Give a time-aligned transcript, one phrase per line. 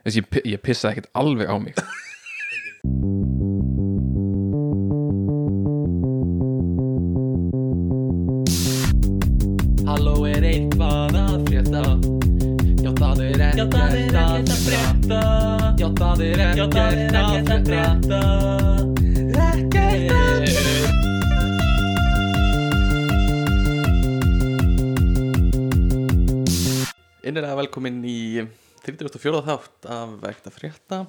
[0.00, 1.74] Þessi, ég, ég pissaði ekkert alveg á mig.
[9.90, 11.82] Halló er eitthvað að frétta?
[12.80, 15.20] Já það er ekkert að frétta.
[15.76, 18.22] Já það er ekkert að frétta.
[19.50, 20.48] Ekkert að
[27.20, 28.48] Innilega velkomin í
[28.98, 29.42] 34.
[29.46, 31.00] þátt af Vekt að frétta.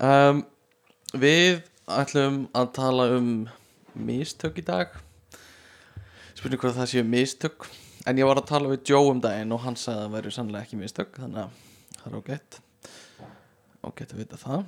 [0.00, 0.42] Um,
[1.10, 3.30] Við ætlum að tala um
[3.98, 4.92] mistök í dag.
[6.38, 7.66] Spurning hvað það séu mistök.
[8.06, 10.30] En ég var að tala við Joe um daginn og hann sagði að það væri
[10.32, 11.50] sannlega ekki mistök Þannig að
[11.98, 12.56] það er ágætt
[13.84, 14.62] Ágætt að vita það.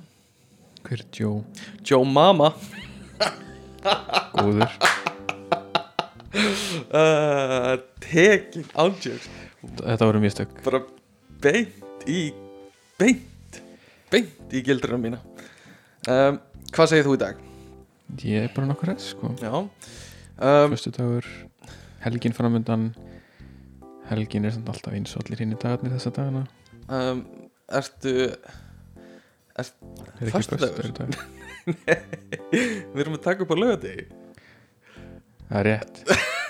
[0.83, 1.39] Hver er Joe?
[1.81, 2.51] Joe Mama.
[4.35, 4.77] Góður.
[6.33, 9.27] Uh, Tekin ándjöks
[9.77, 10.49] Þetta voru mistök.
[10.65, 10.79] Bara
[11.43, 12.19] beint í
[12.99, 13.59] beint,
[14.11, 15.19] beint í gildruna mína.
[16.09, 16.39] Um,
[16.73, 17.41] Hvað segir þú í dag?
[18.25, 19.29] Ég er bara nokkur rétt sko.
[19.43, 19.69] Um,
[20.73, 21.27] Föstu dagur
[22.03, 22.87] Helgin framöndan
[24.09, 26.41] Helgin er samt alltaf eins og allir hinn í dagarnir þessa dagana.
[26.89, 27.21] Um,
[27.73, 28.13] Ertu
[29.53, 29.67] Er
[30.25, 30.73] ekki Föstudagur?
[30.73, 31.09] föstudagur í dag?
[32.93, 34.07] Við erum að taka upp á lögadegi
[35.47, 35.95] Það er rétt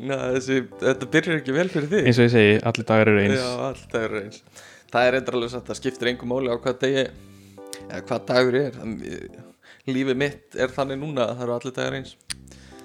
[0.00, 2.06] Ná, þessi, Þetta byrjar ekki vel fyrir þig.
[2.08, 3.36] Eins og ég segi, allir dagar eru eins.
[3.36, 4.42] Já, alltaf er eins.
[4.90, 8.58] Það er eitthvað alveg satt, það skiptir engum máli á hvað degi eða hvað dagur
[8.60, 8.78] er.
[8.80, 9.38] Þannig,
[9.90, 12.16] Lífið mitt er þannig núna að það eru allir dagar eins.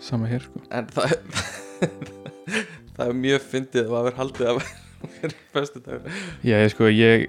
[0.03, 0.61] Sama hér sko.
[0.75, 1.15] En það
[2.95, 7.25] Það er mjög fyndið að vera haldið að vera fyrstu dagur Já, ég sko, ég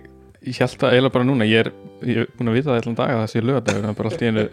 [0.47, 1.47] Ég held það eiginlega bara núna.
[1.49, 1.73] Ég er,
[2.07, 4.13] ég er búin að vita það allan dag að það sé lögadagur Það er bara
[4.13, 4.47] allt í einu.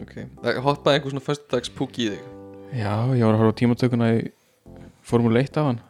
[0.00, 2.33] Ok, það hoppaði einhver svona fyrstu dags púki í þig
[2.72, 4.22] Já, ég var að horfa á tímatökuna í
[5.04, 5.80] Formule 1 af hann.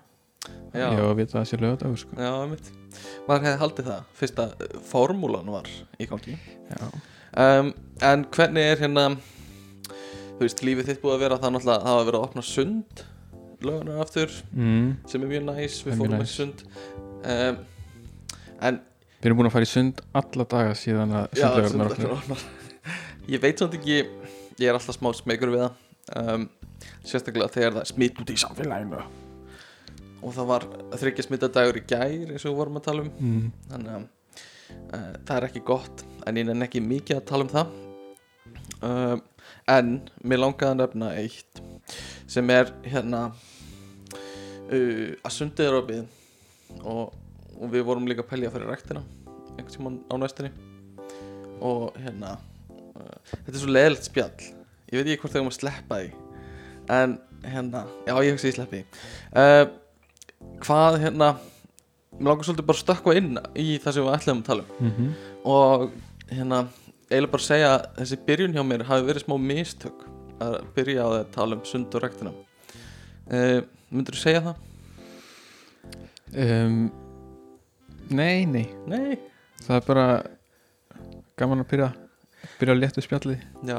[0.74, 2.16] Já, Ég var að vita að það sé lögadagur sko.
[2.18, 2.70] Já, mitt
[3.28, 5.68] Maður hefði haldið það, fyrsta uh, formúlan var
[6.02, 6.34] í gangi.
[6.70, 6.82] Já,
[7.44, 7.70] um,
[8.02, 9.04] En hvernig er hérna
[10.34, 11.38] Þú veist, lífið þitt búið að vera?
[11.42, 13.04] Það náttúrulega Það hafa verið að opna sund
[13.64, 14.88] Lögunar aftur, mm.
[15.08, 15.78] sem er mjög næs.
[15.86, 16.64] Við fórum með sund.
[17.24, 17.62] Um,
[18.60, 18.80] En
[19.22, 22.10] Við erum búin að fara í sund alla daga síðan að opnuðu.
[22.18, 22.42] opnar.
[23.30, 25.78] Ég veit samt ekki Ég er alltaf smá smegur við það.
[26.20, 26.44] Um,
[27.04, 29.04] Sérstaklega þegar það er smitt út í samfélaginu.
[30.24, 33.10] Og það var þryggja smittadagur í gær eins og við vorum að tala um.
[33.18, 33.48] Mm.
[33.70, 37.52] Þannig að uh, það er ekki gott En ég nenni ekki mikið að tala um
[37.52, 37.74] það.
[38.80, 39.24] Um,
[39.68, 39.90] En
[40.24, 41.60] mér langaði að nefna eitt
[42.28, 46.02] Sem er hérna uh, Að sundið er opið
[46.80, 47.12] og,
[47.60, 49.04] og við vorum líka að pelja fyrir ræktina
[49.54, 50.50] einhvern tímann á næstinni
[51.62, 54.46] og hérna uh, þetta er svo leðilegt spjall.
[54.90, 56.23] Ég veit ekki hvort þau um að sleppa því
[56.92, 58.80] en hérna, já ég hugsi ég sleppi
[59.36, 59.66] uh,
[60.64, 61.28] hvað hérna
[62.14, 64.90] mér langar svolítið bara að stökkva inn í það sem við ætlum að tala um.
[64.90, 65.90] Mm og
[66.30, 66.58] hérna
[67.10, 70.06] eiginlega bara segja að þessi byrjun hjá mér hafi verið smá mistök
[70.40, 72.32] að byrja á því að tala um sund og ræktina.
[73.28, 73.60] Uh,
[73.92, 74.62] myndur þú segja það?
[76.44, 76.78] um,
[78.08, 78.64] Nei, nei.
[78.88, 79.18] Nei?
[79.64, 80.06] Það er bara
[81.40, 81.90] gaman að byrja
[82.58, 83.78] byrja að léttu spjallið Já,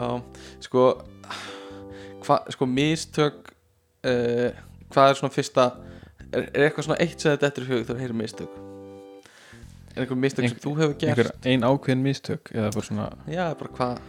[0.65, 0.85] sko
[2.25, 3.51] hva, sko mistök
[4.05, 4.49] uh,
[4.93, 5.65] hvað er svona fyrsta
[6.31, 8.57] er, er eitthvað svona eitt sem þetta eftir hug þegar þú heyrir mistök?
[9.95, 11.11] Er eitthvað mistök sem Einhver- þú hefur gert?
[11.11, 13.99] einhver ein ákveðin mistök eða bara svona já, bara hvað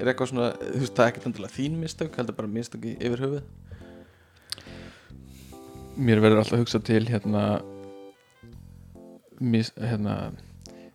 [0.00, 2.96] er eitthvað svona, þú veist, það er ekkert endilega þín mistök heldur bara mistök í
[2.98, 3.44] yfir höfuð
[5.94, 7.44] mér verður alltaf að hugsa til hérna
[9.44, 10.16] mis, hérna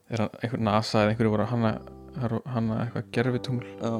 [0.10, 1.72] er hann einhver NASA eða einhverju voru að hanna
[2.52, 3.94] hanna eitthvað gerfitungl já,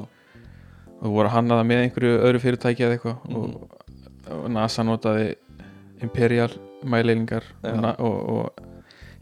[1.00, 3.36] og voru að hanna það með einhverju öðru fyrirtæki eða eitthvað Mhm.
[3.36, 3.78] og,
[4.30, 5.30] og NASA notaði
[6.02, 6.50] Imperial
[6.84, 7.72] mæleilingar Já.
[7.98, 8.60] og, og,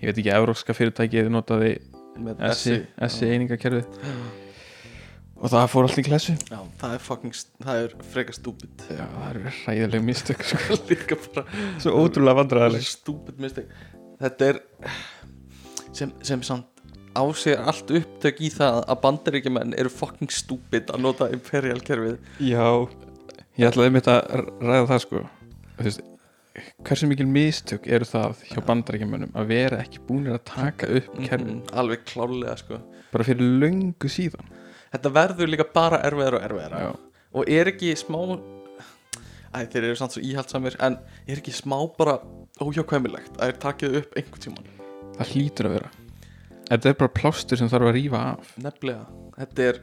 [0.00, 1.72] ég veit ekki, evróska fyrirtækið notaði
[2.19, 2.77] með SI,
[3.09, 3.33] SI já.
[3.34, 3.87] einingakerfið
[5.39, 9.05] og það fór allt í klessu já, það er fucking, það er frekar stúpid Já,
[9.06, 10.78] það eru hræðileg mistök sko.
[10.91, 11.45] líka bara
[11.78, 13.71] Svo ótrúlega vandræðileg er stúpid mistök
[14.19, 14.59] þetta er
[15.95, 16.78] sem, sem samt
[17.18, 22.18] á sig allt upptök í það að bandaríkjumenn eru fucking stúpid að nota imperial kerfið.
[22.38, 22.68] Já,
[23.59, 25.24] ég ætlaði einmitt að ræða það sko.
[25.82, 26.04] Veist,
[26.82, 31.60] Hversu mikil mistök eru það hjá bandarækjumönnum að vera ekki búinir að taka upp Mhm,
[31.70, 32.80] alveg klálega sko.
[33.12, 34.48] Bara fyrir löngu síðan.
[34.92, 36.88] Þetta verður líka bara erfiðar og erfiðar Já,
[37.34, 38.18] og er ekki smá
[39.54, 40.98] æ, þeir eru samt svo íhaldsamir en
[41.28, 42.18] er ekki smá bara
[42.60, 44.68] óhjákvæmilegt að þeir takið upp einhvern tímann?
[45.18, 45.91] Það hlýtur að vera
[46.68, 48.53] Þetta er bara plástur sem þarf að rífa af.
[48.60, 49.06] Nefnilega,
[49.38, 49.80] þetta er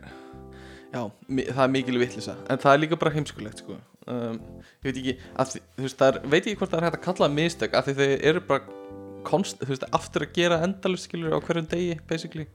[0.95, 1.01] já,
[1.49, 3.77] það er mikil vitlisa en það er líka bara heimskulegt sko.
[4.05, 4.37] Um,
[4.85, 7.07] ég veit ekki, því, þú veist, það er, veit ekki hvort það er hægt að
[7.07, 8.77] kalla mistök af því þeir eru bara
[9.25, 12.45] konst, þú veist, aftur að gera endalust skilur á hverjum degi, basically.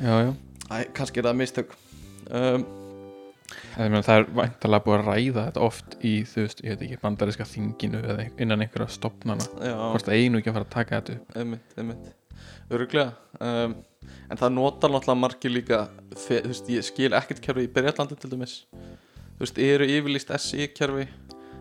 [0.00, 0.32] Já, já.
[0.72, 1.76] Æ, kannski er það mistök.
[2.32, 2.64] Um,
[3.76, 7.02] meina, það er væntalega búið að ræða þetta oft í, þú veist, ég veit ekki,
[7.04, 11.18] bandariska þinginu eða innan einhverja stopnana hvort það einu ekki að fara að taka þetta
[11.20, 11.36] upp.
[11.42, 12.14] Einmitt, einmitt
[12.70, 13.76] Öruglega um,
[14.30, 15.84] En það notar náttúrulega margir líka
[16.14, 18.58] Þú veist, ég skil ekkert kerfi í Berjalandi til dæmis.
[19.36, 21.06] Þú veist, eru yfirlýst SI kerfi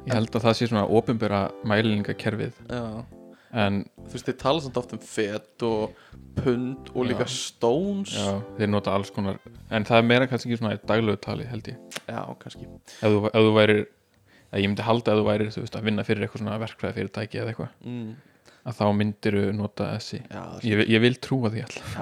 [0.06, 2.60] Ég held að það sé svona ofinbera mælingakerfið.
[3.56, 5.96] En Þú veist, þeir tala samt oft um fet og
[6.38, 7.32] pund og líka Já.
[7.34, 8.14] stones.
[8.14, 9.40] Já, þeir nota alls konar
[9.72, 11.98] en það er meira kannski ekki svona í daglegu tali held ég.
[12.06, 12.68] Já, kannski.
[13.00, 13.82] Ef þú, ef þú værir
[14.56, 17.42] ég myndi halda að þú værir þú veist, að vinna fyrir eitthvað svona verkfræði fyrirtæki
[17.42, 17.74] eða eitthvað.
[17.82, 18.12] Mm.
[18.66, 20.22] Að þá myndir þú nota þessi.
[20.32, 21.94] Já, ég, ég vil trúa því alltaf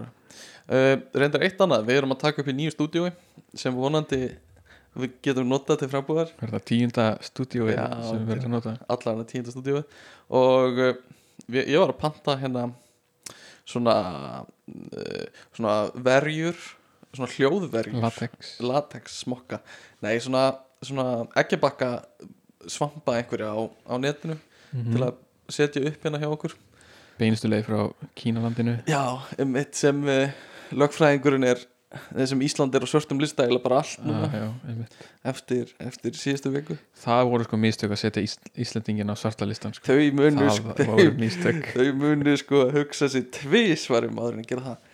[0.00, 3.12] uh, Reyndar eitt annað, við erum að taka upp í nýju stúdíói
[3.56, 4.22] sem vonandi
[4.96, 6.32] við getum notað til frambúðar.
[6.40, 8.74] Er það tíunda stúdíói Já, sem við verðum að nota?
[8.96, 9.84] allan að tíunda stúdíói.
[10.40, 10.96] Og uh,
[11.44, 12.64] við, ég var að panta hérna
[13.66, 13.96] svona
[14.40, 15.76] uh, svona
[16.06, 16.56] verjur
[17.16, 18.00] svona hljóðverjur.
[18.02, 18.56] Latex.
[18.64, 19.60] Latex smokka.
[20.04, 20.48] Nei, svona,
[20.84, 21.06] svona
[21.38, 21.92] eggjabakka
[22.72, 24.36] svampa einhverja á, á netinu
[24.72, 25.22] til að
[25.52, 26.56] setja upp hérna hjá okkur.
[27.16, 27.78] Beinustu leið frá
[28.18, 28.76] Kínalandinu.
[28.90, 29.02] Já,
[29.40, 30.36] um eitt sem uh,
[30.76, 31.62] lögfræðingurinn er
[32.16, 34.26] þessum Ísland er á svörtum lista eða bara allt núna.
[34.26, 34.86] Ah, já,
[35.32, 36.76] eftir, eftir síðustu viku.
[37.02, 39.86] Það voru sko mistök að setja Ís Íslendingin á svarta listan sko.
[39.86, 40.74] þau munu sko,
[41.76, 44.90] þau, munu sko að hugsa sér tvisvarum áður en gera það.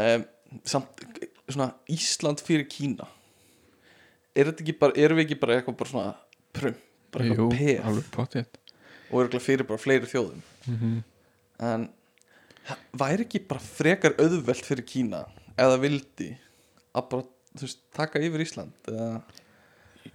[0.00, 0.26] Um,
[0.64, 1.04] samt
[1.44, 3.08] svona Ísland fyrir Kína.
[4.34, 6.12] Er þetta ekki bara erum við ekki bara eitthvað bara svona
[6.56, 6.78] prum,
[7.14, 7.58] bara eitthvað
[8.32, 8.62] peð
[9.14, 10.96] og er eitthvað fyrir bara fleiri þjóðum mm -hmm.
[11.70, 11.88] en
[12.98, 15.24] væri ekki bara frekar auðvelt fyrir Kína
[15.56, 16.30] eða vildi
[16.94, 17.26] að bara
[17.60, 19.22] veist, taka yfir Ísland eða,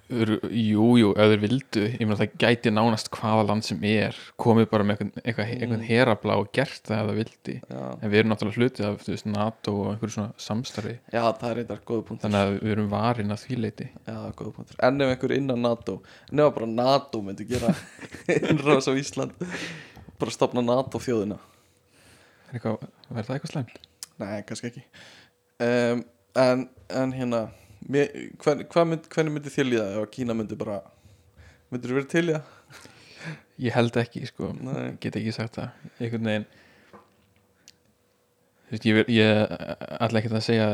[0.10, 1.82] Jú, jú, ef þeir vildu.
[1.94, 5.86] Ég meina það gæti nánast hvaða land sem er komið bara með einhvern, einhvern Mm.
[5.86, 7.56] herabla og gert það ef það vildi.
[7.70, 10.96] Já, en við erum náttúrulega hluti af veist, NATO og einhverju svona samstarfi.
[11.14, 12.24] Já, það er eitthvað góða punktur.
[12.26, 14.76] Þannig að við erum varin að því leiti Já, góða punktur.
[14.90, 16.02] En ef einhver innan NATO
[16.32, 17.76] En ef bara NATO myndi gera
[18.50, 19.32] innrás á Ísland
[20.20, 21.38] Bara stopna NATO þjóðina.
[22.50, 22.82] Er eitthvað,
[23.14, 23.78] verður það eitthvað slæmt?
[24.20, 24.82] Nei, kannski ekki.
[25.62, 26.02] Um,
[26.36, 27.46] en, en hérna
[27.88, 28.10] mér,
[28.44, 30.82] hvern, mynd, Hvernig myndi þér líða ef Kína myndi bara
[31.72, 32.56] Myndir þú verið til í það?
[33.60, 34.96] Ég held ekki, sko, Nei.
[35.04, 36.46] get ekki sagt það einhvern veginn
[38.70, 39.54] þú veist, ég, ég
[40.00, 40.68] ætla ekki að segja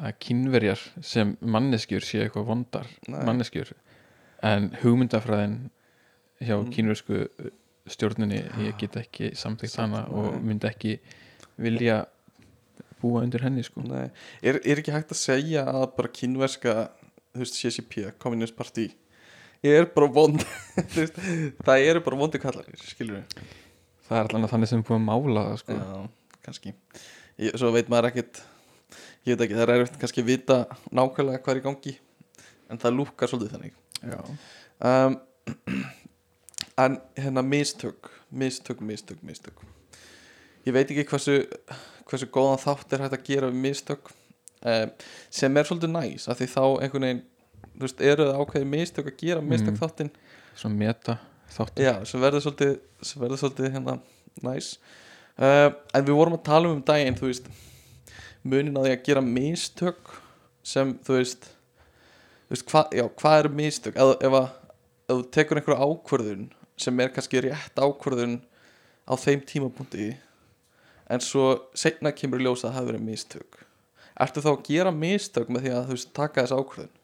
[0.00, 3.20] að kynverjar sem manneskjur séu eitthvað vondar Nei.
[3.28, 3.72] manneskjur
[4.46, 5.56] en hugmyndafræðin
[6.40, 6.70] hjá Mm.
[6.72, 7.26] kínversku
[7.90, 10.40] stjórninni ég get ekki samþykkt Samt, hana og nei.
[10.48, 10.94] myndi ekki
[11.60, 12.06] vilja
[13.00, 13.82] búa undir henni sko.
[13.86, 14.08] Nei,
[14.42, 16.74] er, er ekki hægt að segja að bara kínverska
[17.30, 18.88] þú veist, CCP, Communist Party
[19.64, 20.40] ég er bara vond
[21.66, 23.42] það eru bara vondi kallar skilur við
[24.08, 25.76] það er allan að þannig sem búið að mála það sko.
[25.78, 26.74] Já, kannski.
[27.40, 28.42] Ég, Svo veit maður ekkit
[29.28, 30.56] Ég veit ekki, það er erfitt kannski að vita
[30.96, 31.92] nákvæmlega hvað er í gangi
[32.70, 33.76] En það lúkar svolítið þannig.
[34.80, 35.18] Um,
[36.80, 39.62] En hérna mistök Mistök, mistök, mistök.
[40.62, 41.40] Ég veit ekki hversu
[42.10, 44.90] Hversu góðan þátt er hægt að gera við mistök um,
[45.30, 47.22] Sem er svolítið næs af Því þá einhvern veginn
[47.80, 49.80] veist, eru það ákveðið mistök að gera mistök Mm.
[49.80, 50.10] þáttinn.
[50.58, 51.18] Svona meta
[51.54, 53.94] þáttur Já, sem verður svolítið sem verður svolítið hérna
[54.44, 54.72] næs.
[55.40, 57.46] Uh, en við vorum að tala um um daginn þú veist
[58.44, 60.10] munin á því að gera mistök
[60.66, 61.46] sem þú veist
[62.50, 63.96] þú veist, hva, já, hvað eru mistök?
[63.96, 64.48] Ef, ef, að,
[65.08, 66.46] ef þú tekur einhverja ákvörðun
[66.80, 68.38] sem er kannski rétt ákvörðun
[69.08, 70.10] á þeim tímapunkti
[71.10, 73.60] en svo setna kemur í ljós að það hafi verið mistök.
[74.20, 76.96] Ertu þá að gera mistök með því að þú veist taka þess ákvörðun?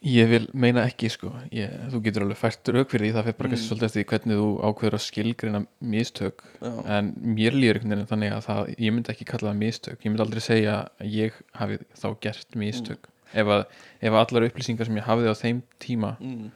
[0.00, 1.30] Ég vil meina ekki sko.
[1.52, 3.12] Ég, þú getur alveg fært rauk fyrir því.
[3.16, 3.52] Það fyrir bara Mm.
[3.52, 3.64] mm.
[3.66, 6.44] svolítið eftir hvernig þú ákveður að skilgreina mistök.
[6.62, 9.98] Já, en mér líður einhvern veginn þannig að það, ég myndi ekki kalla það mistök.
[10.00, 13.10] Ég myndi aldrei segja að ég hafi þá gert mistök.
[13.30, 13.66] Ef, að,
[14.00, 16.48] ef allar upplýsingar sem ég hafði á þeim tíma mm.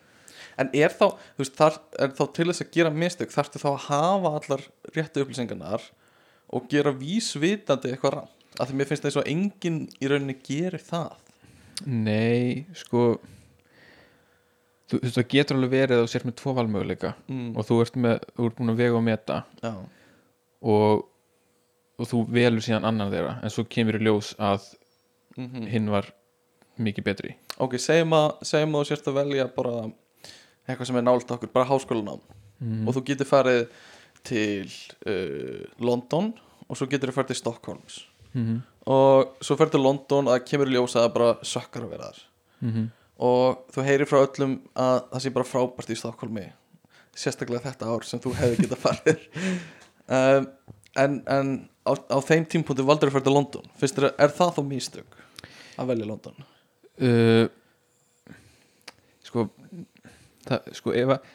[0.61, 3.69] En er þá þú veist, þar, er þá til þess að gera mistök þarftu þá
[3.73, 5.87] að hafa allar réttu upplýsingarnar
[6.55, 10.37] og gera vísvitandi eitthvað rann af því mér finnst það eins og enginn í rauninni
[10.47, 11.17] gerir það.
[11.91, 13.17] Nei, sko
[14.91, 17.49] þú, veist það getur alveg verið að þú sér með tvo valmöguleika mm.
[17.59, 19.41] og þú ert, með, þú ert búin að vega og meta.
[19.65, 19.73] Já,
[20.75, 21.05] og,
[21.99, 24.71] og þú velur síðan annan þeirra en svo kemur í ljós að
[25.35, 26.07] mm hinn var
[26.79, 27.33] mikið betri.
[27.59, 29.73] Ok, segjum að, segjum að þú sérst að velja bara
[30.67, 32.23] eitthvað sem er nált okkur, bara háskólanám
[32.61, 32.87] mm.
[32.87, 33.67] og þú getur farið
[34.25, 34.71] til
[35.07, 36.33] uh, London
[36.69, 40.69] og svo getur þú farið til Stockholms mm og svo farið til London að kemur
[40.69, 42.19] í ljós að bara sökkar að vera þar
[42.61, 42.89] -hmm.
[43.17, 46.53] og þú heyrir frá öllum að það sé bara frábært í Stokkólmi
[47.17, 49.21] sérstaklega þetta ár sem þú hefði getað farið
[50.09, 50.47] um,
[51.03, 54.55] en, en á, á þeim tímpúnti valdur að fara til London finnst þér, er það
[54.57, 55.17] þá mistök
[55.79, 56.35] að velja London?
[57.01, 57.49] uh,
[59.23, 59.49] sko
[60.49, 61.33] það, sko ef að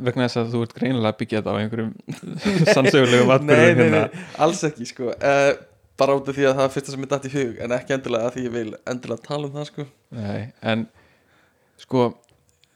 [0.00, 1.90] vegna þess að þú ert greinilega að byggja þetta á einhverjum
[2.76, 4.04] sannsögulegu nei, vatnbyrðum nei, hérna.
[4.06, 5.10] nei, alls ekki sko.
[5.16, 5.50] Uh,
[6.00, 7.96] bara út af því að það er fyrsta sem er dætt í hug en ekki
[7.96, 9.86] endilega að því ég vil endilega tala um það sko.
[10.16, 10.40] Nei,
[10.72, 10.86] en
[11.80, 12.06] sko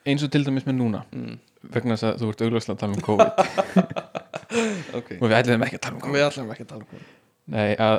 [0.05, 1.37] eins og til dæmis með núna mm.
[1.75, 3.31] vegna þess að þú ert augljóslega að tala um COVID.
[4.95, 6.15] Ok, og við ætlum ekki að tala um COVID.
[6.15, 7.07] Við ætlum ekki að tala um það
[7.55, 7.97] Nei, að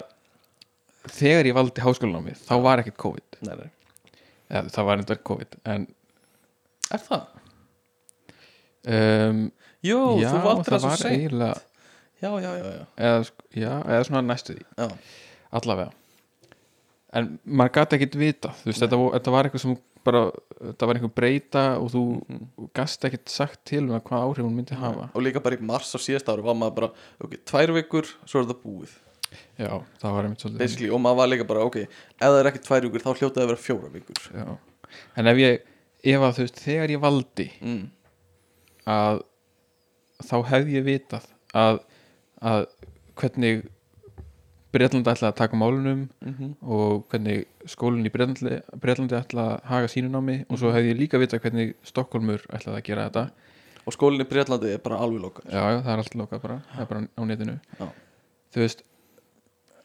[1.12, 3.40] þegar ég valdi háskólanámið þá var ekkert COVID.
[3.44, 4.14] Nei, nei.
[4.54, 5.88] eða það var eitthvað COVID en
[6.96, 7.26] er það?
[8.96, 9.44] um,
[9.86, 11.58] Jú, já, þú valdur það það svo seint eiginlega
[12.22, 14.88] já, já, já, já, eða, já, eða svona næstu því já.
[15.60, 15.92] allavega
[17.16, 19.76] en maður gæti ekkert vita þú veist, þetta, þetta var eitthvað sem
[20.06, 20.22] bara
[20.70, 22.68] þetta var einhver breyta og þú Mhm.
[22.78, 25.94] gast ekkert sagt til um hvað áhrif hún myndi hafa og líka bara í mars
[25.94, 26.90] á síðast ári var maður bara,
[27.22, 28.94] ok, tvær vikur svo er það búið,
[29.60, 29.72] já,
[30.02, 32.64] það var einmitt svolítið basically og maður var líka bara, ok, ef það er ekki
[32.68, 34.58] tvær vikur þá hljótaði að vera fjóra vikur já.
[35.18, 35.62] en ef ég,
[36.06, 37.86] ef að þú veist þegar ég valdi mm.
[38.96, 39.22] að
[40.26, 41.80] þá hefði ég vitað að,
[42.42, 42.68] að
[43.20, 43.66] hvernig
[44.76, 49.92] Breitlandi ætla að taka málunum Mm og hvernig skólinn í Breitlandi, Breitlandi ætla að haga
[49.92, 53.24] sínunámi og svo hefði ég líka vitað hvernig Stokkólmur ætlaði að gera þetta.
[53.86, 55.48] Og skólinn í Breitlandi er bara alveg lokað.
[55.54, 57.56] Já, já, það er alltaf lokað bara, það er bara á netinu.
[57.80, 57.88] Já.
[58.56, 58.84] þú veist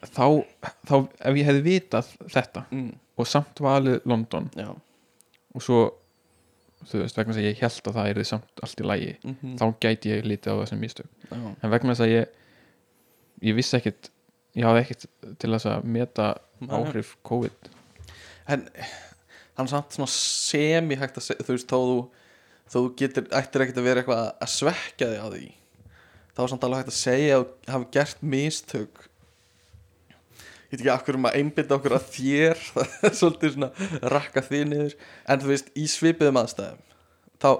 [0.08, 0.26] þá,
[0.88, 2.90] þá ef ég hefði vitað þetta mm.
[3.20, 5.80] og samt valið London já, og svo
[6.88, 9.56] þú veist, vegna þess að ég held að það er samt allt í lægi mm
[9.60, 11.10] þá gæti ég litið á mistök.
[11.30, 11.36] Já.
[11.62, 12.28] en vegna þess að ég
[13.50, 14.10] ég vissi ekkit
[14.56, 15.06] ég hafði ekkit
[15.38, 16.32] til þess að meta
[16.68, 17.70] áhrif COVID.
[18.48, 18.66] En
[19.56, 22.10] hann samt svona semi hægt að þú veist, þó
[22.70, 25.46] þú getur, ættir ekkert að vera eitthvað að svekja þig á því
[26.30, 29.00] þá er samt alveg hægt að segja að þú hafi gert mistök
[30.70, 32.62] ég veit ekki af hverju maður einbytta okkur að þér.
[32.74, 34.94] Það er svolítið svona rakka þig niður.
[35.26, 36.86] En þú veist, í svipiðum aðstæðum
[37.40, 37.50] þá,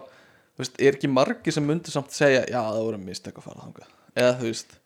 [0.54, 3.64] þú veist, er ekki margi sem myndir samt segja, já, það voru mistök að fara
[3.64, 4.76] þangað, eða þú veist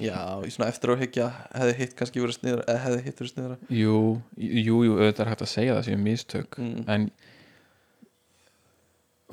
[0.00, 3.56] já, í svona eftir áhyggja hefði hitt kannski verið sniður, eða hefði hitt verið sniður
[3.80, 3.98] jú,
[4.38, 6.58] jú, jú, auðvitað er hægt að segja það sem mistök.
[6.60, 6.86] Mm.
[6.94, 7.10] en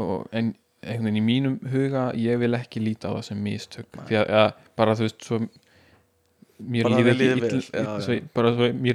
[0.02, 4.00] og, en einhvern veginn í mínum huga ég vil ekki líta á það sem mistök.
[4.10, 5.42] Því að, að bara þú veist svo
[6.68, 6.90] mér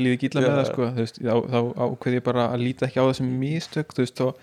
[0.00, 3.00] líði ekki illa, með það sko, veist, þá, þá ákveð ég bara að líta ekki
[3.00, 4.36] á það sem mistök þú veist, og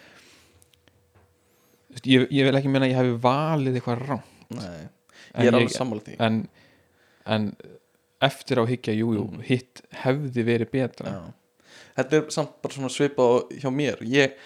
[1.88, 4.82] þú veist, ég, ég vil ekki meina að ég hafi valið eitthvað rám Nei,
[5.40, 6.18] ég er alveg sammála því.
[6.28, 6.42] en,
[7.38, 7.48] en
[8.24, 9.42] eftir á higgja, jú, jú, Mhm.
[9.50, 11.12] hitt hefði verið betra.
[11.12, 11.24] Já.
[11.98, 13.98] Þetta er samt bara svona svipað hjá mér.
[14.08, 14.38] Ég,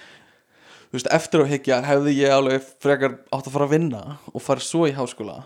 [0.90, 4.02] þú veist, eftir á higgja hefði ég alveg frekar átt að fara að vinna
[4.34, 5.44] og fara svo í háskóla.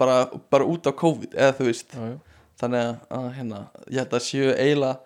[0.00, 2.18] Bara, bara út á COVID eða þú veist, já, já.
[2.60, 4.98] Þannig að, hérna, ég held að séu eiginlega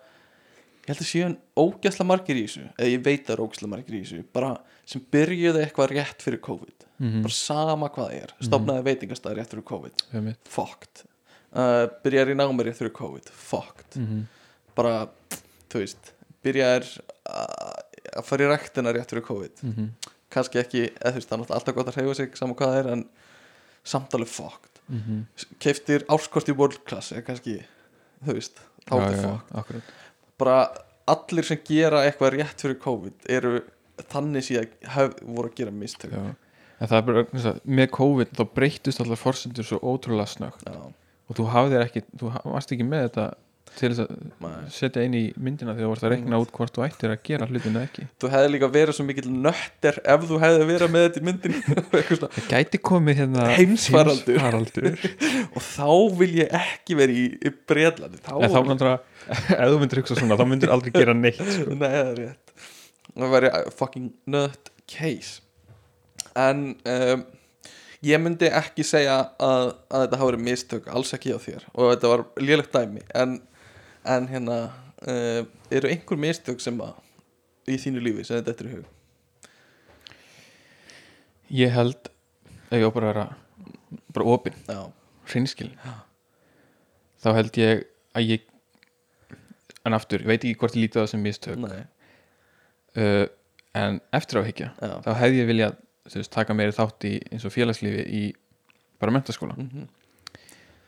[0.85, 4.03] ég held að séu ógæsla margir í þessu eða ég veit að ógæsla margir í
[4.03, 4.51] þessu bara
[4.85, 6.87] sem byrjuðu eitthvað rétt fyrir COVID.
[6.97, 10.35] Mm bara sama hvað það er, stopnaði veitingastæði rétt fyrir COVID, -hmm.
[10.45, 11.05] fucked.
[11.55, 13.31] Uh, byrjaði í námi rétt fyrir COVID.
[13.31, 13.97] Fucked.
[13.97, 14.23] Mm -hmm.
[14.75, 15.07] bara,
[15.69, 17.85] þú veist byrjaðir að
[18.15, 19.63] að fara í rektina rétt fyrir COVID.
[19.63, 20.11] Mm -hmm.
[20.29, 22.79] kannski ekki, eða þú veist, það er alltaf gott að hreyfa sig saman hvað það
[22.79, 23.05] er, en
[23.83, 24.13] samt
[24.89, 27.59] alveg fucked keiftir árskort í world class eða kannski,
[28.25, 29.93] þú veist fucked, akkurat.
[30.37, 30.57] Bara
[31.09, 33.59] allir sem gera eitthvað rétt fyrir COVID eru
[34.11, 36.11] þannig síðan hef, voru að gera mistök.
[36.11, 36.35] Já.
[36.79, 40.81] en það er bara, að, með COVID þá breyttust allar forsendur svo ótrúlega snögg Já,
[41.29, 43.27] og þú hafðir ekki, þú varst ekki með þetta
[43.75, 46.83] til þess að setja inn í myndina þegar þú varst að reikna út hvort þú
[46.85, 48.05] ættir að gera hlutinu ekki.
[48.23, 52.29] Þú hefði líka verið svo mikill nötter ef þú hefði verið með þetta í svona.
[52.37, 54.39] það gæti komið hérna Heimsfaraldur.
[54.39, 54.89] heimsfaraldur.
[55.55, 55.89] og þá
[56.21, 58.59] vil ég ekki verið í, í Breitlandi þá, þá
[59.25, 61.75] ef þú myndir hugsa svona þá myndir aldrei gera neitt sko.
[61.81, 62.67] Nei, það er rétt.
[63.15, 65.41] Það væri fucking nut case.
[66.35, 67.25] En um,
[68.05, 71.63] Ég myndi ekki segja að, að þetta hafi verið mistök Alls ekki á þér.
[71.73, 73.01] Og þetta var lélegt dæmi.
[73.17, 73.31] En,
[74.05, 74.57] en hérna
[75.07, 75.41] uh,
[75.73, 76.93] Eru einhver mistök sem að
[77.65, 78.89] Í þínu lífi sem þetta er í hug?
[81.55, 82.11] Ég held
[82.69, 83.25] ef ég á bara að vera
[84.15, 84.91] bara opinn, Já,
[85.29, 85.71] hreinskil
[87.21, 87.83] þá held ég
[88.17, 88.45] að ég
[89.85, 91.65] en aftur, ég veit ekki hvort ég lítið á það sem mistök.
[92.95, 93.25] Uh,
[93.77, 95.77] en eftir áhyggja Já, þá hefði ég viljað
[96.13, 98.23] veist, taka meiri þátt í eins og félagslífi í
[99.01, 99.87] bara mentaskóla mm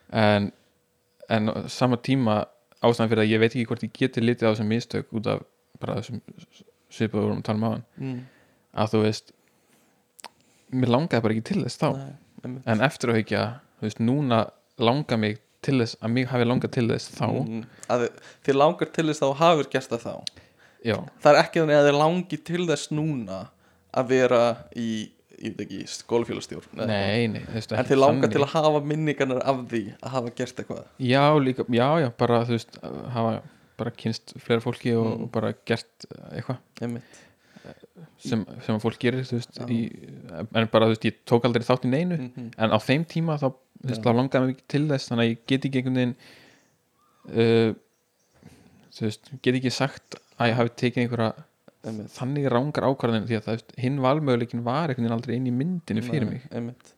[0.07, 0.51] en,
[1.27, 2.45] en á sama tíma
[2.85, 5.43] ástæðan fyrir að ég veit ekki hvort ég geti litið á þessum mistök út af
[5.81, 6.21] bara þessum
[6.93, 7.83] svipaður vorum að tala um áðan.
[7.97, 8.19] Mm.
[8.77, 9.33] að þú veist
[10.77, 11.89] mér langaði bara ekki til þess þá.
[11.97, 13.43] Nei, en eftir að hugja,
[13.79, 14.39] þú veist, núna
[14.77, 17.63] langar mig til þess að mig hafi langað til þess þá, Mm,
[18.45, 20.15] þið langar til þess að þú hafur gert það þá.
[20.85, 23.39] Já, það er ekki þannig að þið langi til þess núna
[23.97, 24.41] að vera
[24.77, 24.89] í
[25.37, 29.41] ég veit ekki, skólafélagstjórn nei, nei þú veist, en þið langar til að hafa minningarnar
[29.45, 30.83] af því að hafa gert eitthvað?
[31.11, 32.79] Já, líka, já, já, bara þú veist,
[33.13, 33.35] hafa
[33.77, 35.23] bara kynst fleira fólki og, Mm.
[35.27, 36.57] og bara gert eitthvað.
[38.17, 39.79] Sem, sem að fólk gerir, þú veist í,
[40.31, 43.35] en bara, þú veist, ég tók aldrei þátt í neinu mm en á þeim tíma
[43.41, 43.49] þá,
[43.83, 46.15] þú veist, þá langaði mig ekki til þess þannig að ég get ekki einhvern veginn
[47.33, 47.75] uh,
[48.97, 51.29] þú veist, get ekki sagt að ég hafi tekið einhverja
[51.85, 52.11] einmitt.
[52.15, 56.29] Þannig rángar ákvarðin því að hinn valmöguleikin var einhvern veginn aldrei inn í myndinu fyrir
[56.29, 56.47] mig.
[56.51, 56.93] einmitt.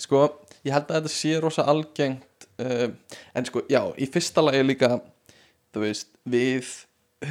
[0.00, 0.24] sko,
[0.64, 2.88] ég held að þetta sé rosa algengt uh,
[3.34, 4.96] en sko, já, í fyrsta lagi líka
[5.72, 6.70] þú veist, við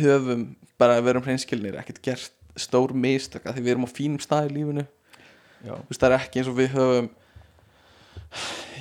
[0.01, 0.45] höfum
[0.81, 4.49] bara að vera hreinskilnir ekkert gert stór mistök af því við erum á fínum stað
[4.49, 4.85] í lífinu.
[5.61, 7.09] Þú veist, það er ekki eins og við höfum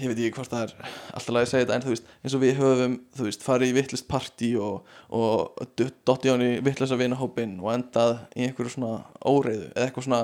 [0.01, 0.75] ég veit ekki hvort það er
[1.15, 3.77] alltaf að segja þetta, en þú veist, eins og við höfum þú veist, farið í
[3.81, 5.65] vittlist partí og, og
[6.07, 10.23] dotti á hann í vittlisa vinahópin og endað í einhverju svona óreiðu, eða eitthvað svona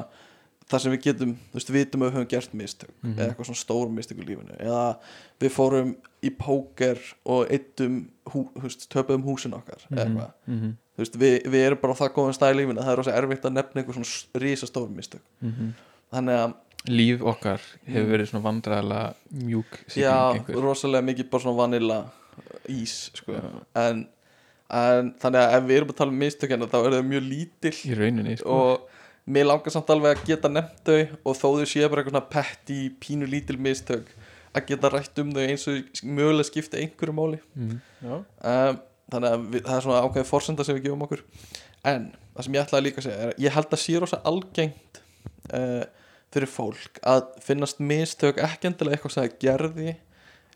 [0.66, 3.12] þar sem við getum, þú veist, vitum að við höfum gert mistök, Mhm.
[3.18, 4.86] eða eitthvað svona stór mistök í lífinu, eða
[5.44, 5.92] við fórum
[6.26, 8.00] í póker og eittum
[8.32, 11.92] hú, þú veist, töpuðum húsin okkar eða eitthvað, mm þú veist, við, við erum bara
[11.92, 14.66] á það góðum stað í lífinu, það er rosa erfitt að nefna einhver svona rísa
[14.70, 15.20] stór mistök.
[16.10, 16.54] Þannig að
[16.90, 20.60] líf okkar hefur verið svona vandræðilega mjúk Já, sýking einhver.
[20.64, 21.98] rosalega mikið bara svona vanilla
[22.70, 23.38] ís sko.
[23.78, 24.04] en,
[24.70, 27.74] en þannig að ef við erum að tala um mistökjana þá er það mjög lítill
[27.76, 28.60] í rauninni sko.
[28.60, 32.14] og mér langar samt alveg að geta nefnt þau og þó þau séu bara eitthvað
[32.14, 34.12] svona petti pínu lítil mistök
[34.56, 37.80] að geta rætt um þau eins og mögulega skipta einhverju máli mm.
[38.06, 38.14] já.
[38.16, 38.78] um,
[39.12, 41.24] þannig að við, það er svona ákveðið forsenda sem við gefum okkur
[41.86, 44.20] en það sem ég ætlaði líka að segja er að ég held að sé rosa
[44.30, 45.00] algengt
[45.54, 45.84] uh,
[46.34, 49.94] fyrir fólk að finnast mistök ekki endilega eitthvað sem það gerði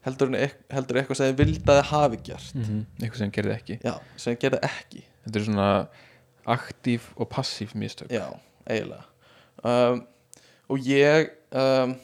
[0.04, 0.32] heldur
[0.72, 2.54] heldur eitthvað sem það vildi að það hafi gert.
[2.56, 3.78] Mm eitthvað sem gerði ekki.
[3.84, 5.02] Já, sem það gerði ekki.
[5.25, 5.68] Þetta er svona
[6.56, 8.12] aktív og passív mistök.
[8.12, 8.26] Já,
[8.66, 9.04] eiginlega.
[9.60, 10.02] Um,
[10.73, 11.95] og ég um,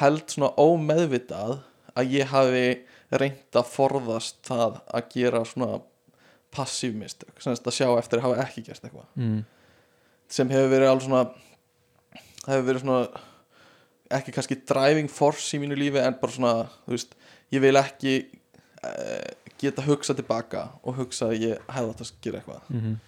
[0.00, 1.58] held svona ómeðvitað
[1.92, 2.66] að ég hafi
[3.12, 5.82] reynt að forðast það að gera svona
[6.52, 9.08] passív mistök sem að sjá eftir að hafa ekki gert eitthvað.
[9.20, 9.42] Mm.
[10.32, 11.24] sem hefur verið alveg svona
[12.46, 13.22] hefur verið svona
[14.12, 16.54] ekki kannski driving force í mínu lífi en bara svona,
[16.86, 17.14] þú veist,
[17.54, 18.16] ég vil ekki
[18.84, 19.30] uh,
[19.62, 22.68] geta hugsa tilbaka og hugsa að ég hefði átt að gera eitthvað.
[22.74, 23.00] Mm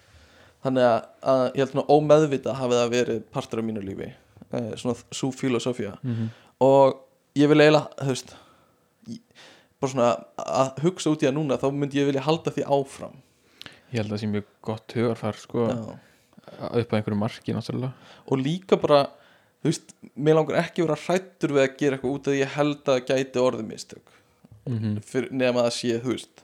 [0.65, 4.71] þannig að, að ég held svona ómeðvita hafi það verið partur af mínu lífi uh,
[4.81, 5.97] svona svo filosófía.
[6.01, 6.29] -hmm.
[6.65, 6.95] og
[7.37, 8.35] ég vil eiginlega, þú veist
[9.09, 9.21] ég-
[9.81, 13.17] bara svona að hugsa út í það núna þá myndi ég vilja halda því áfram.
[13.93, 15.99] Ég held að það sé mjög gott hugarfar sko, Já.
[16.81, 17.93] upp að einhverju marki náttúrulega.
[18.27, 19.11] Og líka bara
[19.65, 22.41] þú veist, mér langar ekki að vera hrættur við að gera eitthvað út af því
[22.43, 24.17] ég held að gæti orðið mistök.
[24.69, 26.43] Mm fyrir nema að sé, þú veist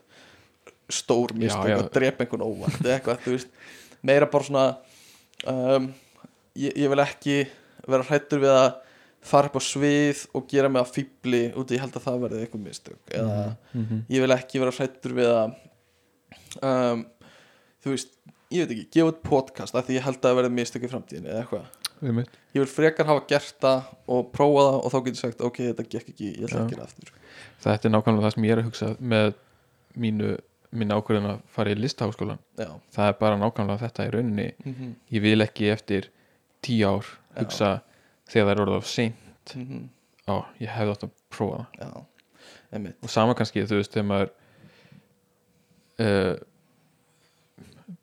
[0.91, 1.77] stór mistök Já, já.
[1.77, 3.51] að drepa einhvern óvart eitthvað, þú veist,
[4.01, 4.65] meira bara svona
[5.47, 5.93] um,
[6.57, 7.37] ég, ég vil ekki
[7.87, 8.69] vera hrættur við að
[9.21, 12.21] fara upp á svið og gera mig að fýbli út af ég held að það
[12.25, 13.01] verði eitthvað mistök.
[13.13, 14.01] Eða -hmm.
[14.09, 15.53] ég vil ekki vera hrættur við að
[16.61, 17.05] um,
[17.83, 18.17] þú veist
[18.51, 21.29] ég veit ekki, gefa út podcast af því ég held að verði mistök í framtíðin
[21.29, 25.43] eða eitthvað ég vil frekar hafa gert það og prófa það og þá getur sagt
[25.47, 26.77] ok, þetta gekk ekki, ég ætla Já.
[26.77, 27.13] að aftur.
[27.61, 29.33] Þetta er nákvæmlega það sem ég er að hugsa með
[30.01, 30.31] mínu
[30.71, 34.49] minna ákvörðin að fara í listaháskólan já, það er bara nákvæmlega þetta í rauninni.
[34.63, 34.93] Mm -hmm.
[35.11, 36.11] ég vil ekki eftir
[36.63, 37.09] tíu ár
[37.39, 37.81] hugsa
[38.31, 39.17] þegar það er orðið á sein
[39.55, 39.89] Mm
[40.29, 42.05] á, ég hefði átt að prófa það.
[42.71, 44.29] Já, og sama kannski, þú veist, þegar maður
[46.05, 46.35] uh,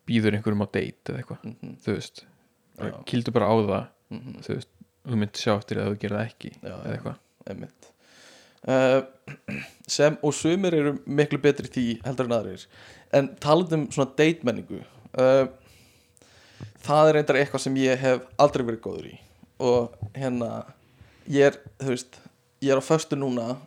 [0.09, 1.77] býður einhverjum á date eða eitthvað, mm -hmm.
[1.85, 2.21] þú veist.
[2.23, 2.38] Já.
[3.05, 4.41] Kildu bara á það, Mm -hmm.
[4.41, 4.69] þú veist
[5.05, 7.17] þú mynd sjá eftir að þú gerir það ekki Já, eða eitthvað.
[8.67, 9.01] uh,
[9.97, 12.65] sem og sumir eru miklu betri því heldur en aðrir.
[13.13, 14.81] En talandi um svona date menningu
[15.19, 15.47] uh,
[16.85, 19.19] það er reyndar eitthvað sem ég hef aldrei verið góður í.
[19.59, 20.65] Og hérna
[21.27, 22.19] ég er, þú veist,
[22.61, 23.57] ég er á föstu núna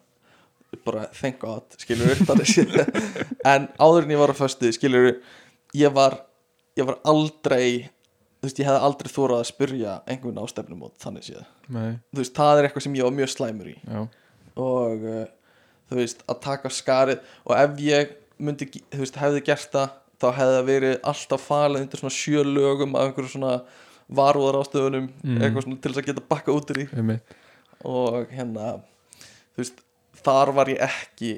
[0.84, 2.16] bara thank god, skilur
[3.52, 5.20] en áður en ég var á föstu, skilur
[5.76, 6.22] ég var
[6.76, 7.90] ég var aldrei
[8.42, 11.44] þú veist, ég hefði aldrei þórað að spyrja einhvern á stefnum og þannig séð.
[11.70, 13.76] Nei, þú veist, það er eitthvað sem ég var mjög slæmur í.
[13.86, 14.00] Já,
[14.66, 15.22] og uh,
[15.92, 20.26] þú veist, að taka skarið og ef ég myndi, þú veist, hefði gert það þá
[20.38, 23.54] hefði það verið alltaf falið undir svona sjö lögum af einhverju svona
[24.12, 25.38] varúðar ástöðunum Mm.
[25.42, 26.92] eitthvað svona til þess að geta bakka út mitt
[27.84, 28.66] og hérna
[29.54, 29.80] þú veist,
[30.22, 31.32] þar var ég ekki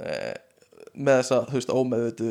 [0.00, 0.34] uh,
[0.94, 2.30] með þessa, þú veist, ómeðvitu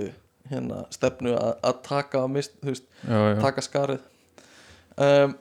[0.51, 4.03] hérna stefnu að, að taka, mist, þú veist, já, já, taka skarið.
[4.95, 5.35] Um,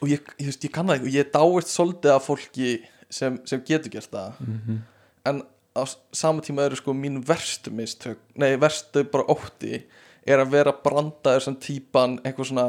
[0.00, 2.74] og ég, ég, ég kann það og ég dáist svolítið af fólki
[3.10, 4.44] sem, sem getur gert það.
[4.46, 4.82] Mhm.
[5.30, 5.42] en
[5.76, 9.84] á sama tíma eru sko mín verstu mistök nei, verstu bara ótti
[10.26, 12.66] er að vera brandaður sem típan eitthvað svona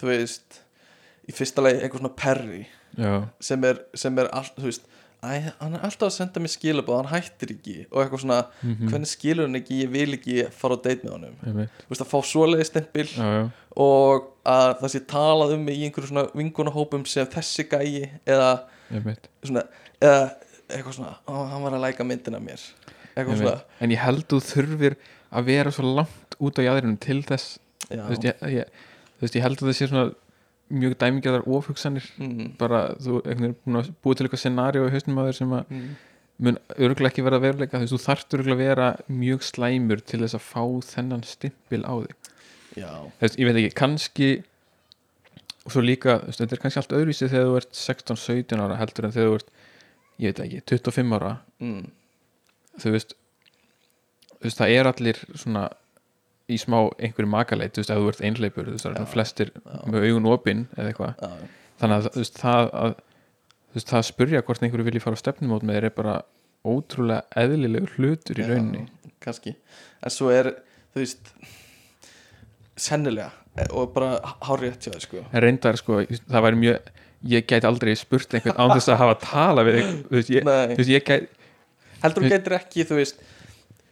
[0.00, 0.60] þú veist
[1.26, 2.62] í fyrsta leið eitthvað svona perri
[2.98, 4.84] já, sem er, sem er all, þú veist
[5.24, 7.86] Æ, hann er alltaf að senda mér skilabóð, hann hættir ekki.
[7.90, 8.88] Og eitthvað svona, Mhm.
[8.90, 9.78] hvernig skilur hann ekki?
[9.84, 11.36] Ég vil ekki fara á date með honum.
[11.42, 15.76] Þú veist, að fá svoleiði stempil já, já, og að það sé talað um mig
[15.78, 18.60] í einhverju svona vingunahópum sem þessi gæi eða
[18.92, 19.26] einmitt.
[19.44, 19.64] svona,
[20.00, 20.34] eða
[20.68, 22.60] eitthvað svona, ó, hann var að læka myndina mér.
[23.16, 23.62] Svona.
[23.80, 24.96] En ég held þú þurfir
[25.32, 27.58] að vera svo langt út á jæðrinum til þess.
[27.90, 28.64] Já, þú veist, ég, ég,
[29.16, 30.14] þú veist, ég held að það sé svona
[30.72, 32.06] mjög dæmigerðar ofhugsanir.
[32.18, 35.88] Mm, bara þú að búið til eitthvað scenario í hausnum að þér sem að mm,
[36.46, 37.82] mun örgulega ekki vera veruleika.
[37.86, 42.32] Þú þarft örgulega vera mjög slæmur til þess að fá þennan stimpil á þig.
[42.76, 42.90] Já,
[43.22, 44.30] veist, ég veit ekki, kannski
[45.66, 49.08] og svo líka, veist, þetta er kannski allt öðruvísi þegar þú ert 16-17 ára heldur
[49.08, 49.54] en þegar þú ert,
[50.22, 51.32] ég veit ekki, 25 ára.
[51.64, 51.86] Mm,
[52.82, 53.16] þú veist,
[54.36, 55.64] þú veist það er allir svona
[56.46, 59.52] í smá einhverju makaleit, þú veist, ef þú ert einleipur þú veist, það er flestir
[59.56, 59.78] Já.
[59.90, 61.30] með augun opinn eða eitthvað,
[61.80, 65.18] þannig að þú veist, það að þú veist, það að spurja hvort einhverju vilji fara
[65.18, 66.16] á stefnumót með þér er bara
[66.66, 68.50] ótrúlega eðlilegur hlutur í Já.
[68.52, 68.86] rauninni.
[69.26, 69.56] kannski.
[70.06, 70.52] En svo er,
[70.94, 71.32] þú veist
[72.76, 73.32] sennilega
[73.72, 75.24] og bara hárið hjá þér sko.
[75.32, 76.94] En reyndar sko, það væri mjög
[77.26, 80.46] ég gæti aldrei spurt einhvern án þess að hafa tala við þig, þú veist, ég,
[80.46, 81.30] þú veist, ég gæti
[82.02, 83.22] heldur þú getur ekki, þú veist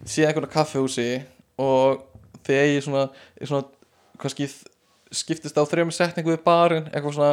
[0.05, 1.09] sé einhvern kaffehúsi
[1.64, 2.03] og
[2.47, 3.05] þið eigi svona,
[3.43, 4.49] svona kannski
[5.15, 7.33] skiptist á þrejum setningu við barinn, eitthvað svona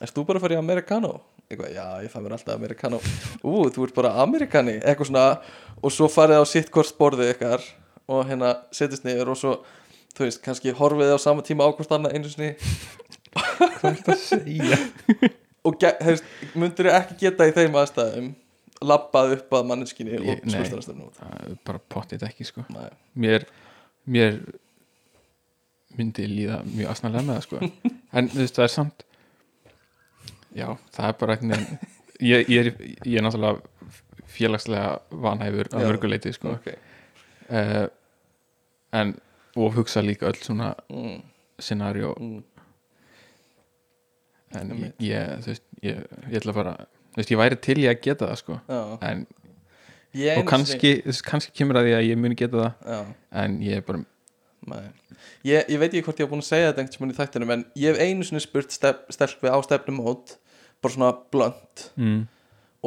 [0.00, 1.12] erst þú bara að fara í Americano?
[1.50, 3.00] eitthvað, já, ég fæ mér alltaf Americano.
[3.42, 5.24] Ú, þú ert bara Amerikani, eitthvað svona
[5.82, 7.64] og svo farið á sitt hvort borðið ykkar
[8.10, 9.54] og hérna setjast niður og svo
[10.14, 12.52] þú veist, kannski horfið á sama tíma á hvort annað einu sinni.
[13.34, 14.78] Hvað er þetta að segja?
[15.68, 16.24] Og hefst,
[16.56, 18.30] myndir ekki geta í þeim aðstæðum
[18.80, 20.54] labbað upp að manneskinni Ég- og
[21.52, 22.64] er bara pottið ekki sko.
[22.72, 22.88] Nei.
[23.12, 23.44] mér,
[24.10, 24.40] mér
[25.98, 27.70] myndi líða mjög asnalega með það sko.
[28.18, 29.06] En þú veist það er samt
[30.56, 31.66] já það er bara veginn
[32.20, 32.70] ég, ég, er,
[33.06, 33.60] ég er náttúrulega
[34.30, 36.54] félagslega vanhæfur að mörguleiti sko.
[36.58, 36.70] ok.
[37.50, 37.86] Uh,
[38.94, 39.16] en
[39.58, 41.18] og hugsa líka öll svona mm,
[41.58, 42.14] scenario.
[42.20, 42.42] Mm,
[44.60, 46.74] en ég, ég, þú veist, ég, ég ætla bara
[47.10, 48.58] þú veist, ég væri til ég að geta það sko.
[48.68, 48.80] Já.
[49.10, 49.26] en,
[50.14, 50.94] og einu kannski,
[51.26, 53.00] kannski kemur að því að ég muni geta það já,
[53.42, 54.02] en ég er bara,
[55.46, 57.54] ég, ég veit ekki hvort ég hef búin að segja þetta einhvern tímann í þættinum
[57.54, 60.36] en ég hef einu sinni spurt stef, stelpi á stefnumót
[60.80, 62.20] bara svona blönd mm,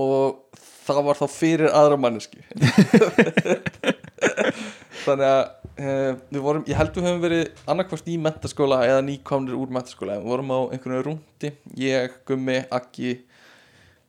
[0.03, 2.43] og það var þá fyrir aðra manneski
[5.03, 5.43] þannig að
[5.79, 10.19] uh, við vorum, ég held við höfum verið annarkvort í mentaskóla eða nýkomnir úr mentaskóla
[10.19, 13.21] við vorum á einhverju rúndi ég, Gummi, Akki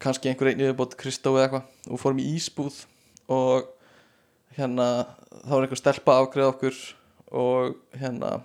[0.05, 1.71] kannski einhver einn yfirbót Kristó eða eitthvað.
[1.91, 2.83] Og fórum í ísbúð
[3.33, 3.71] og
[4.57, 4.89] hérna
[5.45, 6.83] þá var einhver stelpa að afgreða okkur
[7.35, 8.37] og hérna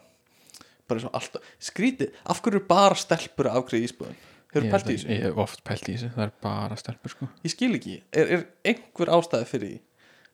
[0.89, 4.17] bara eins og alltaf, skrítið, af hverju bara stelpur að afgreða í ísbúðin
[4.49, 5.11] hefur pælt í þessu?
[5.13, 6.09] ég hef oft pælt í þessu.
[6.15, 7.29] Það er bara stelpur sko.
[7.45, 9.79] Ég skil ekki, er, er einhver ástæði fyrir því?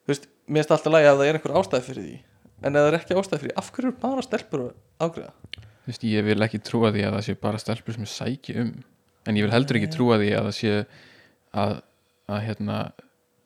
[0.06, 2.18] Þú veist, mér finnst alltaf lægi að það er einhver ástæði fyrir því
[2.66, 4.64] en ef það er ekki ástæði fyrir því, af hverju er bara stelpur
[5.04, 5.34] afgreða?
[5.86, 8.72] Þú veist, ég vil ekki trúa því að það sé bara stelpur sem sæki um
[9.26, 10.74] en ég vil heldur ekki trúa því að það sé
[11.58, 11.76] að,
[12.32, 12.80] að hérna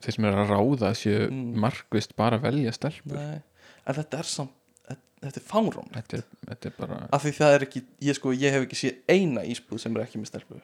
[0.04, 1.56] þeir sem eru að ráða séu Mm.
[1.60, 3.42] markvist bara að velja stelpur Nei,
[3.86, 4.52] en þetta er samt
[4.90, 8.52] þetta- er fárón þetta þetta er bara, af því það er ekki, ég sko, ég
[8.56, 10.62] hef ekki séð eina ísbúð sem er ekki með stelpu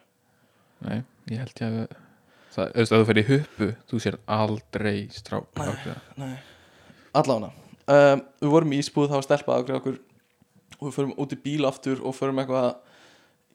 [0.85, 1.87] nei, ég held ég að
[2.55, 5.67] það, þú veist, að þú í huppu þú sér aldrei strák Nei.
[5.67, 6.37] ákveða.
[7.15, 7.51] allána,
[7.87, 9.99] um, við vorum í ísbúð það var stelpa að afgreða okkur
[10.79, 12.75] og við förum út í bíl aftur og förum eitthvað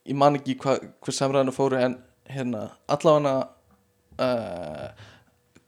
[0.07, 1.97] ég man ekki hva, hver samræðinu fóru en
[2.29, 3.35] hérna, allána
[4.21, 4.88] uh,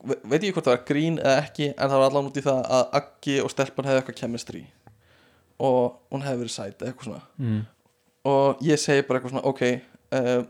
[0.02, 2.60] veit ég hvort það var grín eða ekki en það var allan út í það
[2.78, 4.62] að Aggi og stelpan hefði eitthvað chemistry.
[5.62, 7.22] Og hún hefði verið sæt eitthvað svona.
[7.38, 7.62] Mm.
[8.30, 9.62] og ég segi bara eitthvað svona ok
[10.14, 10.42] uh,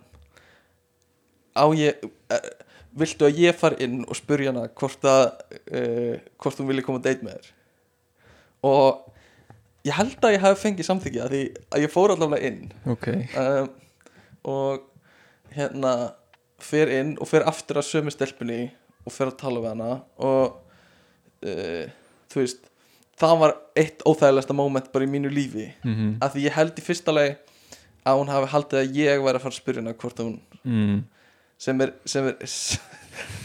[1.56, 2.50] á ég uh,
[3.00, 5.24] viltu að ég far inn og spurja hana hvort að
[5.72, 7.52] uh, hvort hún vilja koma að date með þér?
[8.68, 12.72] Og ég held að ég hafi fengið samþykja því að ég fór allavega inn.
[12.92, 13.08] Ok,
[13.40, 13.70] um,
[14.52, 14.84] og
[15.56, 15.94] hérna
[16.62, 18.60] fer inn og fer aftur að sömu stelpunni
[19.02, 19.88] og fer að tala við hana
[20.22, 20.58] og
[21.46, 21.86] uh,
[22.32, 22.68] þú veist
[23.22, 25.68] það var eitt óþægilegasta moment bara í mínu lífi.
[25.84, 27.34] Mm að því ég held í fyrsta lagi
[28.02, 31.02] að hún hafi haldið að ég væri að fara að spyrja hana hvort hún mm.
[31.58, 32.48] sem er, sem er,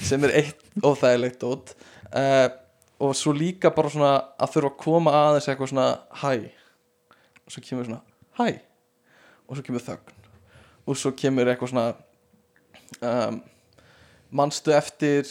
[0.09, 1.75] sem er eitt óþægilegt út
[2.09, 2.47] uh,
[2.97, 6.31] og svo líka bara svona að þurfa að koma aðeins eitthvað svona hæ.
[7.45, 8.01] Og svo kemur svona
[8.39, 8.47] hæ.
[9.47, 10.15] Og svo kemur þögn.
[10.87, 11.85] Og svo kemur eitthvað svona
[13.05, 13.37] um,
[14.31, 15.27] manstu eftir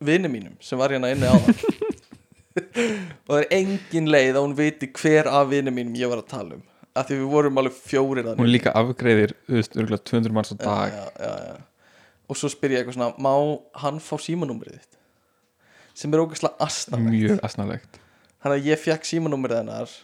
[0.00, 1.64] vini mínum sem var hérna inni á það
[3.28, 6.30] og það er engin leið að hún viti hver af vini mínum ég var að
[6.32, 6.66] tala um
[6.98, 10.56] af því við vorum alveg fjórir hún líka afgreiðir, þú veist, örgulega 200 manns á
[10.58, 10.94] dag.
[10.94, 11.56] já, já, já.
[12.28, 13.32] og svo spyr ég eitthvað svona má
[13.82, 14.98] hann fá símanúmerið þitt?
[15.98, 18.00] Sem er ógæslega astnalegt mjög asnalegt.
[18.42, 19.94] Þannig að ég fekk símanúmerið hennar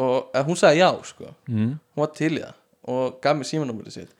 [0.00, 1.32] og hún sagði já sko.
[1.50, 1.76] Mm.
[1.94, 2.56] hún var til í það
[2.90, 4.14] og gaf mér símanúmerið sitt.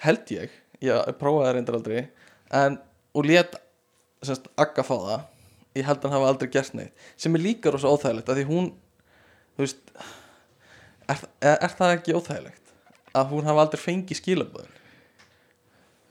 [0.00, 0.52] Held ég,
[0.84, 2.00] ég prófaði það reyndar aldrei
[2.56, 2.78] en,
[3.14, 3.56] og let
[4.26, 5.26] semst, Agga fá það.
[5.78, 7.04] Ég held að hann hafa aldrei gert neitt.
[7.20, 8.72] Sem er líka rosa óþægilegt af því hún
[9.54, 9.92] þú veist
[11.10, 12.74] er, er, það ekki óþægilegt?
[13.16, 14.76] Að hún hafa aldrei fengið skilaböðin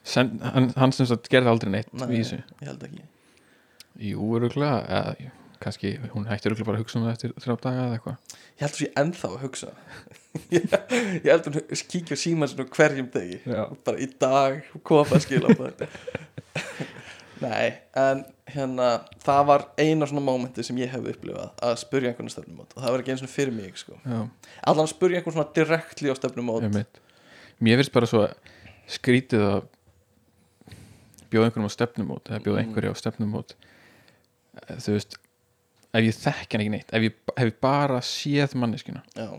[0.10, 3.04] Sen, hann, hann sem sagt gerði aldrei neitt Nei, ég held ekki.
[4.10, 7.84] Jú, örgulega, eða kannski hún hætti örgulega bara að hugsa um það eftir þrjá daga
[7.84, 8.36] eða eitthvað.
[8.56, 9.72] Ég held að ég ennþá að hugsa
[10.54, 10.66] ég,
[11.24, 13.40] ég held að hún kíkja á síman svona hverjum degi.
[13.50, 13.64] Já.
[13.86, 15.88] bara í dag koma skilaböðin
[17.46, 18.90] nei, en hérna
[19.24, 22.74] það var eina svona mómenti sem ég hef upplifað að spurja einhvern stefnumót.
[22.76, 23.96] Og það var ekki eins og fyrir mig sko.
[24.68, 26.68] Allan spurja einhvern svona direktli á stefnumót.
[27.64, 28.26] Mér finnst bara svo
[28.90, 29.60] skrítið að
[31.32, 32.64] bjóða einhverjum á stefnumót eða bjóða Mm.
[32.68, 33.56] einhverju á stefnumót.
[34.84, 35.16] Þú veist
[35.94, 39.30] ef ég þekki hann ekki neitt ef ég hef ég bara séð manneskina já,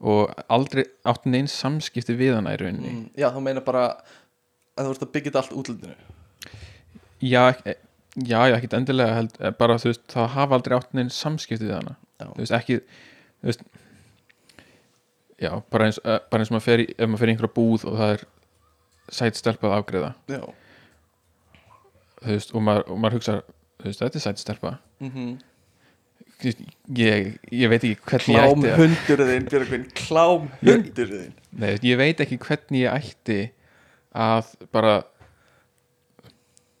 [0.00, 2.90] og aldrei átt neins samskipti við hana í rauninni.
[2.94, 3.84] Mm, já, þá meina bara
[4.78, 5.94] að þú ert að byggja þetta allt útlutinu
[7.20, 7.80] já, ek-
[8.28, 11.66] já, já, ekkert endilega held, eh, bara þú veist, það hafa aldrei átt neins samskipti
[11.66, 11.96] við hana.
[12.20, 12.76] Já, þú veist, ekki
[13.42, 13.62] þú veist,
[15.42, 17.84] já, bara eins, eh, bara eins maður fer í, ef maður fer í einhverja búð
[17.90, 18.24] og það er
[19.18, 20.40] sætt stelpað afgreða já.
[22.22, 23.36] þú veist, og maður, og maður hugsa
[23.78, 24.78] þú veist, þetta er sætt stelpa.
[25.02, 25.38] Mm
[26.44, 31.98] ég, ég veit ekki hvernig ég klám ætti að, hundurðin Björgvin, klám hundurðin nei, ég
[31.98, 33.38] veit ekki hvernig ég ætti
[34.14, 35.00] að bara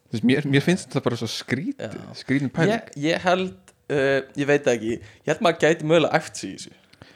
[0.08, 2.06] þú veist, mér, mér finnst þetta bara svo skrítið Já.
[2.16, 2.72] skrítin pæling.
[2.72, 6.56] Ég, ég held uh, ég veit ekki, ég held maður gæti mögulega eftir sig í
[6.56, 7.10] þessu.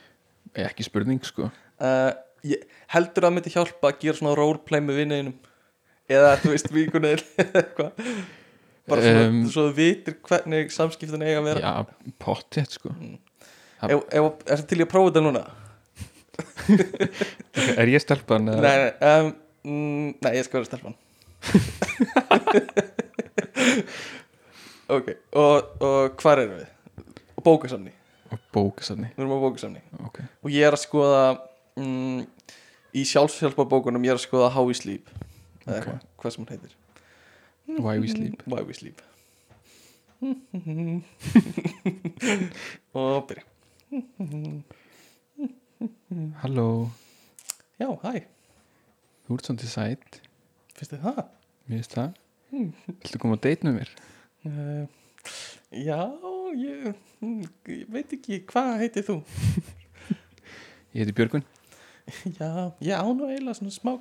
[0.66, 1.48] Ekki spurning, sko.
[1.80, 2.10] Uh,
[2.46, 5.38] ég, heldur það myndi hjálpa að gera svona roleplay með vinninum
[6.12, 8.06] eða þú veist vikunni eða eitthvað
[8.90, 11.60] bara svona, Um, svo þú vitir hvernig samskiptin eiga að vera.
[11.62, 11.72] Já,
[12.22, 12.88] pottið, sko.
[13.82, 15.44] Ef, er það til í að prófa þetta núna?
[17.82, 18.62] er ég stelpan eða?
[18.64, 18.76] Nei,
[19.12, 19.32] um,
[19.68, 20.94] mm, nei, ég skal vera stelpan.
[24.92, 25.06] Ok,
[25.38, 26.66] og, og hvar erum við?
[27.42, 27.92] bókasamni,
[28.28, 30.18] á bókasamni ok.
[30.44, 31.22] Og ég er að skoða
[31.80, 32.20] mm,
[33.00, 35.16] í sjálfshjálpa bókunum ég er að skoða How We Sleep eða
[35.64, 35.72] Ok.
[35.78, 36.76] eitthvað, hvað sem hún heitir
[37.66, 38.42] Why We Sleep?
[38.46, 39.02] Why We Sleep?
[42.94, 43.42] Og byrja.
[46.42, 46.90] Halló,
[47.80, 48.12] já, hæ,
[49.26, 50.20] þú ert svona til sætt
[50.78, 51.22] þið það?
[51.66, 52.10] Mér finnst það.
[53.02, 53.90] Viltu koma að date með mér?
[54.46, 54.84] Uh,
[55.70, 56.00] já,
[56.58, 56.94] ég,
[57.72, 59.16] ég veit ekki hvað heitir þú?
[60.92, 61.44] Ég heiti Björgun
[62.38, 63.92] já, ég á nú eiginlega svona smá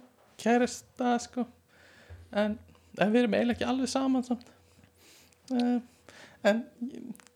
[0.42, 1.46] kæresta sko.
[2.32, 2.58] En,
[3.00, 4.48] en við erum eiginlega ekki alveg saman samt
[5.56, 5.80] uh,
[6.48, 6.64] en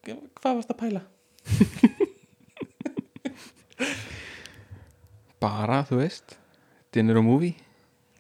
[0.05, 1.01] hvað varst að pæla?
[5.43, 6.37] Bara, þú veist
[6.95, 7.55] Dinner og movie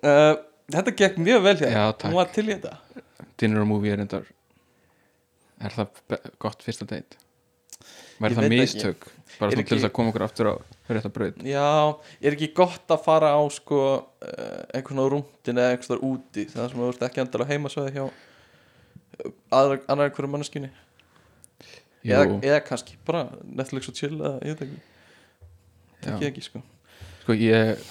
[0.05, 0.35] uh,
[0.69, 2.11] Þetta gekk mjög vel hér Já, takk.
[2.11, 2.73] Hún var til í þetta
[3.41, 4.25] Dinner og movie er endar
[5.59, 5.87] Er það
[6.39, 7.19] gott fyrsta date?
[8.19, 9.11] Væri það veit ekki.
[9.39, 10.53] Bara svona til þess ekki- að koma okkur aftur á
[10.91, 11.37] rétta braut.
[11.47, 11.67] Já,
[12.21, 16.45] er ekki gott að fara á sko uh, einhvern á rúndin eða einhvers þar úti
[16.51, 18.05] það sem þú ert ekki endalega heimasvæði hjá
[19.55, 20.69] aðra, annar einhverju manneskjunni?
[22.07, 24.83] Jú, eða, eða kannski bara Netflix og chill eða ég veit ekki,
[26.13, 26.61] ekki ekki sko.
[27.23, 27.81] Sko ég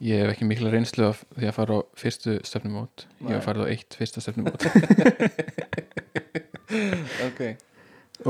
[0.00, 3.02] Ég hef ekki mikla reynslu af því að fara á fyrstu stefnumót.
[3.20, 4.64] Ég hef farið á eitt fyrsta stefnumót.
[7.26, 7.40] Ok,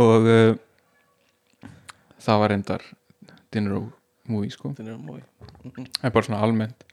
[0.00, 0.54] Og uh,
[2.20, 2.86] það var reyndar
[3.50, 3.88] Dinner og
[4.30, 4.70] movie sko.
[4.76, 5.22] Þetta er mói
[5.64, 6.86] Það er bara svona almennt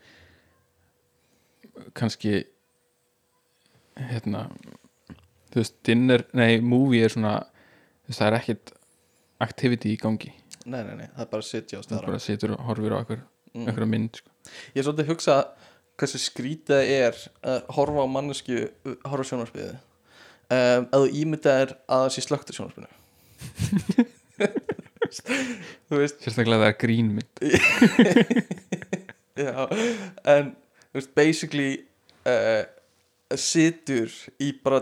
[1.97, 2.39] kannski
[3.97, 4.47] hérna
[5.51, 8.73] þú veist, dinner, nei, movie er svona þú veist, það er ekkit
[9.45, 10.33] activity í gangi.
[10.65, 12.95] Nei, nei, nei, það er bara að sitja á það staðar bara situr og horfir
[12.95, 13.21] á einhver,
[13.53, 13.63] mm.
[13.63, 14.33] einhverja mynd sko.
[14.73, 15.37] Ég er svolítið að hugsa
[15.97, 18.59] hversu skrítið er að horfa á mannesku
[19.07, 22.89] horfa á sjónarspiði um, að þú ímyndað er að það sé slögt á sjónarspinu
[25.15, 27.33] sérstaklega það er grínmynd
[29.37, 29.67] Já,
[30.25, 30.47] en
[30.89, 31.71] þú veist, basically
[32.25, 32.63] uh,
[33.37, 34.09] situr
[34.41, 34.79] í bara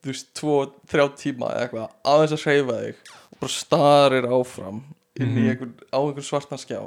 [0.00, 0.54] þú veist, tvo,
[0.88, 2.96] þrjá tíma eða eitthvað, aðeins að hreyfa þig
[3.34, 4.78] og bara starir áfram
[5.18, 5.48] inn í Mhm.
[5.50, 6.80] einhver, á einhver svartan skjá.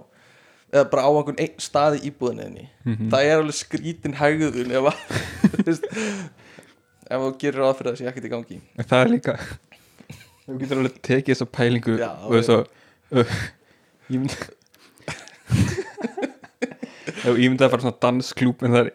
[0.71, 2.65] Eða bara á einhvern einn stað í íbúðinni.
[2.87, 3.09] Mhm.
[3.11, 4.97] það er alveg skrítin hegðun ef að
[7.11, 8.57] ef þú gerir það sé ekkert í gangi.
[8.79, 9.33] En það er líka
[10.47, 12.63] þú getur alveg tekið þessa pælingu Já, og þess að
[13.11, 14.35] ég mynd
[17.21, 18.91] Ef ég myndi að fara svona dansklúb en það er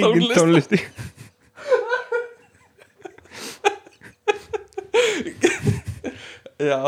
[0.00, 0.72] engin tónlist.
[0.72, 0.78] í
[6.60, 6.78] já,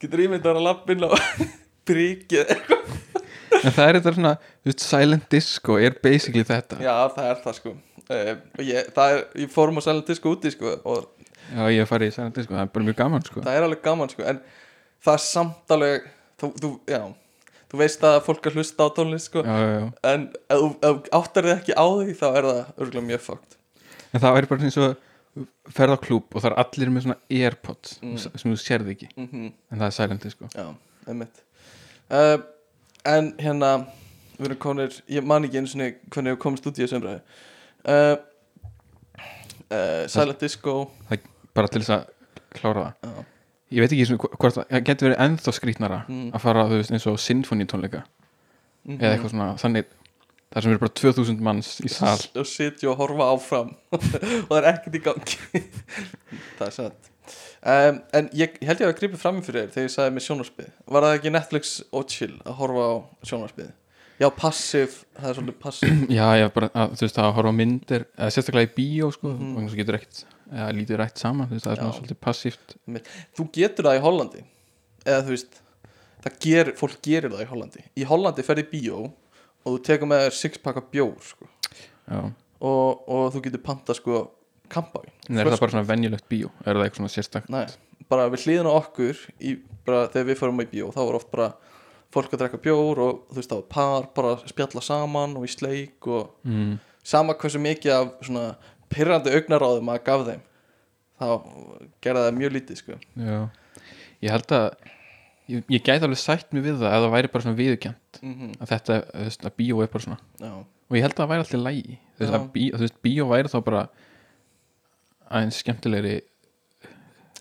[0.00, 1.10] getur ímyndað að lappin á
[1.88, 6.78] príkið en það er þetta svona þú veist, silent disco er basically þetta.
[6.82, 7.74] Já, það er það sko.
[8.12, 11.04] Uh, og ég, það er, ég fórum á Silent Disco úti sko og
[11.52, 13.42] Já, ég hef farið í silent disco, það er bara mjög gaman sko.
[13.44, 14.22] Það er alveg gaman sko.
[14.30, 14.38] En
[15.04, 16.06] það er samt alveg
[16.40, 17.00] þú, þú, já,
[17.72, 19.42] þú veist að fólk er hlusta á tónlist sko.
[19.46, 23.24] Já, já, en ef þú áttar þið ekki á því þá er það örgulega mjög
[23.26, 23.58] fókt
[24.12, 27.18] En það væri bara eins og ferð á klúb og það er allir með svona
[27.32, 28.16] airpods Mm.
[28.20, 29.08] sem þú sérði ekki.
[29.16, 30.66] Mm en það er silent disco já,
[31.08, 31.38] einmitt.
[32.12, 32.38] Uh,
[33.08, 33.70] en hérna
[34.36, 37.22] við erum konir, ég man ekki einu sinni hvernig við komumst út í þessu umræðu.
[37.88, 38.16] Uh,
[39.72, 40.74] uh, Silent Disco
[41.54, 42.06] bara til þess að
[42.58, 42.94] klára það.
[43.02, 43.24] Já,
[43.72, 46.32] Ég veit ekki hvort það, getur verið ennþá skrítnara Mm.
[46.36, 48.02] að fara þú veist eins og sinfonítónleika
[48.84, 48.98] Mhm.
[49.00, 49.84] eða eitthvað svona þannig
[50.52, 52.18] þar sem eru bara 2000 manns í sal.
[52.36, 53.70] og sitja og horfa áfram.
[53.92, 55.38] Og það er ekkert í gangi.
[56.58, 57.08] Það er satt.
[57.64, 60.24] Um, en ég held ég að grípa fram í fyrir þér þegar ég sagði með
[60.26, 63.68] sjónarspið var það ekki Netflix og chill að horfa á sjónarspið
[64.20, 65.88] já, passiv, það er svolítið passiv
[66.18, 69.30] Já, ég bara, að, þú veist, að horfa á myndir eða sérstaklega í bíó, sko
[69.30, 69.52] Mhm.
[69.54, 72.76] og þannig getur ekkert, eða lítið rætt saman þú veist, það er svona svolítið passíft.
[73.38, 74.44] Þú getur það í Hollandi
[75.02, 75.58] eða þú veist
[76.22, 77.84] það ger, fólk gerir það í Hollandi.
[77.98, 81.50] Í Hollandi ferði bíó og þú tekur með þér sixpakka bjór sko.
[82.62, 84.24] Og, og þú getur panta sko
[84.72, 85.12] kampavín.
[85.28, 86.52] En er það bara svona venjulegt bíó?
[86.64, 87.52] Er það eitthvað svona sérstakt?
[87.52, 87.66] Nei,
[88.10, 91.30] bara við hliðin á okkur í, bara þegar við fórum í bíó þá var oft
[91.34, 91.50] bara
[92.12, 96.08] fólk að drekka bjór og þú veist var par bara spjalla saman og í sleik
[96.10, 96.74] og mm.
[97.08, 98.46] sama hversu mikið af svona
[98.92, 100.42] pyrrandi augnaráðum að gaf þeim.
[101.22, 101.26] Þá
[102.02, 102.98] gerði það mjög lítið sko.
[103.22, 103.38] Já,
[104.24, 104.68] ég held að
[105.52, 108.52] ég, ég gæti alveg sætt mig við það ef það væri bara svona viðurkjönd mm
[108.62, 110.18] að þetta, þú veist, að bíó er bara svona.
[110.42, 113.00] Já, og ég held að það væri alltaf lægi þú veist, að bí, þú veist,
[113.06, 113.82] bíó væri þá bara
[115.32, 116.16] aðeins skemmtilegri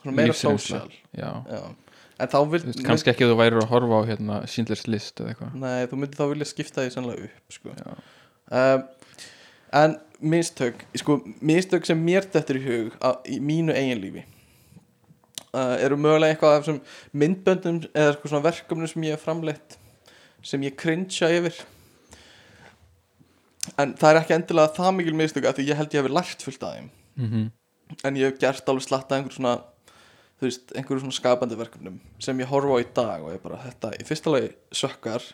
[0.01, 0.87] svona meira sósjál
[1.17, 1.61] já, Já,
[2.21, 5.21] en þá vil veist, kannski ekki að þú væri að horfa á hérna Schindlers List
[5.21, 5.59] eða eitthvað.
[5.61, 7.75] Nei, þú myndir þá vilja skipta því sannlega upp sko.
[8.51, 8.85] Um,
[9.71, 14.25] En mistök sko, Mistök sem mér þetta í hug að, í mínu eigin lífi.
[15.51, 16.81] Uh, eru mögulega eitthvað af þessum
[17.19, 19.77] myndböndum eða sko svona verkefnum sem ég hef framleitt
[20.47, 21.57] sem ég cringea yfir.
[23.79, 26.45] En það er ekki endilega það mikil mistök að því ég held ég hef lært
[26.45, 26.93] fullt af þeim.
[27.19, 27.49] Mm
[28.03, 29.55] en ég hef gert alveg slatta einhver svona
[30.39, 33.61] þú veist, einhverju svona skapandi verkefnum sem ég horfa á í dag og ég bara
[33.65, 35.27] þetta í fyrsta lagi sökkar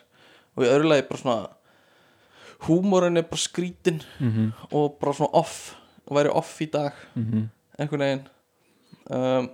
[0.56, 1.38] og í öðru lagi bara svona
[2.66, 4.52] húmórin er bara skrítin -hmm.
[4.72, 6.92] og bara svona off og væri off í dag.
[7.14, 8.26] Mm einhvern veginn.
[9.10, 9.50] Um,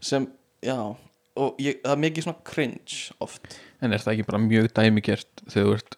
[0.00, 0.26] sem,
[0.62, 0.96] já
[1.40, 3.56] og ég, það er mikið svona cringe oft.
[3.80, 5.96] En er það ekki bara mjög dæmigert þegar þú ert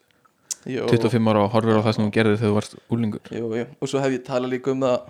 [0.62, 3.46] Jú, 25 ára og horfir á það sem þú gerði þegar þú varst úlingur jú,
[3.58, 3.64] jú.
[3.82, 5.08] og svo hef ég talað líka um það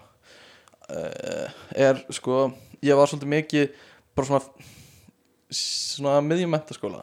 [0.97, 2.39] uh, er sko
[2.81, 3.83] ég var svolítið mikið
[4.17, 4.71] bara svona
[5.53, 7.03] svona miðjum mentaskóla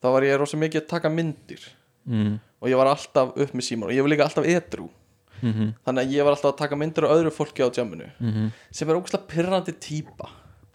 [0.00, 1.66] þá var ég rosa mikið að taka myndir
[2.06, 2.34] mm.
[2.60, 4.88] og ég var alltaf upp með símar og ég var líka alltaf edru
[5.44, 5.72] Mm -hmm.
[5.84, 8.88] þannig að ég var alltaf að taka myndir á öðru fólki á jamminu Mm sem
[8.88, 10.28] er ógustlega pirrandi típa.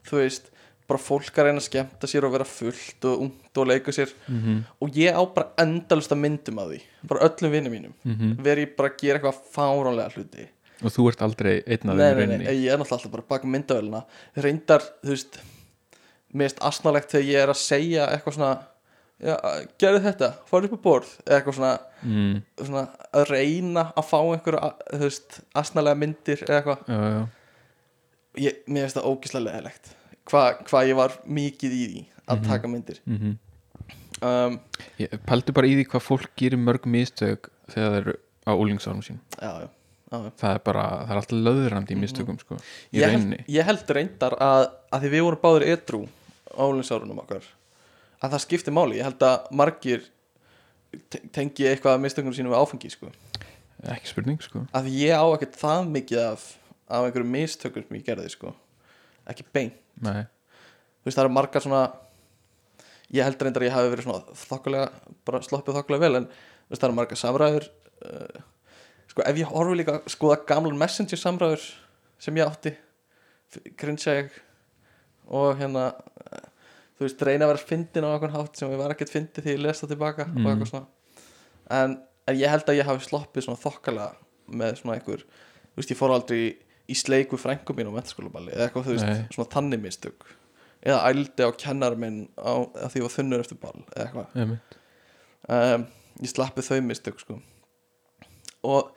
[0.06, 0.52] Þú veist,
[0.88, 4.10] bara fólk að reyna að skemmta sér og vera fullt og ungt og leika sér.
[4.28, 4.63] -hmm.
[4.82, 7.94] og ég á bara endalust að myndum að því bara öllum vinnum mínum.
[8.04, 10.48] Mm veri ég bara að gera eitthvað fáránlega hluti.
[10.84, 13.30] Og þú ert aldrei einn af þeim í nei, nei, ég er náttúrulega alltaf bara
[13.30, 14.04] baka myndavélina.
[14.36, 15.39] Reyndar, þú veist
[16.34, 18.60] mér finnst asnalegt þegar ég er að segja eitthvað svona
[19.19, 19.36] já,
[19.82, 22.36] gerðu þetta, farið upp á borð eða eitthvað svona, mm.
[22.63, 22.84] svona
[23.19, 26.86] að reyna að fá einhverja þú veist, asnalega myndir eða eitthvað.
[26.88, 27.21] Já, já.
[28.46, 29.91] ég, mér finnst það ógislega leðilegt
[30.29, 32.48] hvað hva ég var mikið í því að Mhm.
[32.52, 33.00] taka myndir.
[33.10, 33.37] Mm
[34.21, 34.60] um,
[35.00, 38.13] Ég pældu bara í því hvað fólk gerir mörg mistök þegar það eru
[38.46, 39.69] á úlingsárum sín já,
[40.12, 42.58] það er bara, það er alltaf löðrandi í mistökum sko,
[42.94, 46.02] í Ég, held, ég held reyndar að, að því við vorum báður edrú
[46.58, 47.46] álinsárunum okkar
[48.20, 50.08] að það skipti máli, ég held að margir
[51.10, 53.12] te- tengi eitthvað að mistökunum sínum við áfengi sko.
[53.94, 56.44] ekki spurning sko að ég á ekkert það mikið af,
[56.90, 58.54] af einhverjum mistökum sem ég gerði sko.
[59.30, 59.72] ekki bein
[60.04, 60.26] Nei.
[61.00, 61.84] þú veist það eru margar svona
[63.10, 64.90] ég held reyndar að ég hafi verið svona þokkulega,
[65.26, 67.70] bara sloppið þokkulega vel en þú veist það eru margar samræður
[68.06, 68.44] uh,
[69.10, 71.63] sko ef ég horfi líka að skoða gamlan messenger samræður
[72.20, 72.76] sem ég átti
[73.80, 74.36] grinsa ég
[75.30, 75.88] og hérna
[77.00, 79.54] þú veist, reyna að vera fyndin á einhvern hátt sem ég var ekkert fyndið því
[79.56, 80.47] ég lesa tilbaka og Mhm.
[80.52, 80.87] eitthvað svona
[81.71, 81.93] en,
[82.27, 84.15] en ég held að ég hafi sloppið svona þokkalega
[84.52, 86.50] með svona einhver þú veist, ég fór aldrei í,
[86.89, 89.27] í sleik við frængum mín á mentaskólaballi eða eitthvað, þú veist, Nei.
[89.35, 90.25] svona þannig mistök
[90.83, 94.58] eða ældi á kennar minn á, að því ég var þunnur eftir ball eða eitthvað
[95.50, 95.85] um,
[96.19, 97.39] ég slappið þau mistök sko.
[98.67, 98.91] og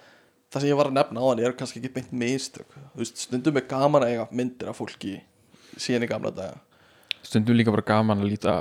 [0.53, 3.17] það sem ég var að nefna á hann er kannski ekki beint mistök Þú veist,
[3.27, 5.15] stundum er gaman að eiga myndir af fólki
[5.81, 6.59] síðan í gamla daga
[7.23, 8.55] stundum líka bara gaman að líta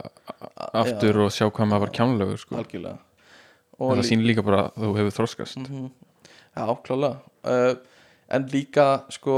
[0.74, 2.56] aftur og sjá hvað maður var kjánlegur sko.
[2.62, 2.98] algjörlega
[3.82, 5.92] og það sýnir líka bara að þú hefur þroskast Mhm.
[6.58, 7.76] já, klálega uh,
[8.30, 9.38] en líka sko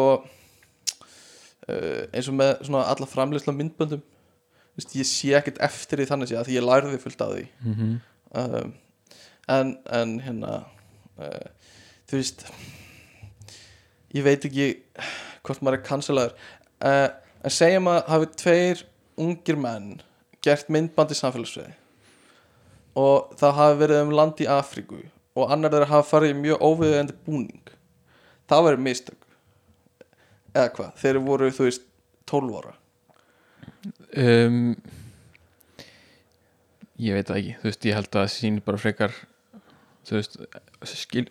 [1.70, 4.04] uh, eins og með svona alla framleysla myndböndum
[4.74, 7.44] Þú veist, ég sé ekkert eftir því þannig að því ég lærði fullt af því
[7.62, 7.98] mm -hmm.
[8.42, 8.74] um,
[9.48, 10.54] en, en hérna
[11.20, 11.46] uh,
[12.10, 12.46] þú veist
[14.16, 14.66] ég veit ekki
[15.44, 16.34] hvort maður er cancelaður
[16.82, 17.10] uh,
[17.44, 18.84] en segjum að hafi tveir
[19.20, 19.98] ungir menn
[20.44, 21.74] gert myndband í samfélagsvegi
[23.00, 25.00] og það hafi verið um land í Afríku
[25.34, 27.72] og annar þeirra hafi farið í mjög óviðeigandi búning.
[28.50, 29.24] Það verið mistök.
[30.54, 31.88] Eða hvað, þeir voru þú veist
[32.30, 32.76] 12 ára.
[34.22, 34.76] Um,
[37.02, 37.56] ég veit það ekki.
[37.64, 39.18] Þú veist, ég held að það sýnir bara frekar
[40.04, 40.38] þú veist
[40.92, 41.26] skil,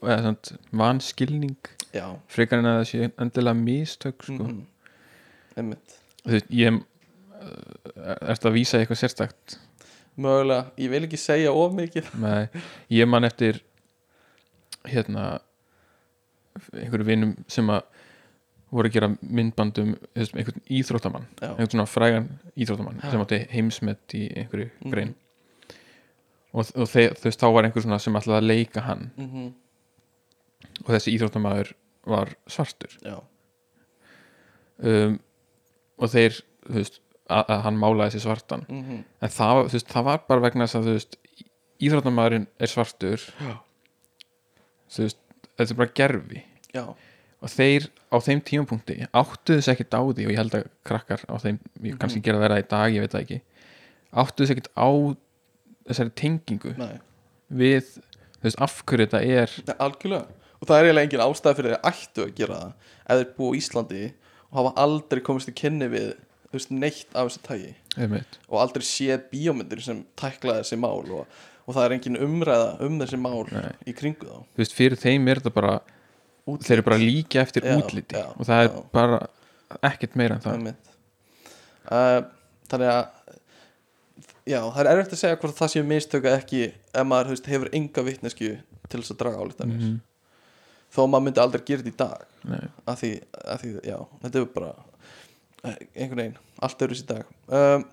[0.73, 4.43] vanskilning já, frekar en að það sé endilega mistök sko.
[4.49, 4.63] mm
[5.59, 5.99] einmitt.
[6.23, 6.81] Þú veist, ég
[7.43, 9.59] uh, ertu að vísa eitthvað sérstakt?
[10.21, 12.11] Mögulega, ég vil ekki segja of mikið.
[12.25, 12.47] Nei,
[12.93, 13.63] ég man eftir
[14.89, 15.39] hérna
[16.77, 17.83] einhverju vinum sem að
[18.73, 21.27] voru að gera myndbandum einhvern íþróttamann.
[21.41, 21.51] Já.
[21.53, 23.11] einhvern svona frægan íþróttamann Já.
[23.13, 24.93] sem átti heimsmet í einhverju Mhm.
[24.95, 25.15] grein.
[26.53, 29.11] Og, og þeir, þú veist, þá var einhver svona sem ætlaði að leika hann.
[29.17, 29.51] Mm
[30.83, 31.73] og þessi íþróttamaður
[32.07, 32.93] var svartur.
[33.03, 33.17] Já,
[34.83, 35.19] um,
[35.99, 36.37] og þeir
[36.67, 36.99] þú veist,
[37.33, 38.65] að, að hann málaði þessi svartan.
[38.69, 41.17] Mm en það, veist, það var bara vegna þess að veist,
[41.83, 43.25] íþróttamaðurinn er svartur.
[44.93, 45.19] Veist,
[45.57, 46.43] þetta er bara gerfi
[46.75, 46.85] já.
[47.43, 51.23] og þeir á þeim tímapunkti áttu þess ekkert á því og ég held að krakkar
[51.27, 52.25] á þeim, ég kannski Mhm.
[52.27, 53.41] gera það í dag ég veit það ekki
[54.23, 54.89] áttu þess ekkert á
[55.89, 56.99] þessari tengingu Nei.
[57.51, 57.89] við,
[58.39, 59.51] þú veist, af hverju þetta er.
[59.67, 60.27] Nei, algjörlega.
[60.63, 62.73] Og það er eiginlega engin ástæð fyrir þeir ættu að gera það.
[63.09, 64.03] Þeir búa á Íslandi
[64.53, 66.13] og hafa aldrei komist í kynni við
[66.53, 71.01] þú veist, neitt af þessu tægi einmitt, og aldrei séð bíómyndir sem tækla þessi mál
[71.17, 71.27] og,
[71.67, 73.73] og það er engin umræða um þessi mál Nei.
[73.89, 75.75] í kringu þá þú veist, fyrir þeim er þetta bara
[76.43, 76.67] Útlit.
[76.69, 78.79] þeir eru bara líka eftir Já, útliti já, og það er já.
[78.93, 79.19] bara
[79.89, 80.73] ekkert meira en það
[81.91, 82.23] uh,
[82.73, 83.03] þannig að
[84.51, 87.47] já, það er erfitt að segja hvort það séu mistök eða ekki ef maður veist,
[87.53, 88.49] hefur enga vitnesku
[88.91, 90.01] til þess að draga álítanir Mhm.
[90.93, 92.27] þó að maður myndi aldrei gera þetta í dag
[92.91, 93.11] að því,
[93.55, 94.73] að því já, þetta er bara
[95.63, 97.33] einhvern veginn, allt öðru í dag.
[97.49, 97.89] Um,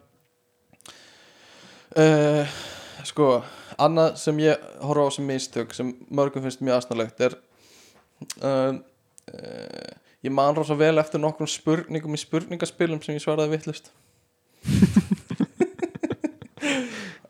[1.98, 2.60] uh,
[3.08, 3.30] sko
[3.80, 7.36] annað sem ég horfa á sem mistök sem mörgum finnst mjög asnalegt er
[8.44, 8.82] um,
[9.34, 9.90] uh,
[10.26, 13.92] ég man rosa vel eftir nokkrum spurningum í spurningaspilum sem ég svaraði vittlust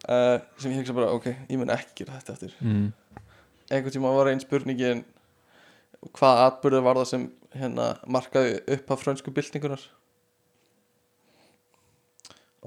[0.09, 2.89] uh, sem ég hugsa bara ok, ég mun ekki gera þetta eftir mm.
[3.69, 5.05] einhvern tíma var einn spurningin
[6.15, 7.29] hvað atbyrður var það sem
[7.59, 9.83] hérna markaði upp af frönsku byltingunar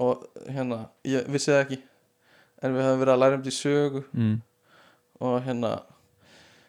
[0.01, 1.79] og hérna ég vissi það ekki
[2.63, 4.03] en við höfum verið að læra um því sögu.
[4.13, 4.37] Mm.
[5.23, 5.71] og hérna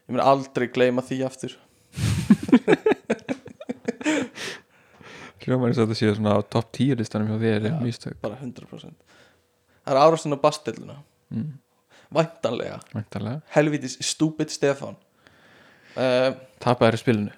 [0.04, 1.56] ég mun aldrei gleyma því aftur.
[5.44, 8.16] Hljómar eins og þetta séu svona á topp 10 listanum hjá þér mistök.
[8.22, 8.94] bara 100%
[9.84, 10.96] það er árásin á bastilluna
[11.28, 11.50] mm.
[12.16, 13.40] væntanlega, Væntanlega.
[13.52, 14.96] helvitis stúpid Stefán.
[15.94, 17.32] Uh, tapaður í spilinu?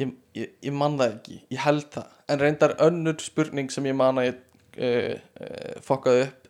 [0.00, 1.38] ég, ég, ég man það ekki.
[1.54, 4.40] Ég held það, en reyndar önnur spurning sem ég man að ég
[4.80, 6.48] uh, fokkaði upp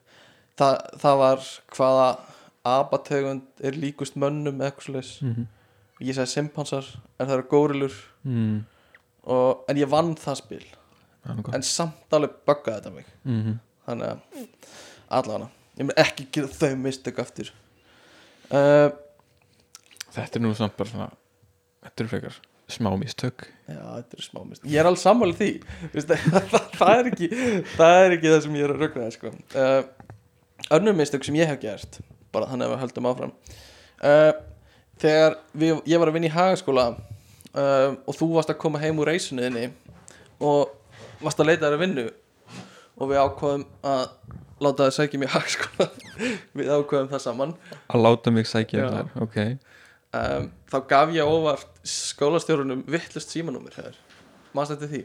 [0.61, 2.09] það, það var hvaða
[2.70, 5.47] abategund er líkust mönnum eða eitthvað svoleiðis mm.
[6.05, 8.59] ég sagði simpansar, en það eru górilur Mm.
[9.33, 10.64] og, en ég vann það spil
[11.41, 11.55] gott.
[11.57, 13.55] en samt alveg buggaði þetta mig Mhm.
[13.87, 14.45] þannig að
[15.09, 15.49] allavega
[15.81, 17.49] ég mun ekki gera þau mistök aftur
[18.53, 18.91] uh,
[20.12, 21.09] þetta er nú samt bara svona
[21.87, 22.37] þetta er frekar
[22.75, 23.47] smá mistök.
[23.71, 25.51] Já, þetta er smá mist Ég er alveg sammála því.
[25.95, 26.23] Það,
[26.81, 27.29] það, er ekki,
[27.77, 29.33] það er ekki það sem ég er að rögna sko.
[29.55, 29.81] uh,
[30.77, 32.01] Önnur mistök sem ég hef gert
[32.35, 33.35] bara þannig að við höldum áfram.
[34.01, 34.33] Uh,
[35.01, 38.99] Þegar við, ég var að vinna í hagaskóla uh, og þú varst að koma heim
[39.01, 39.71] úr reisuninni
[40.45, 40.75] og
[41.23, 42.05] varst að leita þér að vinnu
[43.01, 44.03] og við ákvaðum að
[44.61, 45.87] láta það sækja mér hagaskóla.
[46.61, 47.55] Við ákvaðum það saman.
[47.89, 48.89] Að láta mig sækja Já.
[48.93, 49.39] þar ok
[50.16, 53.98] um, þá gaf ég óvart skólastjórunum vittlust símanúmer hefur
[54.56, 55.02] maður þetta því?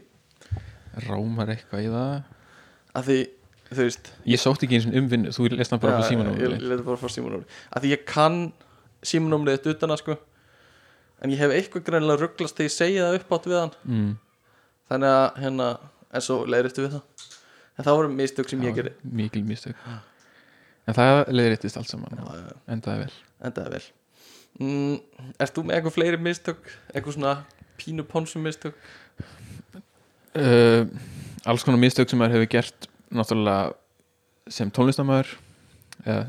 [1.06, 2.14] Rámar eitthvað í það.
[2.96, 3.18] Að því,
[3.70, 6.14] þú veist ég sótti ekki eins og um vinnu, þú lest hann bara Já, fyrir
[6.14, 8.38] símanum ég, ég leti bara frá símanúmer að því ég kann
[9.06, 10.16] símanúmerið þetta utan að sko.
[11.24, 13.76] En ég hef eitthvað greinilega rugglast þegar ég segi það uppátt við hann.
[13.88, 14.10] Mm.
[14.90, 15.68] þannig að hérna,
[16.12, 17.28] en svo leiðristu við það.
[17.76, 18.92] En það voru mistök sem ég Já, gerði.
[19.20, 19.86] mikil mistök.
[20.86, 22.20] En það leiðréttist allt saman.
[22.20, 23.14] Já, já, endaði vel.
[23.48, 23.86] Endaði vel
[24.60, 24.96] mm,
[25.42, 26.72] Ert þú með eitthvað fleiri mistök?
[26.92, 27.34] Eitthvað svona
[27.80, 28.78] pínu ponsum mistök?
[30.36, 30.84] Uh,
[31.48, 35.30] alls konar mistök sem maður hefur gert náttúrulega sem tónlistamæður
[36.04, 36.26] eða,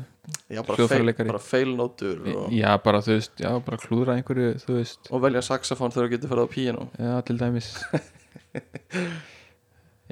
[0.48, 5.08] Já, bara, feil, feilnótur og, já bara þú veist já bara klúðra einhverju þú veist.
[5.12, 6.84] Og velja saxofón þegar þú getur fyrir á píanó.
[7.00, 7.70] Já til dæmis.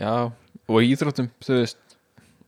[0.02, 0.12] Já
[0.68, 1.96] og íþróttum þú veist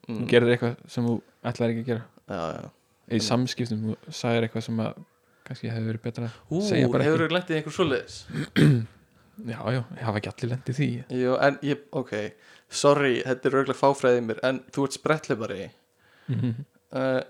[0.09, 0.25] mm.
[0.31, 1.15] gerir eitthvað sem þú
[1.51, 2.05] ætlar ekki að gera.
[2.29, 2.67] Já, já.
[3.09, 5.05] Í samskiptum, þú sagðir eitthvað sem að
[5.49, 8.19] kannski hefði verið betra Ú, hefur þú lent í einhver svoleiðis?
[9.53, 10.89] já já, ég hafa ekki allir lendið því.
[11.23, 12.15] Jú, en ég, ok.
[12.69, 15.65] Sorry, þetta er rauglega fáfræðið mér En þú ert sprettleipari
[16.29, 16.55] mm
[16.93, 17.21] uh,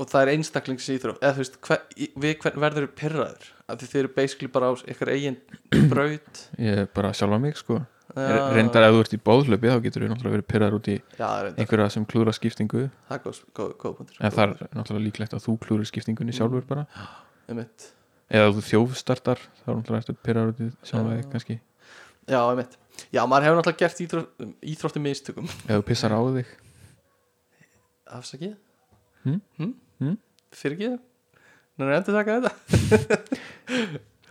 [0.00, 1.82] Og það er einstaklingsýþrótt Eða þú veist, hver,
[2.24, 3.48] við hvern verður pirraður?
[3.68, 5.36] Af því þið eru basically bara á ykkar eigin
[5.92, 6.40] braut.
[6.58, 7.82] Ég er bara sjálfa mig sko.
[8.12, 10.96] Já, reyndar ef þú ert í bóðhlaupi þá getur þú náttúrulega verið pyrraður út í
[11.16, 12.82] Já, er einhverja sem klúðra skiptingu.
[13.08, 16.66] Það er góð, góð, góð en það er náttúrulega líklegt að þú klúðri skiptingunni sjálfur
[16.68, 16.84] bara
[17.52, 17.90] Einmitt.
[18.32, 20.14] eða þú þjófstartar þá er náttúrulega
[20.64, 21.56] í sjálfa þig kannski
[22.30, 22.78] Já, einmitt
[23.12, 24.30] Já, maður hefur náttúrulega gert íþrótt,
[24.72, 26.48] íþróttum mistökum eða þú pissar á þig
[28.12, 28.54] Afsakið?
[29.26, 29.38] Hm?
[29.58, 29.72] Hm?
[30.02, 30.16] Hm?
[30.52, 31.00] Fyrir ekki það?
[31.76, 32.52] Nú er endur taka þetta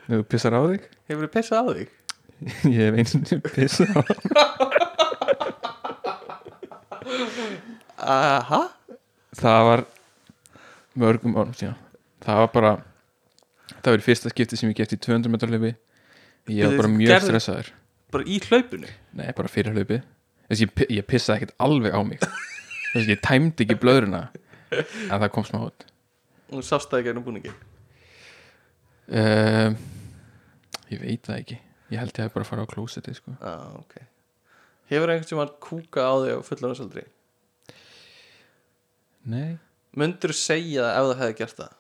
[0.02, 1.90] ef þú pissar á þig Hefur þið pissað á þig?
[2.74, 3.22] ég hef eins og
[3.54, 4.04] pissað á
[8.02, 8.62] Aha
[9.38, 9.84] það var
[11.00, 11.78] mörgum árum síðan
[12.24, 12.72] það var bara
[13.86, 15.74] það í fyrsta skipti sem ég gert í 200 metra hlaupi.
[16.52, 17.72] Ég var bara þú mjög gerðir- stressaður.
[18.12, 18.88] Bara í hlaupinu?
[19.14, 20.02] nei, bara fyrir hlaupi
[20.52, 22.20] þess ég, pi- ég pissaði ekkert alveg á mig.
[22.92, 24.24] Þess ég tæmdi ekki blöðruna.
[24.72, 25.86] En það kom smá út.
[26.52, 27.52] Og sást það ekki ennum búningi
[29.12, 29.76] um,
[30.92, 31.58] ég veit það ekki.
[31.92, 33.34] Ég held ég hef bara að fara á klósetti sko.
[33.40, 33.96] Já, ok.
[34.92, 37.04] Hefur einhvern sem var kúka á þig á fullanarsaldri?
[39.32, 39.58] nei.
[40.00, 41.72] Mundur segja það ef það hefði gert það?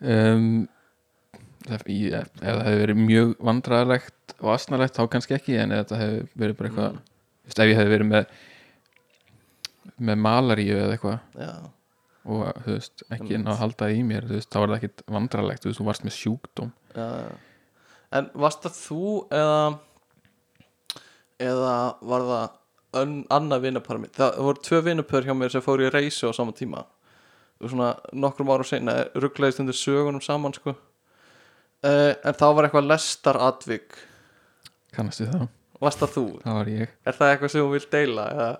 [0.00, 0.68] Um,
[1.66, 6.00] það, ef það hefði verið mjög vandræðalegt og asnalegt þá kannski ekki en ef þetta
[6.04, 6.96] hefði verið bara eitthvað
[7.50, 7.50] Mm.
[7.50, 8.24] ef ég hefði verið með
[10.00, 11.52] með malaríu eða eitthvað Já,
[12.30, 13.44] og þú veist, ekki Einmitt.
[13.44, 15.86] ná að halda í mér þú veist, þá var það ekkit vandrarlegt, þú veist, þú
[15.88, 16.70] varst með sjúkdóm.
[16.94, 17.30] Já, já.
[18.20, 19.02] En varst það þú
[19.40, 19.60] eða
[21.40, 21.74] eða
[22.12, 22.56] var það
[23.30, 26.84] annað vinnapar það voru tvö vinnapör hjá mér sem fóru í reysu á sama tíma
[27.68, 33.98] svona nokkrum árum seinna rugglaðist undir sögunum saman sko uh, en þá var eitthvað lestaratvik
[34.96, 35.44] kannastu það,
[35.80, 36.24] varst það þú?
[36.46, 38.24] það var ég Er það eitthvað sem þú vilt deila?
[38.32, 38.50] Eða?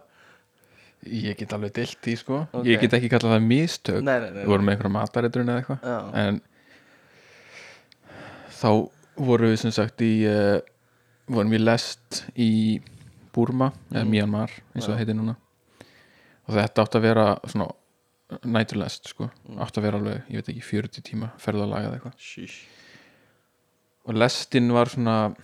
[1.25, 2.65] ég get alveg deilt í sko Ok.
[2.69, 5.63] ég get ekki kallað það mistök Nei, nei, nei, við vorum með einhverja mataritrun eða
[5.63, 6.41] eitthvað en
[8.61, 8.71] þá
[9.21, 10.59] vorum við sem sagt í uh,
[11.31, 12.51] vorum við lest í
[13.31, 14.11] Burma, eða Mm.
[14.11, 15.37] Myanmar eins og það heitir núna
[16.51, 17.67] og þetta átti að vera svona
[18.45, 19.59] næturlest sko, Mm.
[19.65, 22.59] átti að vera alveg ég veit ekki, 40 tíma ferðalag eða eitthvað.
[24.07, 25.35] Og lestin var svona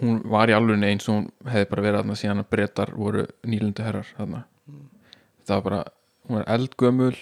[0.00, 3.26] hún var í alveg eins og hún hefði bara verið þarna síðan að breytar voru
[3.44, 4.44] nýlundu herrar þarna.
[4.68, 4.88] Mm.
[5.46, 5.84] það var bara,
[6.28, 7.16] hún var eldgömul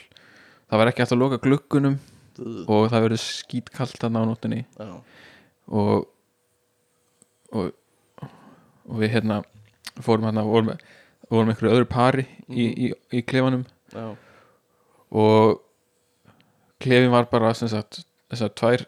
[0.71, 1.99] það var ekki eftir að loka gluggunum
[2.41, 2.65] Ugh.
[2.71, 4.93] og það verið skítkallt þarna á nóttinni Já,
[5.69, 6.09] og
[7.51, 7.73] og,
[8.23, 9.41] og við hérna
[10.01, 10.71] fórum hérna vorum,
[11.31, 13.65] vorum einhverju öðru pari í, í, í klefanum
[13.95, 14.07] já,
[15.11, 15.61] og
[16.81, 18.87] klefin var bara sagt þessar tvær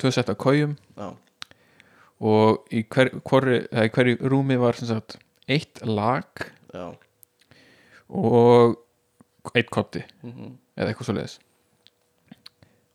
[0.00, 1.10] tvö sett af kójum já,
[2.20, 3.12] og í, hver,
[3.70, 5.18] eða í hverju rúmi var sagt
[5.50, 6.90] eitt lag já.
[8.08, 8.76] og
[9.54, 11.38] eitt kotti mm eða eitthvað svo leiðis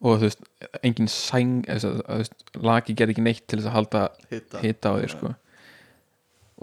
[0.06, 0.46] og þú veist,
[0.86, 4.02] engin sæng eða, veist, lagi gerði ekki neitt til þess að halda
[4.64, 5.32] Hitta á þér sko.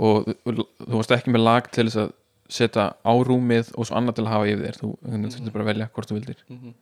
[0.06, 2.12] og þú þú varst ekki með lag til þess að
[2.52, 5.52] setja á rúmið og svo annað til að hafa yfir þér þú mm -hmm.
[5.52, 6.74] bara að velja hvort þú vildir Mhm.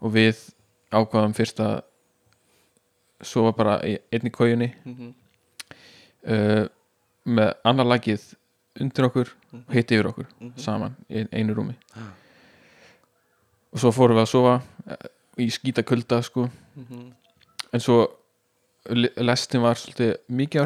[0.00, 0.36] og við
[0.92, 1.82] ákvaðum fyrst að
[3.22, 5.14] sofa bara í einni kójunni Mhm.
[6.26, 6.66] uh,
[7.26, 8.34] með annar lagið
[8.80, 9.64] undir okkur Mhm.
[9.68, 10.52] og hitt yfir okkur Mhm.
[10.58, 12.12] saman í einu rúmi Ah.
[13.72, 14.96] og svo fórum við að sofa eh,
[15.38, 17.12] í skýta kulda sko Mhm.
[17.72, 18.08] en svo
[18.88, 20.64] lestin var svolítið mikið á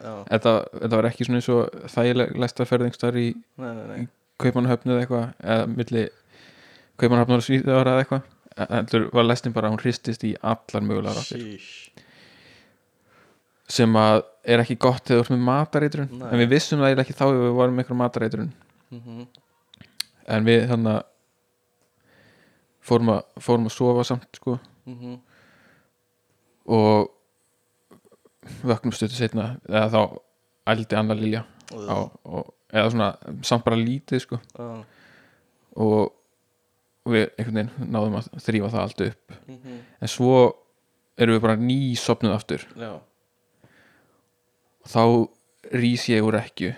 [0.00, 3.26] Já, þetta, þetta var ekki svona eins og þægileg lestaferðingstar í
[3.60, 4.06] nei
[4.40, 6.06] Kaupmannahöfnu eða eitthvað eða milli
[7.00, 11.42] Kaupmannahöfnu og Svíðara eða eitthvað heldur var lestin bara hún hristist í allar mögulegar áttir
[11.42, 11.90] Sheesh.
[13.68, 16.28] sem að er ekki gott þegar þú ert með matareitrun Nei.
[16.30, 18.52] en við vissum það ekki þá ef við varum með einhver matareitrun
[18.90, 19.26] Mhm.
[20.28, 21.02] en við þannig
[22.86, 25.18] fórum að, fórum að sofa samt sko Mhm.
[26.68, 27.10] og
[28.66, 30.00] vöknum stuttu setna eða þá
[30.72, 31.42] ældi Anna Lilja
[31.72, 33.08] á, og, eða svona
[33.46, 34.38] samt bara lítið sko.
[34.58, 34.84] Já.
[35.76, 36.12] og
[37.06, 39.36] við einhvern veginn náðum að þrýfa það allt upp.
[39.46, 39.76] Mhm.
[40.00, 40.32] en svo
[41.16, 42.66] erum við bara ný sopnuð aftur.
[42.76, 42.92] Já.
[44.82, 45.02] og þá
[45.72, 46.74] rís ég úr ekki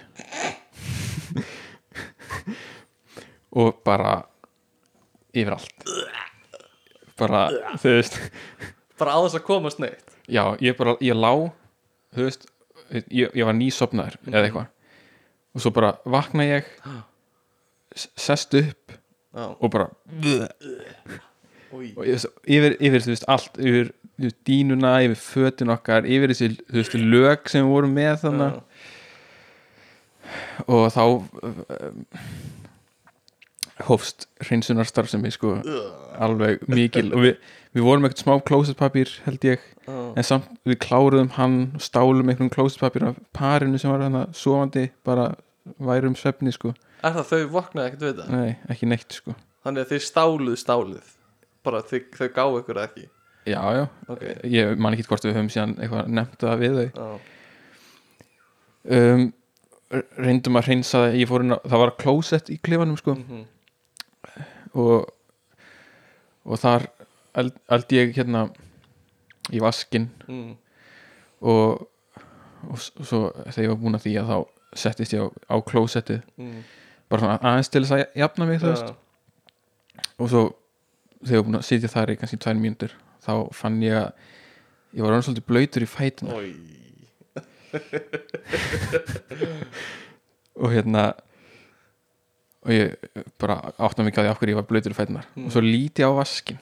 [3.59, 4.23] og bara
[5.35, 5.89] yfir allt.
[7.19, 7.49] Bara,
[7.83, 8.15] þú veist.
[8.99, 11.33] Bara á þess að komast neitt já, ég bara, ég lá
[12.15, 12.49] þú veist,
[12.93, 14.69] ég, ég var nýsopnaður eða eitthvað.
[15.57, 16.69] Og svo bara vakna ég
[17.99, 18.95] sest upp
[19.35, 19.45] Já.
[19.59, 19.89] og bara
[21.73, 26.53] og ég, yfir, yfir, þú veist, allt yfir, yfir dínuna, yfir fötin okkar yfir þessi,
[26.69, 28.63] þú veist, lög sem við vorum með þannig Já.
[30.69, 32.05] og þá um,
[33.89, 35.59] hófst hreinsunarstarfsemi sko
[36.19, 37.13] alveg mikil.
[37.15, 37.37] Og við,
[37.77, 39.97] við vorum eitthvað smá klósetpapír held ég, Já.
[40.17, 45.35] en samt við kláruðum hann stálum einhvern klósetpapír af parinu sem var hann sofandi bara
[45.79, 48.31] værum svefni sko Er það þau vaknaði ekkert við það?
[48.35, 51.15] nei, ekki neitt sko Þannig að þið stáluð stálið
[51.67, 53.05] Bara þau, þau gáu ykkur ekki
[53.49, 54.23] já, já, Ok.
[54.45, 57.21] ég man ekki hvort við höfum síðan eitthvað nefnt það við þau Já.
[58.99, 59.29] um,
[60.19, 63.45] reyndum að hreinsa það ég fór inn á, það var klósett í klefanum sko Mhm.
[64.75, 65.09] og
[66.49, 66.87] og þar
[67.35, 67.53] eld,
[67.93, 68.49] ég hérna
[69.53, 70.57] í vaskin Mm.
[71.43, 71.89] og,
[72.69, 74.39] og svo þegar ég var búin að því að þá
[74.75, 76.63] settist ég á, á klósettið Mm.
[77.09, 78.95] bara svona aðeins til þess að jafna mig þú veist Já.
[80.19, 80.43] og svo
[81.25, 82.91] þegar ég var búin að sitja þar í kannski tvær mínútur
[83.25, 84.13] þá fann ég að
[84.95, 86.55] ég var hann svolítið blöytur í fætuna Oj.
[90.59, 91.03] og hérna
[92.65, 92.95] og ég
[93.39, 95.47] bara áttum mig að því af hverju ég var blöytur í fætunar Mm.
[95.47, 96.59] og svo líti á vaskin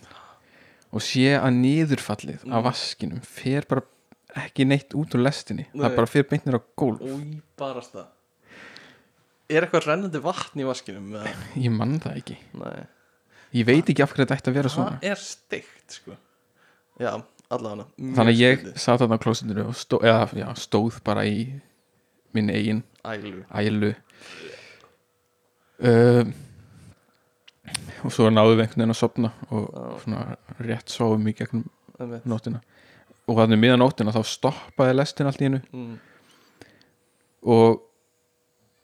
[0.93, 2.65] og sé að niðurfallið af Mm.
[2.67, 3.83] vaskinum fer bara
[4.37, 5.67] ekki neitt út úr lestinni.
[5.73, 5.83] Nei.
[5.89, 7.01] það bara fer beintnir á gólf.
[7.01, 8.07] Új, barast það
[9.49, 11.13] Er eitthvað rennandi vatn í vaskinum?
[11.15, 11.33] eða?
[11.65, 12.37] ég mann það ekki.
[12.59, 12.87] Nei.
[13.55, 14.97] Ég veit ekki af hverju þetta ætti að vera svona.
[15.01, 16.17] Það er steikt sko.
[16.99, 17.13] Já,
[17.55, 17.87] allavega.
[17.97, 21.61] Þannig að ég satt þarna á klósitinu og stó, eða, já, stóð bara í
[22.35, 23.45] minn eigin Ælu.
[23.55, 23.93] ælu.
[25.79, 26.33] Um,
[28.05, 29.87] og svo náðum við einhvern veginn að sopna og Já.
[30.05, 30.25] svona
[30.63, 31.67] rétt sofum í gegnum
[31.99, 32.27] einmitt.
[32.29, 32.63] nóttina
[33.27, 35.95] og þannig miðan nóttina þá stoppaði lestin allt í hennu mm.
[37.55, 37.81] og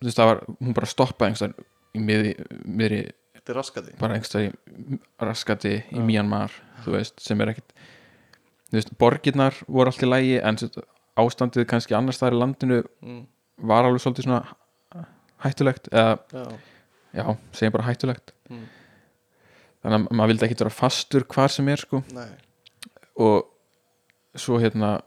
[0.03, 2.33] þú veist það var, hún bara stoppaði einhverstaðar í miðri,
[2.67, 3.03] miðri
[3.39, 6.03] Þetta er raskati bara einhverstaðar í raskati í.
[6.03, 6.55] Myanmar,
[6.85, 7.77] þú veist, sem er ekkit
[8.71, 12.43] þú veist, borgirnar voru allt í lægi en sem sagt, ástandið kannski annars staðar í
[12.43, 13.25] landinu mm.
[13.69, 15.07] var alveg svolítið svona
[15.43, 16.47] hættulegt eða, Já,
[17.19, 18.69] já, segjum bara hættulegt mm.
[19.83, 22.31] þannig að maður vildi ekkit vera fastur hvar sem er sko nei
[23.23, 23.49] og
[24.39, 25.01] svo hérna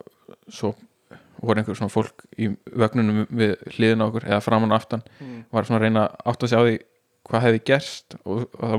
[0.51, 0.73] svo
[1.41, 5.39] voru einhver svona fólk í vögnunum við hliðin á okkur eða framan og aftan mm.
[5.53, 6.75] var svona að reyna að átta sig á því
[7.25, 8.77] hvað hefði gerst og, og þá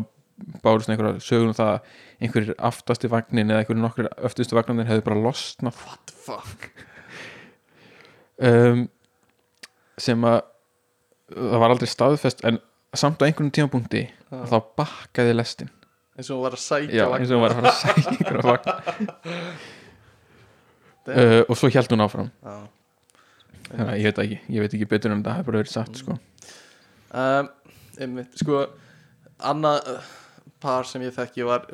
[0.63, 5.07] bárust einhverja sögur um það að einhverjir aftasti vagnin eða einhverjir nokkur öftustu vagnanir hefði
[5.07, 6.69] bara losnað What the fuck
[8.51, 8.87] um,
[9.99, 10.43] sem að
[11.33, 12.61] það var aldrei staðfest en
[13.01, 14.39] samt á einhvern tímapunkti Já.
[14.51, 15.71] þá bakkaði lestin.
[16.17, 18.15] Eins og hún var að sækja já, eins og hún var að sækja
[21.07, 22.31] uh, og svo held hún áfram.
[22.43, 22.57] Já.
[23.67, 26.01] þannig að ég veit ekki, ég veit ekki betur um það hefur bara verið satt
[26.01, 26.19] sko.
[27.17, 27.51] Um,
[27.99, 28.63] einmitt, sko
[29.51, 30.13] annað uh,
[30.63, 31.67] par sem ég þekki var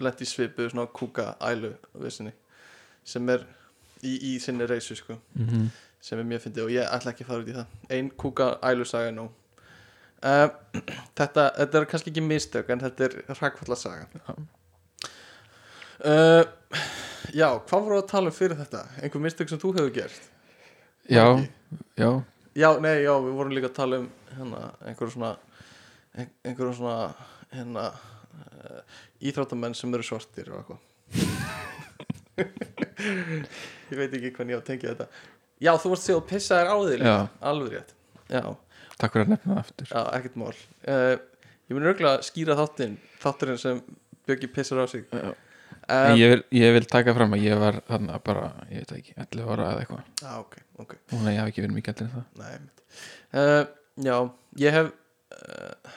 [0.00, 2.32] lent í svipu svona kúka ælu vissinni,
[3.04, 3.44] sem er
[4.02, 5.66] í, í sinni reysu sko mm -hmm.
[6.00, 7.66] sem er mjög fyndið og ég ætla ekki að fara út í það.
[7.90, 9.28] Ein kúka ælu saga nú
[10.24, 10.48] uh,
[11.18, 14.06] þetta, þetta er kannski ekki mistök en þetta er hrakfalla saga.
[14.16, 14.34] Já.
[16.04, 16.44] uh,
[17.36, 18.84] já, hvað voru að tala um fyrir þetta?
[19.02, 20.20] Einhver mistök sem þú hefur gert?
[21.10, 21.24] Já,
[21.98, 22.10] já,
[22.58, 24.60] Já, nei, já, við vorum líka að tala um hérna,
[24.90, 25.28] einhverjum svona
[26.18, 27.12] ein- einhverjum svona
[27.54, 28.80] hérna uh,
[29.22, 30.80] íþróttamenn sem eru svartir og eitthvað.
[33.90, 35.06] Ég veit ekki hvernig ég á að tengja þetta.
[35.60, 36.76] Já, þú varst sér að pissa þér á.
[37.06, 37.16] Já.
[37.50, 37.94] Alveg rétt.
[38.30, 38.42] Já,
[39.00, 39.90] takk fyrir að nefna það aftur.
[39.90, 40.54] Já, ekkert mál.
[40.84, 41.18] Uh,
[41.70, 43.76] Ég mun örgulega að skýra þáttinn þátturinn sem
[44.26, 45.04] Bjöggi pissar á sig.
[45.14, 49.14] Um, ég, vil, ég vil taka fram að ég var þarna bara, ég veit ekki,
[49.14, 50.08] 11 ára eða eitthvað.
[50.18, 50.96] Já, ok, ok.
[51.14, 52.26] Og ég hafi ekki verið mikið allir en það.
[52.40, 52.98] Nei,
[53.38, 53.62] uh,
[54.08, 54.16] já,
[54.64, 54.90] ég hef
[55.38, 55.94] uh,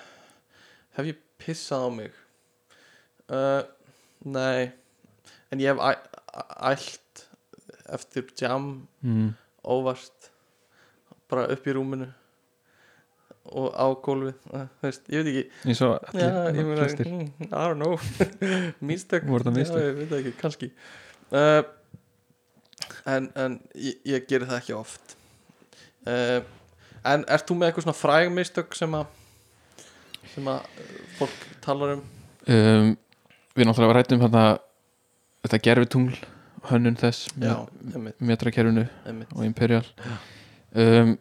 [1.00, 2.22] hef ég pissað á mig?
[4.38, 4.72] Nei.
[5.50, 5.82] En ég hef
[6.70, 7.26] ælt
[7.98, 9.34] eftir jam mm.
[9.66, 10.30] óvart
[11.34, 12.14] bara upp í rúminu
[13.52, 15.46] og á gólfið eh, veist, ég veit ekki.
[16.14, 17.10] Og já, allir ég meina, flestir.
[17.10, 17.98] mm, I don't know.
[18.90, 19.28] Mistök?
[19.80, 20.72] já, ég veit ekki, kannski.
[21.34, 21.64] Uh,
[23.10, 25.18] en, en ég, ég geri það ekki oft.
[26.08, 26.40] Uh,
[27.04, 29.12] en ert þú með eitthvað svona fræg mistök sem að
[30.34, 30.64] sem að
[31.20, 32.06] fólk talar um?
[32.50, 32.94] Um,
[33.54, 34.46] við náttúrulega rættum hérna
[35.44, 36.16] þetta gerfi tungl
[36.70, 37.58] hönnun þess já,
[38.24, 38.86] metrakerfinu
[39.36, 39.86] og Imperial.
[40.74, 41.18] Um,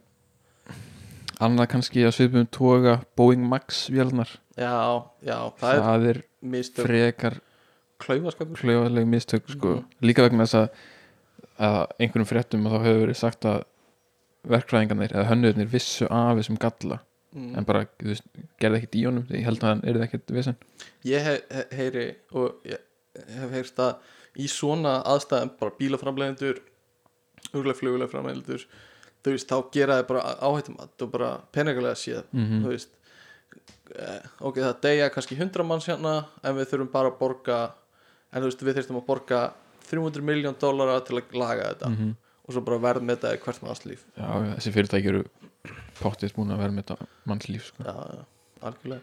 [1.47, 6.23] annað kannski að svipum toga Boeing Max vélnar já, já, það er það er
[6.55, 7.39] mistök frekar
[8.03, 9.77] hljóðaleg mistök sko.
[9.77, 9.85] Mhm.
[10.03, 10.83] líka vegna þess að,
[11.69, 13.65] að einhverjum fréttum að þá hefur verið sagt að
[14.53, 16.99] verkfræðingarnir eða hönnuðnir vissu af þessum galla
[17.33, 17.53] mm.
[17.59, 18.27] en bara veist,
[18.61, 20.59] gerði ekkert í honum ég held að hann er ekkert vissin
[21.07, 22.83] Ég hef, heyri og ég
[23.37, 26.63] hef heyrst að í svona aðstæðum bara bílaframlegendur
[27.53, 28.67] örgulega flugulega framlegendur
[29.23, 32.99] þú veist, þá gera þið bara áhættum og bara peningalega séð mm þú veist.
[33.93, 37.61] Eh, ok, það deyja kannski 100 manns hérna en við þurfum bara að borga
[38.33, 39.41] en þú veist, við þurfum að borga
[39.91, 41.89] 300 miljón dólara til að laga þetta.
[41.89, 42.15] -hmm.
[42.47, 45.25] og svo bara verð með þetta í hvert manns líf já, þessi fyrirtæki eru
[46.01, 47.85] pottið búin að vera með þetta manns líf sko.
[47.87, 48.25] já,
[48.63, 49.03] algjörlega.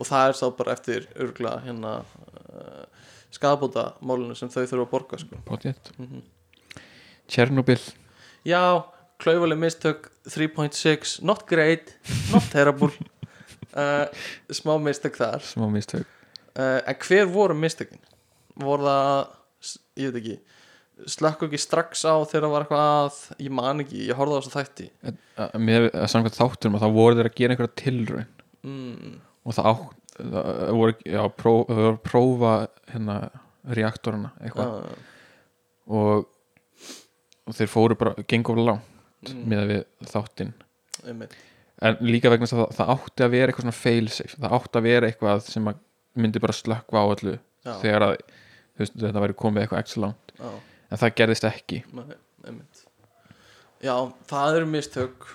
[0.00, 2.84] Og það er sá bara eftir örgulega hérna uh,
[3.30, 5.40] skadabóta málinu sem þau þurfa að borga sko.
[5.48, 6.22] pottið mm
[7.30, 7.78] Tjernobyl.
[8.42, 8.82] Já,
[9.20, 11.94] klaufaleg mistök 3.6, not great
[12.32, 12.92] not terrible.
[13.70, 14.06] Uh,
[14.60, 15.44] smá mistök þar.
[15.46, 16.08] Smá mistök.
[16.56, 18.00] Uh, en hver voru mistökin?
[18.60, 19.20] voru það,
[20.00, 20.38] ég veit ekki
[21.08, 24.40] slökku ekki strax á þegar það var eitthvað að ég man ekki, ég horfði á
[24.40, 28.26] þess að þætti með að samkvæmt þátturum að þá voru þeir að gera einhverja tilraun.
[28.68, 29.14] Mm,
[29.48, 29.74] og það, á,
[30.18, 32.52] það voru já, pró, það voru að prófa
[32.92, 33.16] hérna
[33.80, 34.74] reaktorana eitthvað.
[34.76, 35.16] Uh,
[35.96, 36.28] og,
[37.48, 40.52] og þeir fóru bara gengur langt mm, með við þáttinn.
[41.80, 44.80] En líka vegna þess að það, það átti að vera eitthvað svona failsafe, það átti
[44.80, 45.70] að vera eitthvað sem
[46.20, 48.16] myndi bara slökkva á öllu já, þegar að
[48.80, 50.34] veist, þetta væri komið eitthvað ekki langt.
[50.40, 50.50] Já,
[50.90, 51.80] en það gerðist ekki.
[51.96, 52.58] Nei,
[53.84, 53.94] já,
[54.28, 55.30] það eru mistök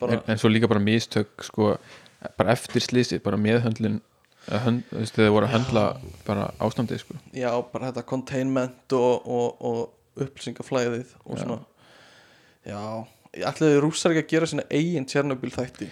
[0.00, 1.74] bara en, en svo líka bara mistök sko,
[2.38, 4.00] bara eftir slísið, bara meðhöndlin
[4.52, 5.84] að hönd, þú veist, þeir voru að höndla
[6.26, 7.18] bara ástandið sko.
[7.32, 11.60] já, bara þetta containment og, og, og upplýsingaflæðið og svona.
[11.62, 11.73] já,
[12.68, 15.88] ég ætlaði rússar ekki að gera sína eigin Tjernobyl þætti?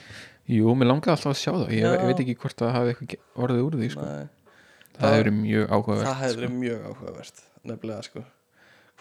[0.53, 2.05] Jú, mér langaði alltaf að sjá það ég, Já.
[2.09, 4.07] veit ekki hvort það hafi eitthvað orðið úr því sko.
[4.07, 4.57] Nei,
[4.97, 6.41] það hefur verið mjög áhugavert það hefði sko.
[6.41, 8.25] verið mjög áhugavert nefnilega sko.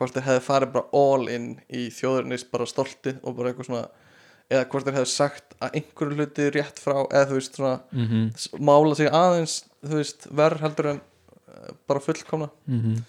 [0.02, 3.84] Hvort þeir hefði farið bara all in í þjóðurnis bara stolti og bara eitthvað svona
[4.52, 8.62] eða hvort þeir hefði sagt að einhverju hluti rétt frá eða þú veist svona mm
[8.70, 12.52] mála sig aðeins þú veist verð heldur en uh, bara fullkomna.
[12.68, 13.02] Mm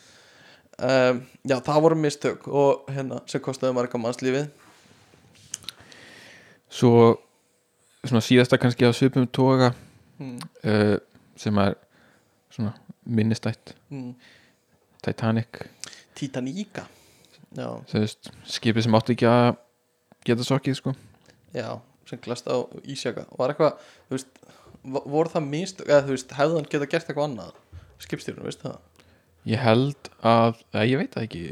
[0.82, 4.48] um, já það voru mistök og hérna sem kostiði marga mannslífið.
[6.72, 6.92] Svo
[8.02, 9.72] svona síðasta kannski á svipum toga
[10.18, 10.38] mm.
[10.66, 10.96] uh,
[11.38, 11.76] sem er
[12.52, 12.74] svona
[13.04, 13.74] minnistætt.
[13.92, 14.14] Mm.
[15.02, 15.64] Titanic.
[16.18, 16.86] Titanica.
[18.48, 19.56] Skipið sem átti ekki að
[20.24, 20.94] geta sokkið sko.
[21.52, 21.74] Já,
[22.08, 22.56] sem glast á
[22.88, 23.26] Ísjaka.
[23.36, 24.40] Var eitthvað, þú veist
[24.82, 27.58] vo- voru það mistök, eða þú veist, hefði hann geta gert eitthvað annað?
[28.02, 28.78] Skipstjórnum, veist það
[29.48, 31.44] Ég held að, eða, ég veit það ekki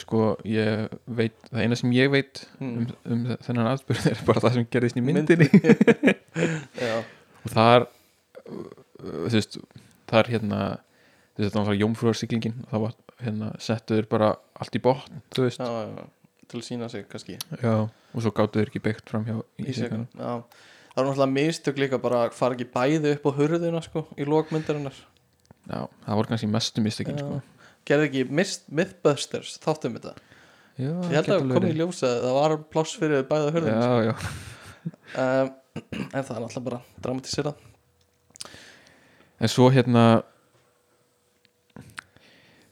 [0.00, 2.86] sko, ég veit það eina sem ég veit Mm.
[2.86, 5.48] um, um þennan aðspurð er bara það sem gerðist í myndinni.
[7.42, 8.64] Og það er uh,
[9.02, 9.58] þú veist,
[10.08, 10.60] það er hérna
[11.36, 14.32] þú veist, það var jómfrúarsiklingin það var hérna, settuður bara
[14.62, 16.04] allt í botn þú veist, já, já,
[16.52, 17.38] til að sína sig kannski.
[17.62, 20.32] Já, og svo gáttu þeir ekki beitt fram hjá Ísjaka, ísjakanum já.
[20.92, 24.26] Það var náttúrulega mistök líka bara að fara ekki bæði upp á hurðina sko, í
[24.28, 24.96] lokmyndarinnar
[25.68, 27.40] já, það voru kannski mestu mistökin sko.
[27.88, 30.14] gerði ekki Mist- Mythbusters þáttum þetta?
[30.80, 33.82] Já, ég held að komið í ljós að það var pláss fyrir bæði á hurðina
[33.82, 34.14] já, já,
[35.22, 35.52] um,
[36.16, 37.52] en það er náttúrulega bara dramatísera.
[39.42, 40.02] En svo hérna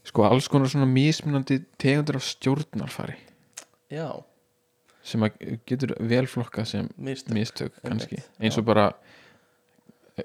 [0.06, 3.16] sko alls konar svona mismunandi tegundir af stjórnarfari.
[3.90, 4.08] Já,
[5.06, 5.24] sem
[5.68, 7.34] getur vel flokkað sem mistök.
[7.34, 8.20] mistök kannski.
[8.40, 8.90] Eins og bara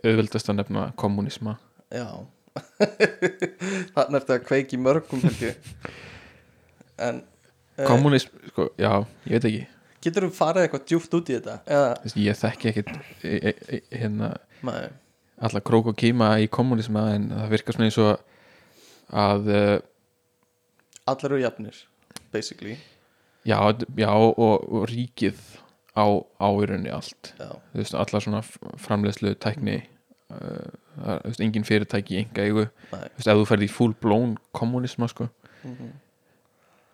[0.03, 1.57] auðveldast að nefna kommunisma
[1.93, 2.07] já
[2.55, 5.23] þannig er þetta að kveiki mörgum
[7.05, 7.21] en
[7.79, 8.91] uh, kommunism, sko, já,
[9.27, 9.63] ég veit ekki.
[10.05, 11.57] getur við farið eitthvað djúft út í þetta?
[11.67, 14.31] Eða, Þú ég þekki ekkit e, e, e, hérna
[14.65, 14.93] maður
[15.45, 18.13] alla krók og kýma í kommunisma en það virkar svona eins og
[19.25, 19.75] að uh,
[21.11, 21.81] allir eru jafnir
[22.31, 22.77] basically.
[23.45, 23.59] Já,
[23.99, 25.37] já og, og ríkið
[25.95, 26.05] á
[26.43, 27.33] áirunni allt.
[27.37, 29.77] Þú veist, alla svona f- framleiðslu tækni
[30.31, 35.29] það er, engin fyrirtæki enga eigu, ef þú ferð í full blown kommunisma, sko.
[35.63, 35.91] Mhm.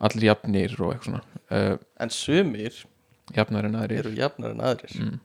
[0.02, 1.22] allir jafnir og eitthvað svona.
[1.52, 2.74] Uh, en sumir
[3.36, 4.08] jafnar en aðrir.
[4.18, 4.96] jafnar en aðrir.
[4.98, 5.20] Mm,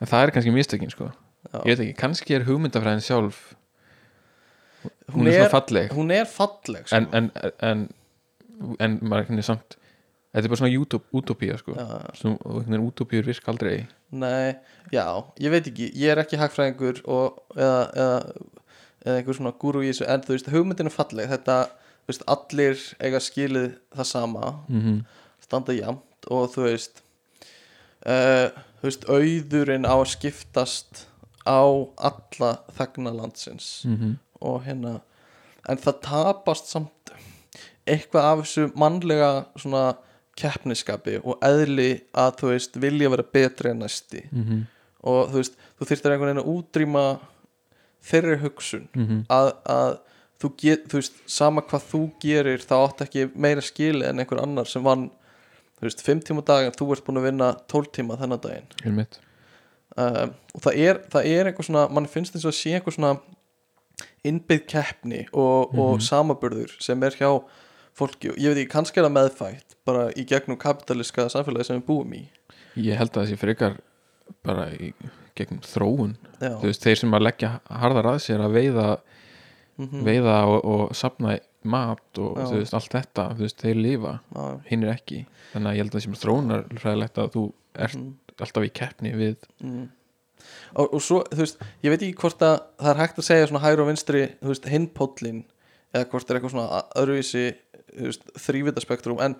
[0.00, 1.10] en það er kannski mistökin, sko.
[1.52, 1.58] Já.
[1.66, 3.40] ég veit ekki, kannski er hugmyndafræðin sjálf
[5.10, 5.90] hún, Hún er, er- svona falleg.
[5.90, 6.96] hún er falleg sko.
[6.96, 7.88] en, en, en
[8.78, 9.76] en maður er samt
[10.32, 11.76] þetta er bara svona utopía, sko.
[11.76, 11.86] Já.
[12.18, 13.76] Svo, og einhvern veginn utopíur virka aldrei.
[14.12, 14.56] Nei,
[14.92, 15.06] já,
[15.40, 15.92] ég veit ekki.
[15.96, 18.18] Ég er ekki hagfræðingur og, eða, eða,
[19.04, 21.30] eða einhver svona gúru í þessu En þú veist, hugmyndin er falleg.
[21.32, 21.58] Þetta,
[22.02, 24.54] þú veist, allir eiga skilið það sama.
[24.68, 25.02] Mm
[25.42, 27.02] Standa jafnt og þú veist
[28.06, 28.48] uh,
[28.80, 31.06] Þú veist, auðurinn á að skiptast
[31.42, 31.60] Á
[31.98, 33.82] alla þegna landsins.
[33.84, 34.16] -hmm.
[34.40, 35.00] Og hérna
[35.68, 37.12] En það tapast samt
[37.86, 39.96] Eitthvað af þessu mannlega Svona
[40.36, 44.62] keppniskapi Og eðli að þú veist Vilja vera betri en næsti Mm
[45.02, 47.00] og þú veist, þú þyrftir einhvern veginn að útrýma
[48.06, 49.24] þeirri hugsun -hmm.
[49.28, 49.96] að, að
[50.40, 54.42] þú get, þú veist, sama hvað þú gerir þá átt ekki meira skili en einhver
[54.42, 55.10] annar sem vann,
[55.78, 58.40] þú veist, 5 tíma á dag en þú ert búin að vinna 12 tíma þennan
[58.40, 59.18] daginn Helmitt
[59.96, 62.94] um, og það er, það er einhver svona, mann finnst eins og að sé einhver
[62.94, 63.18] svona
[64.24, 66.00] innbyggð keppni og, og Mhm.
[66.00, 67.42] samaburður sem er hjá
[67.98, 71.80] fólki og ég veit ekki, kannski er það meðfætt bara í gegnum kapitaliska samfélagi sem
[71.80, 72.22] við búum í.
[72.80, 73.78] Ég held að það sé frekar
[74.46, 74.92] bara í
[75.38, 76.16] gegnum þróun.
[76.62, 78.86] Veist, þeir sem að leggja harðar að sér að veiða,
[79.80, 84.12] mhm, veiða og, og sapna mat og veist, allt þetta, veist, þeir lifa
[84.68, 85.22] hinn er ekki,
[85.52, 87.44] þannig að ég held að það sé þróunar ræðilegt að þú
[87.86, 88.38] ert mhm.
[88.42, 89.84] alltaf í keppni við mm.
[90.74, 93.50] og, og svo, þú veist, ég veit ekki hvort að það er hægt að segja
[93.50, 95.44] svona hægri og vinstri þú veist, hinpóllin
[95.92, 97.46] eða hvort er eitthvað svona öðruvísi
[97.92, 99.38] þú veist, þrývitaspektrum en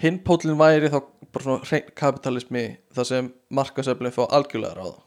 [0.00, 1.00] hinpóllin væri þá
[1.32, 2.64] bara svona hrein kapitalismi
[2.94, 4.98] þar sem markasöflin fá algjörlega ráða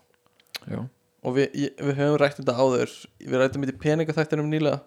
[0.69, 0.79] já,
[1.25, 4.81] og við, ég, við höfum rætt þetta áður við rættum þetta í peningaþættinum nýlega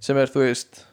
[0.00, 0.84] sem er, þú veist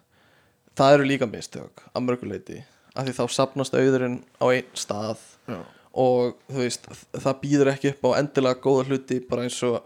[0.79, 2.61] það eru líka mistök að mörguleiti
[2.95, 5.59] af því þá sapnast auðurinn á einn stað Já.
[6.03, 9.77] og þú veist, það býður ekki upp á endilega góða hluti bara eins og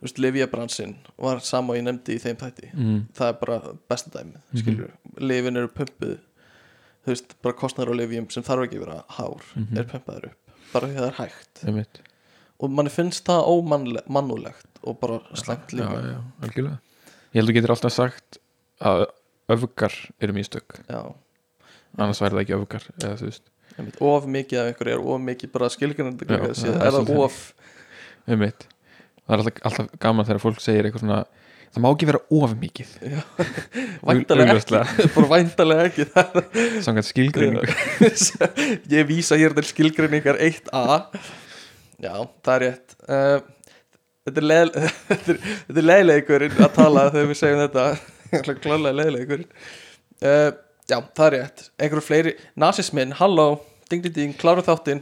[0.00, 2.70] þú veist, Livia-bransin var sama og ég nefndi í þeim þætti.
[2.72, 6.18] Mm, það er bara besta dæmið, skilur Livin eru pumpuð
[7.04, 9.78] þú veist, bara kostnar á Livium sem þarf ekki að vera hár Mhm.
[9.78, 11.64] er pumpaður upp, bara því það er hægt.
[11.66, 12.00] Einmitt.
[12.60, 15.20] Og manni finnst það ómannulegt og bara
[15.72, 16.02] já, líka.
[16.04, 16.78] já, algjörlega.
[17.32, 18.38] Ég held að þú getur alltaf sagt
[18.80, 19.06] að
[19.48, 20.80] öfgar eru mistök.
[20.88, 21.14] Já,
[21.98, 23.42] annars væri það ekki öfgar eða þú veist,
[23.78, 27.54] einmitt, of mikið af einhverju er of mikið bara skilgrænandi Já, er, það of
[28.28, 28.66] einmitt.
[29.26, 31.24] Það er alltaf, alltaf gaman þegar fólk segir eitthvað svona
[31.70, 32.94] það má ekki vera of mikið.
[34.06, 34.80] Væntalega ekki.
[35.16, 36.06] bara væntalega ekki
[36.82, 37.70] samkvæmt skilgreining
[38.94, 41.00] ég vísa hér til skilgreiningar 1a
[42.00, 42.96] já, það er rétt.
[43.06, 43.76] Uh,
[44.26, 44.72] þetta er leð
[45.10, 47.86] þetta er, leiðleikurinn að tala þegar við segjum þetta.
[48.64, 49.48] Klálega leiðleikurinn.
[50.20, 50.50] Uh,
[50.90, 51.66] já, það er rétt.
[51.78, 53.50] Einhverju fleiri, nazismin, halló.
[53.90, 55.00] Ding ding ding, klára þáttinn.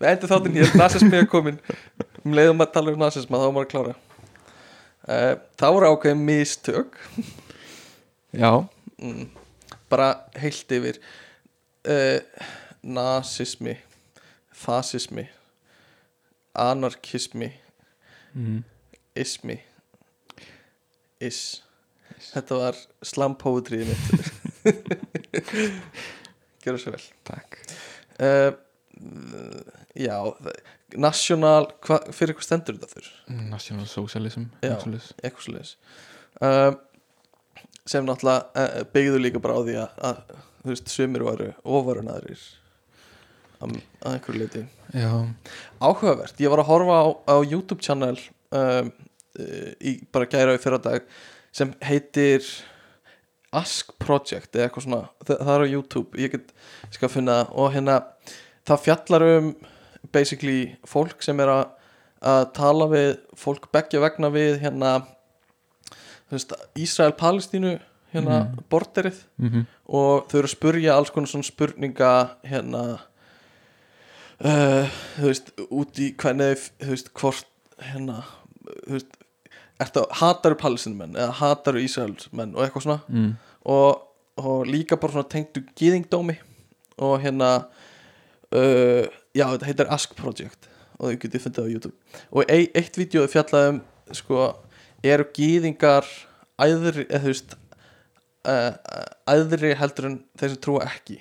[0.00, 1.58] Við endur þáttinn hér, nazismi er komin
[2.24, 3.98] um leiðum að tala um nazisma, þá er maður að klára
[5.06, 6.98] það voru ákveðin mistök.
[8.36, 8.68] Já,
[9.00, 9.28] mm,
[9.90, 11.00] bara heilt yfir.
[11.80, 12.20] Uh,
[12.84, 13.78] nazismi
[14.52, 15.24] fasismi
[16.54, 17.52] anarkismi
[18.34, 18.62] mm,
[19.16, 19.56] ismi.
[21.20, 21.62] Is.
[22.30, 24.00] Þetta var slam poetry mitt.
[26.64, 27.04] Gjör það svo vel.
[27.28, 27.58] Takk.
[28.20, 28.52] Uh,
[29.96, 30.16] já
[30.98, 34.74] national, hva, fyrir hvað stendur þetta fyrir National Socialism Já.
[34.74, 35.74] eitthvað eitthvað svoleiðis.
[36.40, 36.72] Uh,
[37.90, 40.22] sem náttúrulega uh, byggðu líka bara á því að, að
[40.62, 42.42] þú veist, sumir varu ofarun aðrir
[43.60, 44.64] að, að einhverju leiti
[44.96, 45.12] já,
[45.80, 48.16] áhugavert, ég var að horfa á, á YouTube channel
[48.56, 48.90] um,
[49.80, 51.06] í bara gæra í fyrra dag
[51.54, 52.44] sem heitir
[53.50, 56.20] Ask Project eða eitthvað svona, það, það er á YouTube.
[56.22, 56.52] Ég get,
[56.94, 57.96] skal finna og hérna
[58.68, 59.48] það fjallar um
[60.12, 61.66] basically fólk sem er að,
[62.54, 65.06] tala við fólk beggja vegna við hérna
[66.78, 67.78] Ísrael-Palestínu
[68.12, 68.58] hérna Mhm.
[68.70, 69.24] borderið.
[69.38, 72.10] Mm og þau eru að spurja alls konar svona spurninga
[72.46, 73.00] hérna
[74.44, 74.86] uh,
[75.18, 77.46] þú veist, út í hvernig þú veist, hvort
[77.82, 78.20] hérna,
[78.86, 79.16] þú veist
[79.80, 83.00] ertu hataru palestinumenn eða hataru Ísraelsmenn og eitthvað svona.
[83.08, 83.32] Mm,
[83.66, 84.02] og,
[84.38, 86.36] og líka bara svona tengdu gýðingdómi
[87.02, 87.50] og hérna
[88.54, 89.06] uh,
[89.36, 90.68] já, þetta heitir Ask Project
[90.98, 92.18] og þau getið fundið á YouTube.
[92.30, 93.80] Og e eitt vídeo er fjallað um
[94.16, 94.50] sko,
[95.06, 96.08] eru gýðingar
[96.60, 97.56] æðri, eða þú veist
[98.50, 98.72] uh,
[99.30, 101.20] æðri heldur en þeir sem trúa ekki?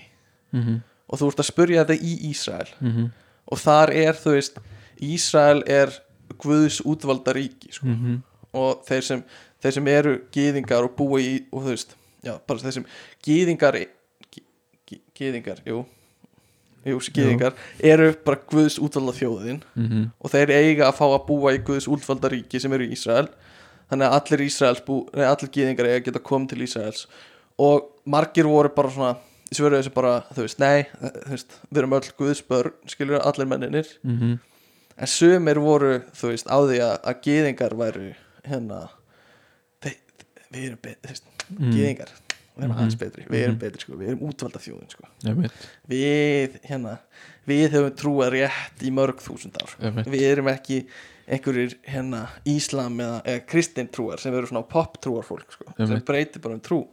[0.56, 2.68] Mm og þú ert að spurja þetta í Ísrael.
[2.80, 3.06] -hmm.
[3.50, 4.60] og þar er þú veist
[5.02, 5.90] Ísrael er
[6.38, 7.88] Guðs útvalda ríki sko.
[7.88, 8.22] mm
[8.54, 9.24] og þeir sem,
[9.62, 11.96] þeir sem eru gýðingar og búa í og þú veist,
[12.26, 12.86] já, bara þeir sem
[13.26, 13.78] gýðingar
[15.14, 15.86] gýðingar, jú
[16.86, 17.54] jú, gýðingar
[17.84, 20.10] eru bara Guðs útvalda þjóðin -hmm.
[20.20, 23.28] og þeir eiga að fá að búa í Guðs útvalda ríki sem eru í Ísrael.
[23.90, 27.08] Þannig að allir Ísraels bú, nei, allir gýðingar eiga að geta komið til Ísraels.
[27.58, 29.16] Og margir voru bara svona
[29.52, 33.48] svöruðu þessu bara, þú veist, nei þú veist, við erum öll Guðs börn, skilur allir
[33.48, 34.38] menninir Mm
[35.00, 38.08] en sumir voru, þú veist, á því að, að gýðingar væru
[38.44, 38.80] hérna
[39.84, 40.00] þeir,
[40.52, 41.72] við erum þú veist, Mm.
[41.74, 42.12] gýðingar
[42.68, 42.76] Mhm.
[42.78, 43.60] aðeins betri, við erum Mhm.
[43.60, 45.04] betri sko, við erum útvalda þjóðin sko.
[45.90, 46.98] Við, hérna,
[47.48, 49.76] við höfum trúað rétt í mörg þúsund ár.
[50.06, 50.86] Við erum ekki
[51.30, 56.02] einhverjir hérna íslam eða, eða kristin trúar sem eru svona pop trúar fólk sko, sem
[56.02, 56.88] breytir bara um trú.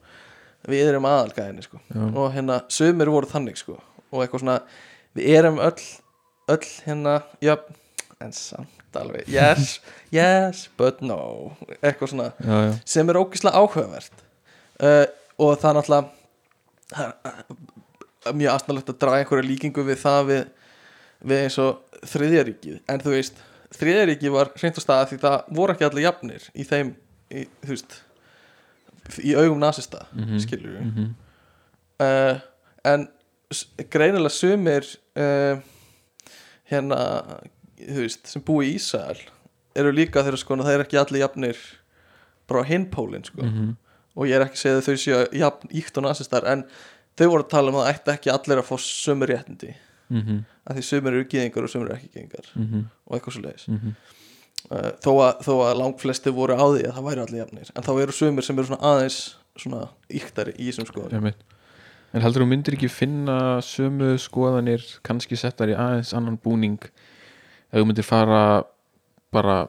[0.66, 1.80] Við erum aðalgæðinni sko.
[1.94, 3.80] Og hérna sömur voru þannig sko.
[4.12, 4.60] Og eitthvað svona,
[5.16, 5.82] við erum öll
[6.48, 7.56] öll hérna, já
[8.20, 14.12] en samt alveg, yes, yes but no, eitthvað svona Já, já, sem er ógislega áhugavert.
[14.80, 15.04] Uh,
[15.38, 16.06] og það er náttúrulega
[18.36, 20.42] mjög aðsnalegt að draga einhverja líkingu við það við,
[21.30, 23.38] við eins og þriðjaríkið en þú veist,
[23.76, 26.90] þriðjaríkið var hreint á staða því það voru ekki allir jafnir í þeim,
[27.30, 27.96] í, þú veist
[29.22, 30.38] í augum nasista Mhm.
[30.42, 31.14] skilur við mm
[32.02, 32.40] uh,
[32.84, 33.06] en
[33.50, 34.84] s- greinilega sumir
[35.16, 35.56] uh,
[36.70, 36.98] hérna
[37.78, 39.18] þú veist, sem búi í Ísrael
[39.76, 41.56] eru líka þeirra sko það er ekki allir jafnir
[42.48, 43.74] bara á hinpólinn sko -hmm.
[44.16, 46.64] Og ég er ekki að segja að þau séu jafn íkt og nasistar en
[47.18, 49.74] þau voru að tala um að það ætti ekki allir að fá sömur réttindi
[50.08, 50.42] Mm -hmm.
[50.70, 52.82] að því sömur eru gýðingar og sömur eru ekki gýðingar Mm -hmm.
[53.06, 53.94] og eitthvað svo leiðis Mm -hmm.
[54.70, 57.82] uh, þó, að, þó að langflesti voru á því að það væri allir jafnir en
[57.82, 61.32] þá eru sömur sem eru svona aðeins svona íktari í þessum skoðum
[62.14, 66.78] En heldur þú myndir ekki finna sömu skoðanir kannski settar í aðeins annan búning
[67.72, 68.62] ef þú myndir fara
[69.32, 69.66] bara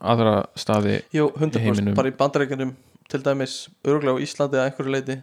[0.00, 1.94] aðra staði Jú, Í 100% heiminum.
[1.94, 2.74] bara í bandarækjunum
[3.10, 5.16] til dæmis örgulega á Íslandi að einhverju leiti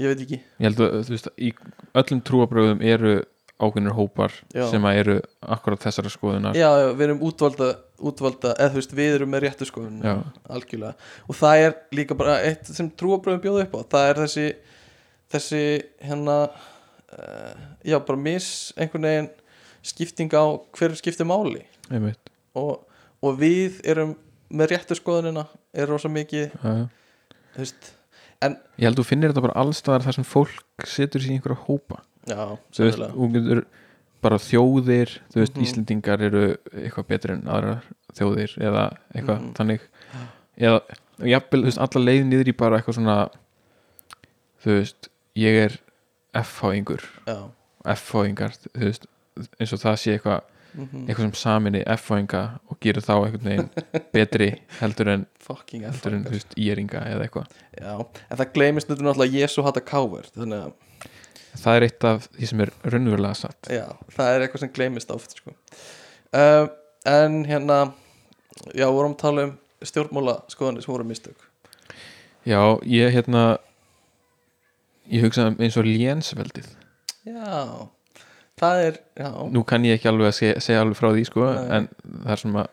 [0.00, 0.38] ég veit ekki.
[0.60, 1.50] Ég held að þú veist, í
[1.96, 3.16] öllum trúabröðum eru
[3.56, 4.66] ákveðnir hópar Já.
[4.68, 6.56] sem að eru akkurat þessara skoðunar.
[6.58, 10.16] Já, við erum útvalda, útvalda eða þú veist, við erum með réttu skoðun Já.
[10.52, 11.08] algjörlega.
[11.24, 13.80] Og það er líka bara eitt sem trúabröðum bjóða upp á.
[13.96, 14.46] Það er þessi
[15.32, 15.62] þessi
[16.04, 17.54] hérna uh,
[17.86, 19.32] já, bara mis einhvern veginn
[19.86, 20.44] skipting á
[20.76, 21.64] hver skiptir máli.
[22.56, 22.84] Og,
[23.22, 24.16] og við erum
[24.52, 26.56] með réttu skoðunina er rosa mikið,
[27.56, 27.92] veist
[28.42, 31.62] ég held að þú finnir þetta bara allstaðar þar sem fólk setur sér í einhverja
[31.66, 32.02] hópa.
[32.28, 33.04] Já, þú veist,
[33.36, 33.60] getur
[34.26, 35.62] bara þjóðir þú veist, Mhm.
[35.64, 36.42] Íslendingar eru
[36.74, 37.82] eitthvað betri en aðrar
[38.16, 39.52] þjóðir eða eitthvað Mhm.
[39.54, 39.80] þannig.
[40.58, 40.80] Eða
[41.20, 43.30] jafnvel, þú veist, alla leið niður í bara eitthvað svona
[44.64, 45.78] þú veist, ég er
[46.34, 47.02] F-háingur.
[47.86, 49.06] F-háingar, þú veist
[49.60, 50.42] eins og það sé eitthvað,
[50.76, 53.68] mm eitthvað sem saminni F-háinga og gerir þá einhvern veginn
[54.12, 54.48] betri
[54.80, 57.52] heldur en, fucking heldur en veist, íringa eða eitthvað.
[57.80, 57.92] Já,
[58.30, 61.12] en það gleymist þetta náttúrulega Jésu hata káver þannig að
[61.56, 63.70] það er eitt af því sem er raunverulega satt.
[63.72, 65.56] Já, það er eitthvað sem gleymist oft sko.
[66.36, 66.66] uh,
[67.06, 67.92] En hérna
[68.74, 69.52] Já, vorum að tala um
[69.84, 71.42] stjórnmála skoðanir sem voru mistök.
[72.46, 73.58] Já, ég hérna
[75.12, 76.70] ég hugsa eins og lénsveldið.
[77.26, 77.88] Já,
[78.60, 81.46] það er Já, nú kann ég ekki alveg að segja, segja alveg frá því sko,
[81.46, 81.64] Nei.
[81.76, 81.88] en
[82.24, 82.68] það er að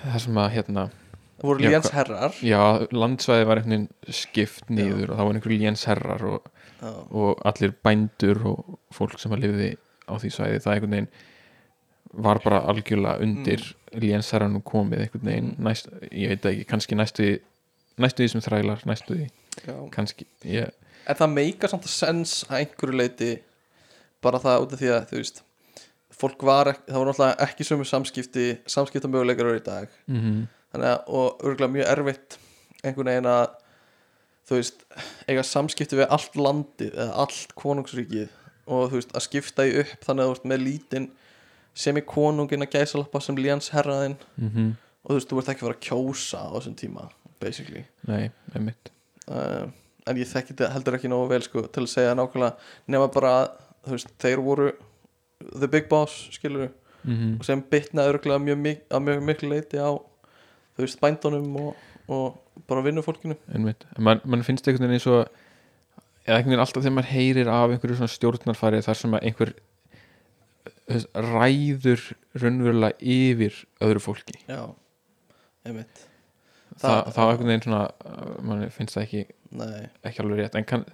[0.00, 0.86] það er að hérna
[1.40, 2.62] það voru Já, léns herrar já,
[2.92, 7.74] landsvæði var einhvern veginn skipt niður og það var einhverju lénsherrar og, Já, og allir
[7.84, 9.70] bændur og fólk sem að lifiði
[10.08, 11.10] á því svæði það einhvern veginn
[12.10, 14.00] var bara algjörlega undir mm.
[14.02, 15.64] lénsherranum komið einhvern veginn Mm.
[15.64, 17.34] næst, ég veit það ekki, kannski næstu því
[18.00, 19.26] næstu því sem þrælar, næstu því
[19.66, 19.76] já.
[19.94, 20.72] kannski, ég,
[21.08, 23.30] En það meikar samt að sens að einhverju leiti
[24.20, 25.42] bara það út af því að þú veist
[26.20, 30.00] fólk var það voru náttúrulega ekki sömu samskipti samskipta möguleikar í dag.
[30.10, 32.36] Mm þannig að, og örgulega mjög erfitt
[32.84, 33.46] einhvern veginn að
[34.48, 34.84] þú veist,
[35.26, 38.36] eiga samskipti við allt landið eða allt konungsríkið
[38.70, 41.08] og þú veist, að skipta í upp þannig að þú veist, með lítinn
[41.80, 44.16] sem er konungin að gæsa lappa sem léns herraðinn.
[44.38, 47.02] Mm og þú veist, þú ert ekki að fara að kjósa á þessum tíma,
[47.40, 47.80] basically.
[48.04, 48.90] Nei, einmitt.
[49.24, 49.70] Uh,
[50.08, 53.32] en ég þekki þetta heldur ekki nógu vel sko, til að segja nákvæmlega nema bara
[53.40, 54.70] að, þeir voru
[55.54, 56.70] the big boss, skilur
[57.04, 59.90] mm og sem bitnaði örgulega mjög, að mjög miklu leiti á
[60.76, 61.78] þú veist, bændunum og,
[62.08, 63.36] og bara vinnufólkinu.
[63.54, 65.22] Einmitt, man, man finnst einhvern veginn eins og
[66.26, 69.54] eða einhvern veginn alltaf þegar maður heyrir af einhverju svona stjórnarfari þar sem að einhver
[71.30, 72.06] ræður
[72.42, 74.36] raunverulega yfir öðru fólki.
[74.44, 74.62] Já,
[75.64, 76.06] einmitt
[76.80, 79.22] Það- þá einhvern veginn svona uh, mann finnst það ekki,
[79.60, 80.58] nei, ekki alveg rétt.
[80.60, 80.84] En, kann,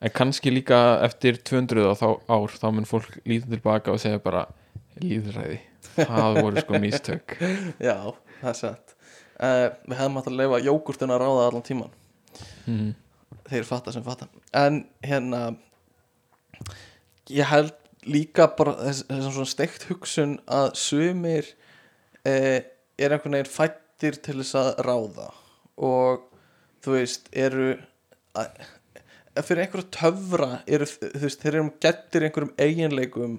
[0.00, 4.22] en kannski líka eftir 200 og þá ár þá mun fólk lítið tilbaka og segja
[4.22, 4.46] bara
[5.00, 5.60] líðræði
[5.96, 7.36] það voru sko mistök.
[7.88, 7.96] Já,
[8.40, 8.96] það er satt.
[9.40, 11.94] Uh, Við hefðum átt að leifa jógurtun að ráða allan tíman
[12.68, 12.90] mm.
[13.48, 14.26] Þeir fatta sem fatta.
[14.52, 15.54] En hérna
[17.30, 17.72] Ég held
[18.10, 21.48] líka bara þess, þessum svona steikt hugsun að sumir
[22.26, 22.62] eh,
[23.00, 23.50] er einhvern veginn
[24.00, 25.26] fættir til þess að ráða
[25.80, 26.22] og
[26.84, 27.66] þú veist eru
[28.38, 28.48] að,
[29.44, 33.34] fyrir einhverju töfra eru, þú veist, þeir eru um gettir einhverjum eiginleikum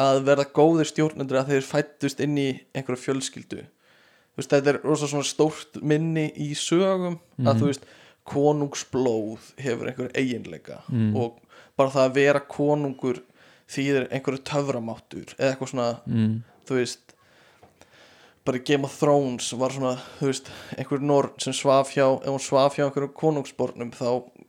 [0.00, 4.80] að verða góðir stjórnendur að þeir fættust inn í einhverju fjölskyldu þú veist, þetta er
[4.86, 7.88] rosa svona stórt minni í sögum að þú veist,
[8.30, 11.16] konungsblóð hefur einhverju eiginleika Mm.
[11.16, 11.40] og
[11.76, 13.22] bara það að vera konungur
[13.70, 16.42] þýðir einhverju töframáttur eða eitthvað svona, Mm.
[16.68, 17.14] þú veist
[18.44, 22.78] bara Game of Thrones var svona, veist, einhver norn sem svaf hjá, ef hún svaf
[22.78, 24.06] hjá einhverju konungsbornum þá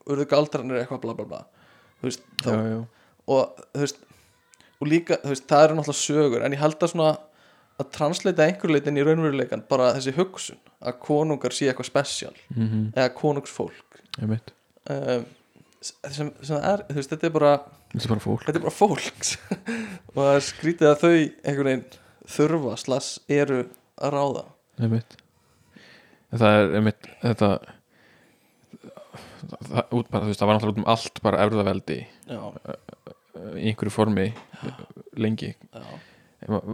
[0.08, 1.42] urðu galdranir eitthvað bla bla bla.
[2.02, 2.80] Veist, þá, já, já.
[3.28, 4.00] og þú veist
[4.82, 7.12] og líka, þú veist, það eru náttúrulega sögur en ég held að svona
[7.82, 12.68] að transleita einhver leitin í raunveruleikan bara þessi hugsun að konungar sé eitthvað spesial Mm
[12.68, 12.88] -hmm.
[12.96, 14.02] eða konungsfólk.
[14.90, 15.26] Um,
[15.82, 17.54] sem, sem er, þú veist, þetta er bara
[17.94, 18.48] þetta er bara fólk.
[18.48, 19.38] er bara fólks
[20.16, 21.86] og það skrítið að þau einhvern veginn
[22.28, 23.66] þurfa slags eru
[24.02, 24.44] að ráða.
[24.82, 25.18] Einmitt.
[26.32, 27.50] Það er einmitt þetta
[29.52, 31.98] það, út bara, veist, það var náttúrulega út um allt bara erfðaveldi
[32.30, 32.40] já,
[33.58, 34.30] í einhverju formi
[35.20, 35.54] lengi.
[35.74, 35.84] Já,
[36.42, 36.72] Ef að-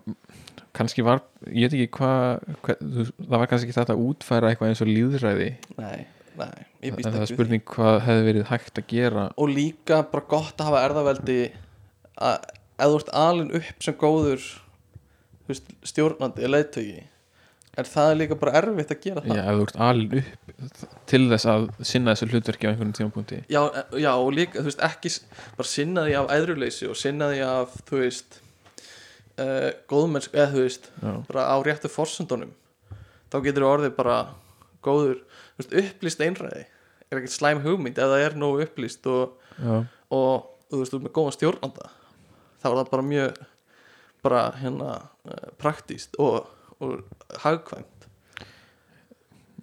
[0.78, 1.20] kannski var,
[1.50, 4.92] ég veit ekki hvað hva, það var kannski ekki þetta að útfæra eitthvað eins og
[4.92, 5.48] líðræði
[5.80, 6.06] nei,
[6.38, 6.54] nei
[6.86, 7.34] en það er við því.
[7.34, 9.26] spurning hvað hefði verið hægt að gera.
[9.42, 11.40] Og líka bara gott að hafa erðaveldi
[12.22, 12.38] að
[12.78, 14.48] ef þú ert alin upp sem góður
[15.88, 17.04] stjórnandi eða leiðtögi
[17.78, 19.38] en það er líka bara erfitt að gera það?
[19.38, 23.40] Já, ef þú ert alin upp til þess að sinna þessu hlutverki á einhvern tímapunkti.
[23.54, 25.12] Já, e- já, og líka, þú veist, ekki
[25.60, 28.40] bara sinna því af æðruleysi og sinna því af, þú veist
[29.38, 32.56] uh, góðmennsku, eða þú veist Já, bara á réttu forsendunum.
[33.28, 34.18] Þá getur orðið bara
[34.86, 35.22] góður,
[35.60, 36.66] veist, upplýst einræði.
[37.08, 39.78] Er ekkert slæm hugmynd ef það er nógu upplýst og, já,
[40.10, 41.92] og þú veist, þú ert með góðan stjórnanda.
[42.58, 43.42] Þá er það bara mjög
[44.26, 44.94] bara hérna
[45.30, 46.48] uh, praktíst og,
[46.84, 47.00] og
[47.44, 48.08] hagkvæmt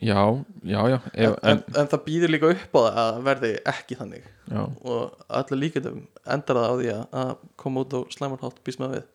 [0.02, 3.52] já, já, já, en, ef, en, en það býður líka upp á það að verði
[3.72, 4.62] ekki þannig já.
[4.64, 6.02] og allir líkendum
[6.36, 9.06] endar það á því að, koma út á slæmarhátt býst með við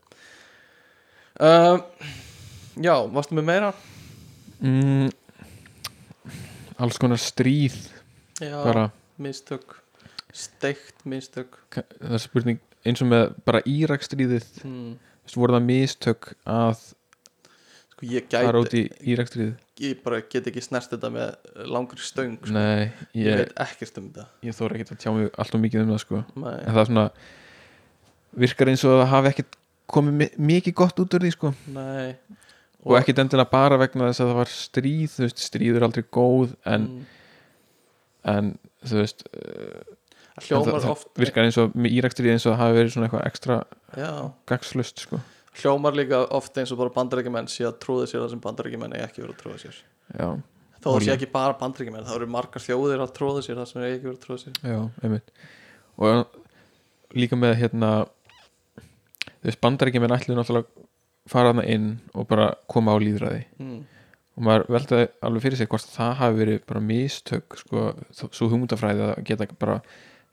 [1.50, 1.84] um,
[2.80, 3.74] Já, varstu með meira?
[4.64, 5.10] Mm,
[6.80, 7.76] alls konar stríð
[8.40, 8.88] Já, bara,
[9.20, 9.76] mistök
[10.32, 14.98] steikt mistök það er spurning eins og með bara Írakstríðið hmm.
[15.30, 16.80] Þú voru það mistök að
[18.00, 22.00] Sko ég fara út gæti í Írakstríðið Ég bara get ekki snert þetta með langri
[22.04, 22.52] stöng sko.
[22.56, 24.26] Nei, Ég ég, veit ekkert um þetta.
[24.44, 26.22] ég þóra ekki að tjá mig alltaf mikið um það sko.
[26.36, 26.58] Nei.
[26.60, 27.06] en það er svona
[28.44, 29.56] virkar eins og það hafi ekkert
[29.90, 31.54] komið mi- mikið gott út úr því sko.
[31.76, 32.16] Nei.
[32.86, 36.04] Og ekkert endilega bara vegna þess að það var stríð þú veist, stríð er aldrei
[36.16, 37.06] góð en, mm,
[38.36, 38.52] en
[38.86, 42.62] þú veist það hljómar það, það oft virkar eins og með Írakstríð eins og það
[42.64, 43.58] hafi verið svona eitthvað ekstra
[44.48, 45.20] gagslust sko
[45.62, 49.06] hljómar líka oft eins og bara bandarækjumenn sé að trúða sér það sem bandarækjumenn er
[49.08, 49.80] ekki verið að trúða sér.
[50.16, 50.30] Já,
[50.80, 53.82] þó það sé ekki bara bandarækjumenn þá eru margar þjóðir að trúða sér það sem
[53.82, 54.60] er ekki verið að trúða sér.
[54.64, 55.34] Já, einmitt.
[56.00, 57.92] Og líka með hérna
[59.44, 60.86] veist, bandarækjumenn ætluðu náttúrulega
[61.30, 63.80] fara þarna inn og bara koma á líðræði mm.
[64.40, 67.84] og maður veltaði alveg fyrir sig hvort það hafi verið bara mistök sko,
[68.16, 69.82] svo hugmyndafræði að geta bara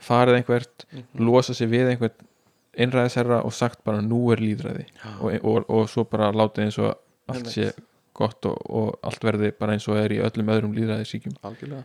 [0.06, 1.04] farið einhvert, Mhm.
[1.24, 2.16] losa sig við einhvern
[2.76, 4.86] einræðisherra og sagt bara nú er líðræði
[5.20, 6.94] og, og, og svo bara látið eins og
[7.32, 7.70] allt sé
[8.16, 11.84] gott og, og allt verði bara eins og er í öllum öðrum líðræðisíkjum algjörlega.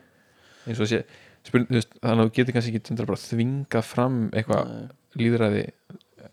[0.69, 1.01] Eins og sé,
[1.47, 4.73] þú veist, þannig að þú getur kannski ekki þvingað fram eitthvað
[5.19, 5.63] líðræði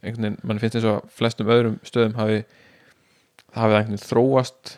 [0.03, 2.43] einhvern veginn, mann finnst eins og flestum öðrum stöðum hafi
[3.49, 4.75] það hafi einhvern veginn þróast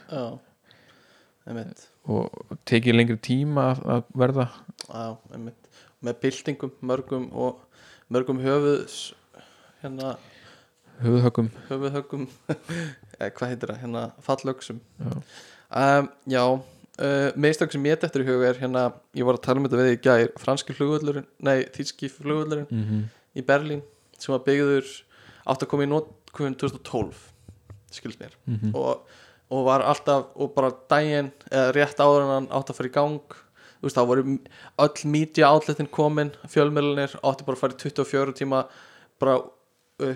[2.11, 4.47] og tekið lengri tíma að, að verða.
[4.87, 5.17] Já,
[6.01, 7.59] með byltingum, mörgum og
[8.13, 9.11] mörgum höfuðs
[9.83, 10.17] hérna
[11.01, 12.27] höfuðhöggum höfuðhöggum
[13.21, 15.15] eða hvað heitir það, hérna fallöksum Já.
[15.71, 16.43] um, Já
[17.01, 18.85] uh, meðstök sem ég dettur í huga er hérna
[19.17, 22.85] ég var að tala um þetta við í gær franski flugvöllurinn, nei, þýski flugvöllurinn mm
[22.91, 23.03] -hmm.
[23.41, 23.83] í Berlín
[24.19, 24.87] sem var byggður
[25.49, 27.27] átt að koma í notkun 2012
[27.91, 28.75] skilst mér Mhm.
[28.77, 29.07] og,
[29.51, 32.93] og var alltaf og bara daginn eða rétt áður en hann átt að fara í
[32.93, 33.21] gang
[33.81, 34.39] þú veist þá voru
[34.79, 38.67] öll media outletin komin fjölmjölinir átti bara að fara í 24 tíma
[39.19, 39.41] bara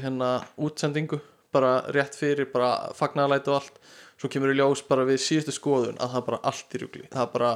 [0.02, 1.20] hérna útsendingu
[1.54, 3.78] bara rétt fyrir bara fagnalæti og allt.
[4.18, 7.06] Svo kemur í ljós bara við síðustu skoðun að það er bara allt í rugli.
[7.12, 7.52] Það er bara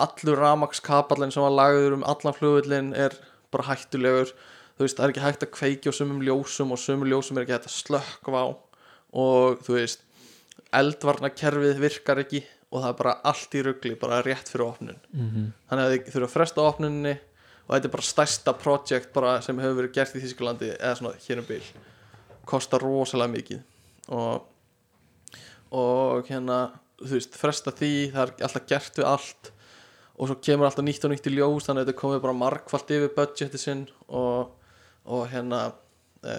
[0.00, 3.16] allur ramakskapallin sem var lagður um allan flugvillin er
[3.52, 4.32] bara hættulegur.
[4.76, 7.44] Þú veist það er ekki hægt að kveikja á sumum ljósum og sumum ljósum er
[7.44, 8.48] ekki hægt að slökkva á.
[9.20, 10.06] Og þú veist
[10.76, 15.00] eldvarnakerfið virkar ekki og það er bara allt í rugli bara rétt fyrir opnun.
[15.12, 15.52] Mhm.
[15.68, 17.14] þannig að þið þurfa að fresta opnuninni
[17.70, 21.14] og þetta er bara stærsta projekt bara sem hefur verið gert í Þísklandi eða svona
[21.22, 21.62] hér um bil.
[22.50, 23.60] Kostar rosalega mikið.
[24.10, 24.42] Og,
[25.78, 26.56] og hérna
[27.00, 29.52] þú veist, fresta því, það er alltaf gert við allt.
[30.20, 32.90] Og svo kemur alltaf nýtt og nýtt í ljós þannig að þetta komið bara margfalt
[32.92, 34.50] yfir budgeti sinn og,
[35.08, 35.62] og hérna
[36.26, 36.34] e,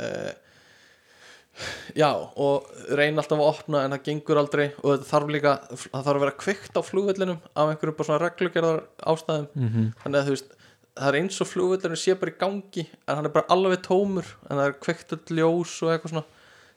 [1.97, 4.67] já og reyna alltaf að opna en það gengur aldrei.
[4.83, 8.21] Og þetta þarf líka það þarf að vera kveikt á flugvellinum af einhverju bara svona
[8.27, 8.83] reglugerðar
[9.15, 9.87] ástæðum Mhm.
[10.03, 10.53] þannig að þú veist
[10.97, 14.27] það er eins og flugvöllurinn sé bara í gangi en hann er bara alveg tómur
[14.49, 16.25] en það er kveikt öll ljós og eitthvað svona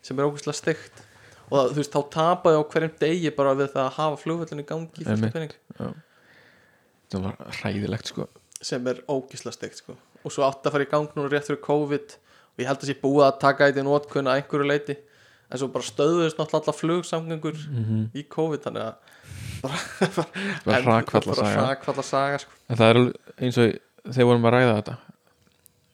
[0.04, 1.02] sem er ógæslega stygt
[1.50, 4.64] og það, þú veist, þá tapaði á hverjum degi bara við það að hafa flugvöllurinn
[4.64, 5.94] í gangi
[7.14, 8.26] það var hræðilegt sko.
[8.64, 9.96] Sem er ógæslega stygt sko.
[10.24, 12.14] og svo átti að fara í gang núna rétt fyrir COVID.
[12.54, 14.94] Og ég held að sé búið að taka þetta í nótkunna að einhverju leiti
[15.52, 18.04] en svo bara stöðuðist náttúrulega alla flugsamgöngur Mhm.
[18.16, 18.94] í COVID þannig að
[19.64, 19.78] bara,
[20.64, 22.50] bara bara saga hrakfalla saga sko.
[22.68, 23.12] en það er
[23.44, 23.74] eins og
[24.10, 24.96] þegar vorum að ræða þetta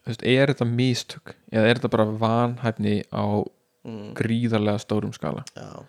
[0.07, 5.45] veist, er þetta mistök eða er þetta bara vanhæfni á mm, gríðarlega stórum skala?
[5.55, 5.83] Já,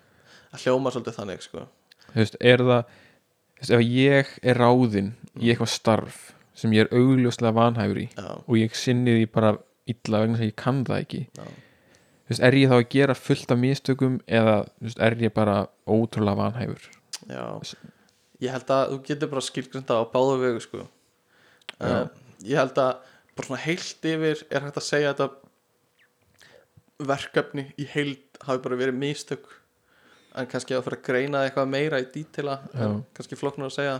[0.53, 1.65] það hljóma svolítið þannig sko.
[2.13, 2.79] Veist, er það
[3.59, 6.23] veist, ef ég er ráðinn í eitthvað starf
[6.57, 9.55] sem ég er augljóslega vanhæfur í já, og ég sinni því bara
[9.89, 11.45] illa vegna að ég kann það ekki já.
[12.37, 14.59] er ég þá að gera fullt af mistökum eða
[15.01, 16.85] er ég bara ótrúlega vanhæfur?
[17.25, 17.45] Já,
[18.43, 20.85] ég held að þú getur bara skilgrunda á báðu vegu sko
[21.83, 22.05] uh,
[22.43, 22.93] Ég held að
[23.33, 28.79] bara svona heilt yfir er hægt að segja að þetta verkefni í heild hafi bara
[28.79, 29.47] verið mistök.
[30.37, 33.95] En kannski að fara að greina eitthvað meira í dítila kannski flokknur að segja.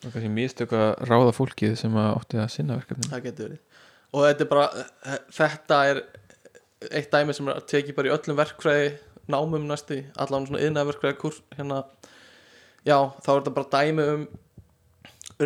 [0.00, 3.62] Og kannski mistök að ráða fólkið sem átti að sinna verkefnin það getur verið.
[4.10, 4.66] Og þetta er bara,
[5.06, 6.02] eh, þetta er
[6.90, 8.90] eitt dæmi sem er að teki bara í öllum verkfræði
[9.30, 11.84] námum næstu allan svona yðnaverkfræði kurs hérna,
[12.86, 14.24] já, þá er þetta bara dæmi um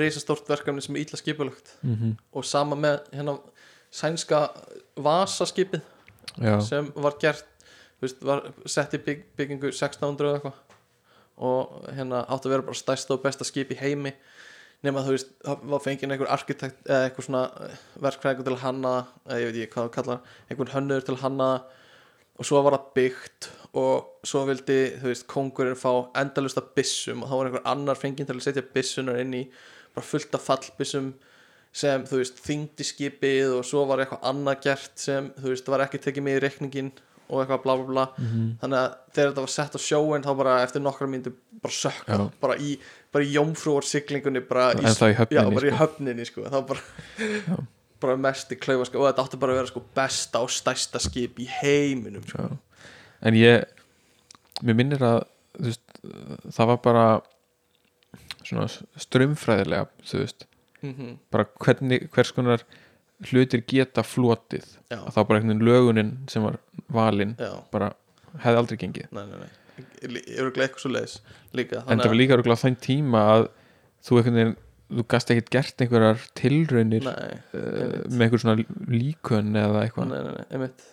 [0.03, 1.77] reisastórt verkefni sem er illa skipulagt.
[1.83, 2.15] Mm -hmm.
[2.33, 3.39] og sama með hérna
[3.91, 4.49] sænska
[4.97, 5.81] vasaskipið
[6.43, 7.47] Já, sem var gert
[8.03, 10.61] veist, var sett í bygg, byggingu 1600 eða eitthvað.
[11.45, 14.15] Og hérna átti að vera bara stærsta og besta skip í heimi.
[14.85, 17.71] Nema þú veist, það var fengið einhver arkitekt eða eitthvað svona
[18.05, 18.95] verkfræðingur til hanna
[19.27, 20.19] eða ég veit ekki hvað það kallar
[20.51, 21.51] einhvern hönnur til hanna
[22.35, 23.49] og svo var það byggt
[23.81, 25.91] og svo vildi, þú veist, kongurinn fá
[26.21, 29.43] endalust af byssum og þá var einhver annar fengið til að setja byssunar inn í
[29.95, 31.13] bara fullt af fallbyssum
[31.75, 35.83] sem, þú veist, þyngdi skipið og svo var eitthvað annað gert sem, þú veist, var
[35.89, 36.93] ekki tekið með í reikningin
[37.25, 38.49] og eitthvað bla bla bla Mhm.
[38.61, 42.19] þannig að þegar þetta var sett á sjóin þá bara eftir nokkra mínútur bara sökka
[42.19, 42.31] Já.
[42.41, 45.79] bara í, í jómfrúar siglingunni bara í, í já, höfninni bara í sko.
[45.81, 46.43] höfninni sko.
[46.53, 46.81] þá bara
[48.05, 51.39] bara mest í klaufaska og þetta átti bara að vera sko besta og stærsta skip
[51.41, 52.39] í heiminum sko.
[52.45, 52.59] Já.
[53.25, 53.65] En ég
[54.63, 55.23] mér minnir að
[55.59, 55.81] veist,
[56.53, 57.07] það var bara
[58.49, 58.69] svona
[59.07, 60.49] strömmfræðilega þú veist,
[60.85, 62.65] mm bara hvernig, hvers konar
[63.25, 64.67] hlutir geta flotið.
[64.91, 66.59] Já, að þá bara einhvern veginn lögunin sem var
[66.93, 67.93] valin já, bara
[68.43, 69.13] hefði aldrei gengið.
[69.15, 70.21] Nei, nei, nei.
[70.37, 71.17] Eru eitthvað svo leiðis
[71.57, 73.47] líka en það var líka örugglega á þeim tíma að
[74.05, 74.57] þú einhvern veginn
[74.95, 80.11] þú gast ekkert gert einhverjar tilraunir uh, nei, með einhver svona líkön eða eitthvað.
[80.13, 80.85] Nei, nei, nei, einmitt.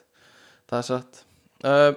[0.72, 1.22] Það er satt.
[1.62, 1.92] Uh,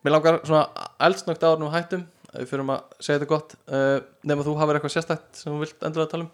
[0.00, 3.96] mér langar svona eldsnögt áður um hættum við fyrir að segja þetta gott uh,
[4.26, 6.30] nema þú hafur eitthvað sérstætt sem þú vilt endur að tala um?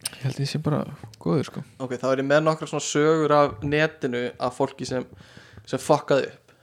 [0.00, 0.84] Ég held ég sé bara
[1.20, 1.62] góður sko.
[1.82, 5.04] Ok, þá er ég með nokkra svona sögur af netinu af fólki sem,
[5.68, 6.54] sem fokkaði upp.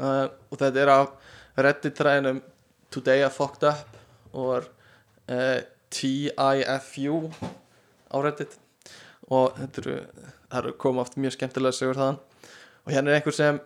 [0.00, 1.12] Uh, og þetta er af
[1.60, 2.40] reddit-træðinum
[2.90, 4.66] Today I Fucked Up og
[5.30, 5.60] uh,
[5.94, 7.30] TIFU
[8.10, 8.58] á reddit.
[9.30, 9.96] Og þetta eru,
[10.50, 12.20] það eru koma oft mjög skemmtilega sögur þaðan.
[12.86, 13.60] Og hérna er einhver sem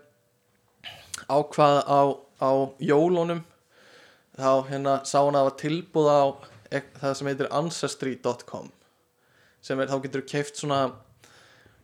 [1.33, 2.01] ákvað á,
[2.41, 2.51] á
[2.81, 3.43] jólunum
[4.35, 6.23] þá hérna sá hann að það var tilbúð á
[6.75, 8.71] ek- það sem heitir ancestry.com
[9.65, 10.81] sem er, þá getur þú keift svona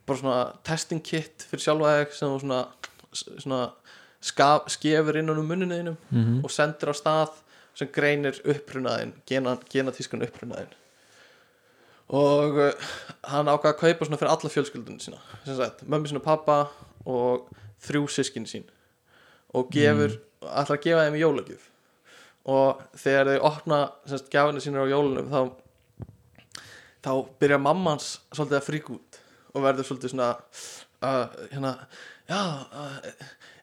[0.07, 2.61] bara svona testing kit fyrir sjálfa þig sem þú svona,
[3.13, 3.61] svona
[4.21, 6.45] skaf, skefur innan um munninu þínum mm -hmm.
[6.45, 7.31] og sendir á stað
[7.75, 10.75] sem greinir upprunaðin gena, genatískan upprunaðin
[12.11, 12.73] og uh,
[13.31, 15.21] hann ákvað að kaupa svona fyrir alla fjölskyldunum sína.
[15.45, 16.69] Sem sagt, mömmu sína pappa
[17.07, 17.49] og
[17.87, 18.65] þrjú sískin sín.
[19.55, 21.67] Og gefur, ætlar að gefa þeim í jólagjöf.
[22.51, 25.41] Og þegar þau opna semst, gjafinu sínur á jólunum þá
[27.05, 27.11] þá
[27.41, 29.19] byrjar mammans svolítið að fríka út
[29.55, 31.71] og verður svolítið svona uh, hérna,
[32.31, 32.99] já uh,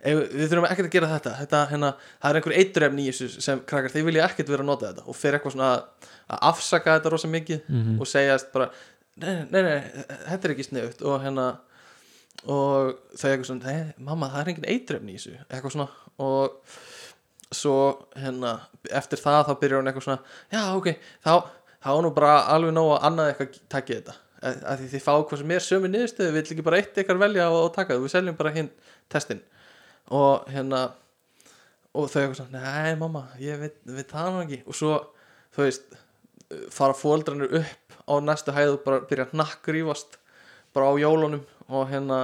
[0.08, 1.92] við þurfum ekkert að gera þetta, þetta hérna,
[2.22, 5.06] það er einhver eiturefni í þessu sem krakkar, þeir vilja ekkert vera að nota þetta.
[5.10, 7.96] Og fer eitthvað svona að, að afsaka þetta rosa mikið Mhm.
[8.04, 8.70] og segjast bara
[9.18, 11.48] nei, nei, nei, nei, þetta er ekki sniðut og hérna
[12.46, 15.40] og þau eitthvað svona hey, mamma það er engin eitrefni í þessu.
[15.48, 15.88] Eitthvað svona.
[16.24, 16.78] Og
[17.56, 17.76] svo
[18.20, 18.54] hérna
[19.00, 20.90] eftir það þá byrjar hún eitthvað svona já ok,
[21.24, 21.34] þá,
[21.86, 24.18] þá er nú bara alveg nóg að annað eitthvað takið þetta.
[24.38, 27.00] Að, að því þið fá hvað sem er sömu niðurstöðu við vill ekki bara eitt
[27.02, 28.04] ykkar velja og, og taka það.
[28.06, 28.72] Við seljum bara hinn
[29.12, 29.44] testin.
[30.14, 30.84] Og hérna
[31.98, 34.62] og þau eitthvað svona, nei mamma ég veit, veit það nú ekki.
[34.68, 35.00] Og svo,
[35.56, 35.98] þú veist
[36.72, 40.18] fara fóldranir upp á næstu hæð og bara byrja að nakkrífast
[40.76, 42.22] bara á jólunum og hérna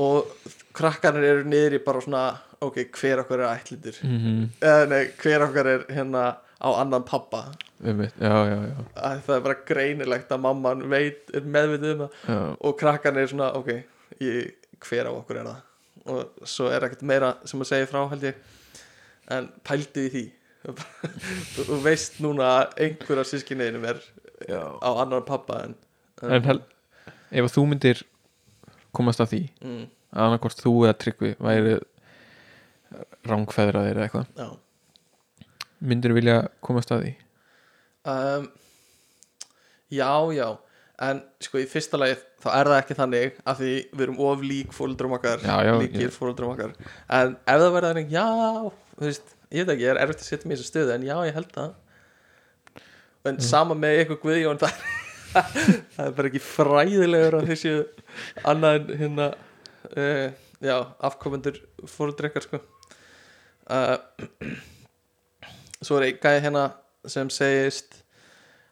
[0.00, 0.32] og
[0.76, 2.22] krakkarnir eru niður í bara svona
[2.62, 4.48] ok, hver okkar er ætlindur mm -hmm.
[4.60, 7.52] eða nei, hver okkar er hérna á annan pappa
[7.82, 12.10] já, já, já, að það er bara greinilegt að mamman veit, er meðvitið um það
[12.28, 12.56] já.
[12.60, 13.68] og krakkarnir er svona, ok
[14.20, 15.60] ég, hver á okkur er það
[16.06, 18.34] og svo er ekkert meira sem að segja frá held ég
[19.30, 20.24] en pældi í því
[21.66, 23.98] þú veist núna að einhver af sískinniðinum er
[24.48, 24.62] já.
[24.78, 25.74] á annan pappa en,
[26.22, 26.62] en hel,
[27.30, 28.02] ef að þú myndir
[28.96, 29.40] komast að því.
[29.64, 31.76] Mm, að annarkvort þú eða tryggvi væri
[33.28, 34.26] rángfæðraðir eða eitthvað.
[34.36, 35.46] Já.
[35.82, 37.12] Myndir vilja komast að því?
[38.12, 38.44] Um,
[39.94, 40.48] já, já.
[41.02, 44.42] En sko í fyrsta lagi þá er það ekki þannig að því við erum of
[44.46, 46.74] lík fóldrum okkar Já, já, líkir ég- fóldrum okkar.
[47.10, 48.26] En ef það verða þannig, já
[48.92, 51.06] þú veist, ég veit ekki, ég er erfitt að setja mig í þessu stöðu en
[51.08, 51.72] já, ég held það.
[53.32, 54.78] En sama með ykkur Guðjón það,
[55.32, 57.74] það er bara ekki fræðilegur að þessu
[58.48, 59.28] annað en hérna
[59.96, 60.28] uh,
[60.62, 60.76] já,
[61.08, 62.62] afkomendur fóldri ykkar sko.
[63.72, 63.96] Uh,
[65.82, 66.64] svo er einn gæði hérna
[67.08, 68.02] sem segist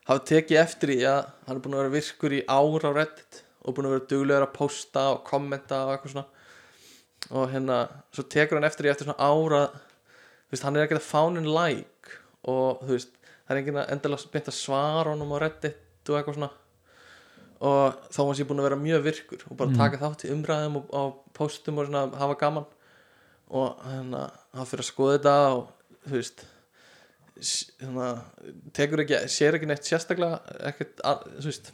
[0.08, 3.42] hafa tekið eftir í að hann er búin að vera virkur í ár á Reddit
[3.60, 6.26] og búin að vera duglegur að posta og kommenta og eitthvað svona.
[7.30, 7.84] Og hérna,
[8.16, 11.46] svo tekur hann eftir í eftir svona ára þú veist, hann er ekki að fánin
[11.46, 12.16] like
[12.50, 13.12] og þú veist,
[13.46, 16.50] það er enginn að beint að svara honum á Reddit og eitthvað svona.
[17.60, 20.78] Og þá var sér búin að vera mjög virkur og bara taka þátt í umræðum
[20.80, 21.02] og á
[21.36, 22.64] postum og svona hafa gaman.
[23.50, 24.22] Og hérna,
[24.56, 25.66] hann fyrir að skoða þetta og
[26.06, 26.44] þú veist
[27.40, 28.06] s- hérna,
[28.72, 30.40] tekur ekki, sér ekki neitt sérstaklega
[30.70, 31.72] ekkert, að- veist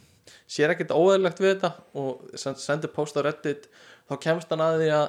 [0.49, 3.67] sér ekkert óæðilegt við þetta og sen- sendir post á reddit.
[4.09, 5.07] Þá kemst hann að því að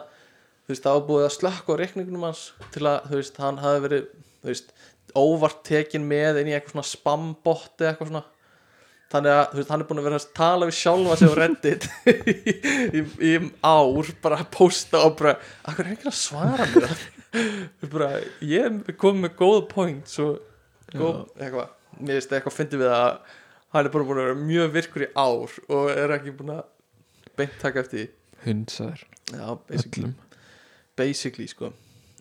[0.69, 3.57] þú veist, það var búið að slökka á reikningnum hans til að, þú veist, hann
[3.59, 4.07] hafi verið
[4.43, 4.73] þú veist,
[5.17, 8.25] óvart tekin með inn í eitthvað svona spambot eða eitthvað svona
[9.13, 11.89] þannig að, veist, hann er búin að vera að tala við sjálfa sig á reddit
[12.13, 12.37] í,
[13.01, 13.33] í, í
[13.65, 15.35] ár, bara að posta og bara,
[15.69, 17.07] akkur er ekki að svara mér?
[17.93, 18.13] Bara,
[18.45, 20.31] ég kom með góða point svo,
[20.95, 21.75] góð, eitthvað.
[21.99, 23.37] Mér veist eitthvað fyndi við að
[23.75, 26.65] hann er bara búin að vera mjög virkur í ár og er ekki búin að
[27.39, 28.07] beint taka eftir því.
[28.47, 29.05] Hundsaður.
[29.35, 30.13] Já, basically,
[30.97, 31.73] basically sko.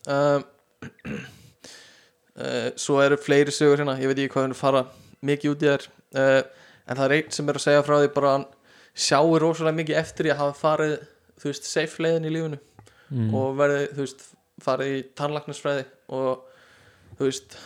[0.07, 0.43] Um,
[2.35, 3.95] uh, svo eru fleiri sögur hérna.
[4.01, 4.83] Ég veit ekki hvað hann fara
[5.25, 5.87] mikið út í þær.
[6.17, 6.41] Uh,
[6.87, 8.47] en það er einn sem er að segja frá því bara að hann
[8.97, 10.97] sjáir rosalega mikið eftir að hafa farið
[11.37, 12.59] þú veist, safe leiðin í lífinu
[13.09, 13.33] mm.
[13.37, 14.23] og verið, þú veist,
[14.63, 15.83] farið í tannlagnarsfræði
[16.17, 16.45] og
[17.19, 17.57] þú veist,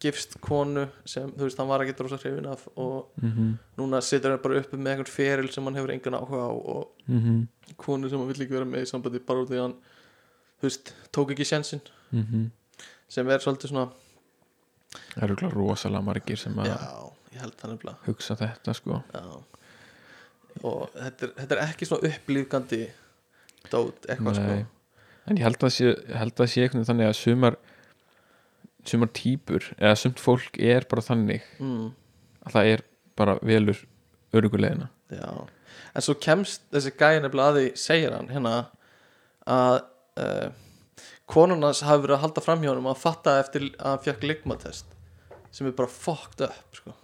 [0.00, 3.52] gifst konu sem, þú veist, hann var ekki drosa hrifin af og mm -hmm.
[3.78, 6.88] núna situr hann bara uppi með einhvern feril sem hann hefur engan áhuga á og
[7.06, 7.74] Mm -hmm.
[7.76, 9.74] konu sem hann vill ekki vera með í sambandi bara út því að hann,
[10.60, 11.80] þú veist, tók ekki sjensin
[12.12, 12.50] Mhm.
[13.08, 13.90] sem er svolítið svona,
[15.14, 18.02] það eru örugglega rosalega margir sem að já, ég held það nefnilega.
[18.08, 19.00] Hugsa þetta sko.
[19.14, 19.24] Já.
[20.66, 22.82] Og þetta er, þetta er ekki svona upplýfgandi
[23.70, 24.42] dót, eitthvað Nei.
[24.42, 24.60] sko
[25.30, 27.56] en ég held að sé, held að sé þannig að sumar
[28.88, 31.90] sumar típur eða sumt fólk er bara þannig mm,
[32.46, 32.84] að það er
[33.20, 33.82] bara velur
[34.36, 35.30] örugulegina já,
[35.92, 38.54] en svo kemst þessi gæði nefnilega að því, segir hann hérna
[39.50, 39.76] að
[40.22, 40.48] uh,
[41.30, 44.26] konan hans hafi verið að halda fram hjá honum að fatta eftir að hann fekk
[44.26, 44.96] ligmatest
[45.52, 46.94] sem er bara fucked up sko.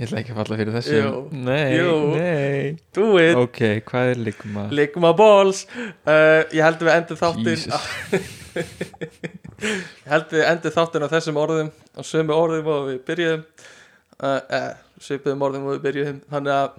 [0.00, 1.10] Ég ætla ekki að falla fyrir þessu Jú.
[1.44, 1.94] nei, Jú.
[2.16, 3.60] nei do it ok,
[3.90, 4.62] hvað er ligma?
[4.72, 7.90] Ligma balls uh, Ég held við endum þáttin Jesus.
[9.60, 14.40] Ég held við endum þáttin á þessum orðum á sömu orðum og við byrjuðum uh,
[14.40, 14.70] eh,
[15.04, 16.70] svipuðum orðum og við byrjuðum þannig að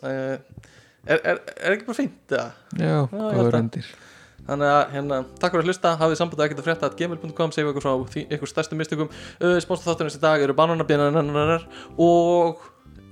[0.00, 0.62] uh,
[1.04, 2.48] er, er, er ekki bara fínt eða?
[2.80, 3.92] já, ég held góður að- endir
[4.50, 5.94] þannig að hérna, takk fyrir að hlusta.
[6.00, 9.12] Hafið samband að ekkert að frétta at gmail.com segjum ykkur frá því, ykkur stærstu mistökum.
[9.38, 11.66] Uh, sponsor þáttunins í dag eru bananabjörnanar
[12.00, 12.64] og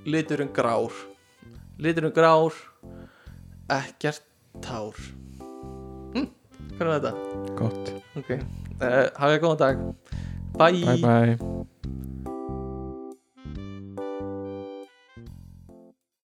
[0.08, 0.94] liturinn grár.
[1.78, 2.56] Liturinn grár
[3.78, 4.24] ekkert
[4.64, 4.98] tár.
[6.14, 6.30] Hm,
[6.76, 7.14] hvernig er þetta?
[7.58, 8.34] gott, ok,
[8.80, 9.84] uh, hafið góðan dag.
[10.58, 12.27] Bye, bye bye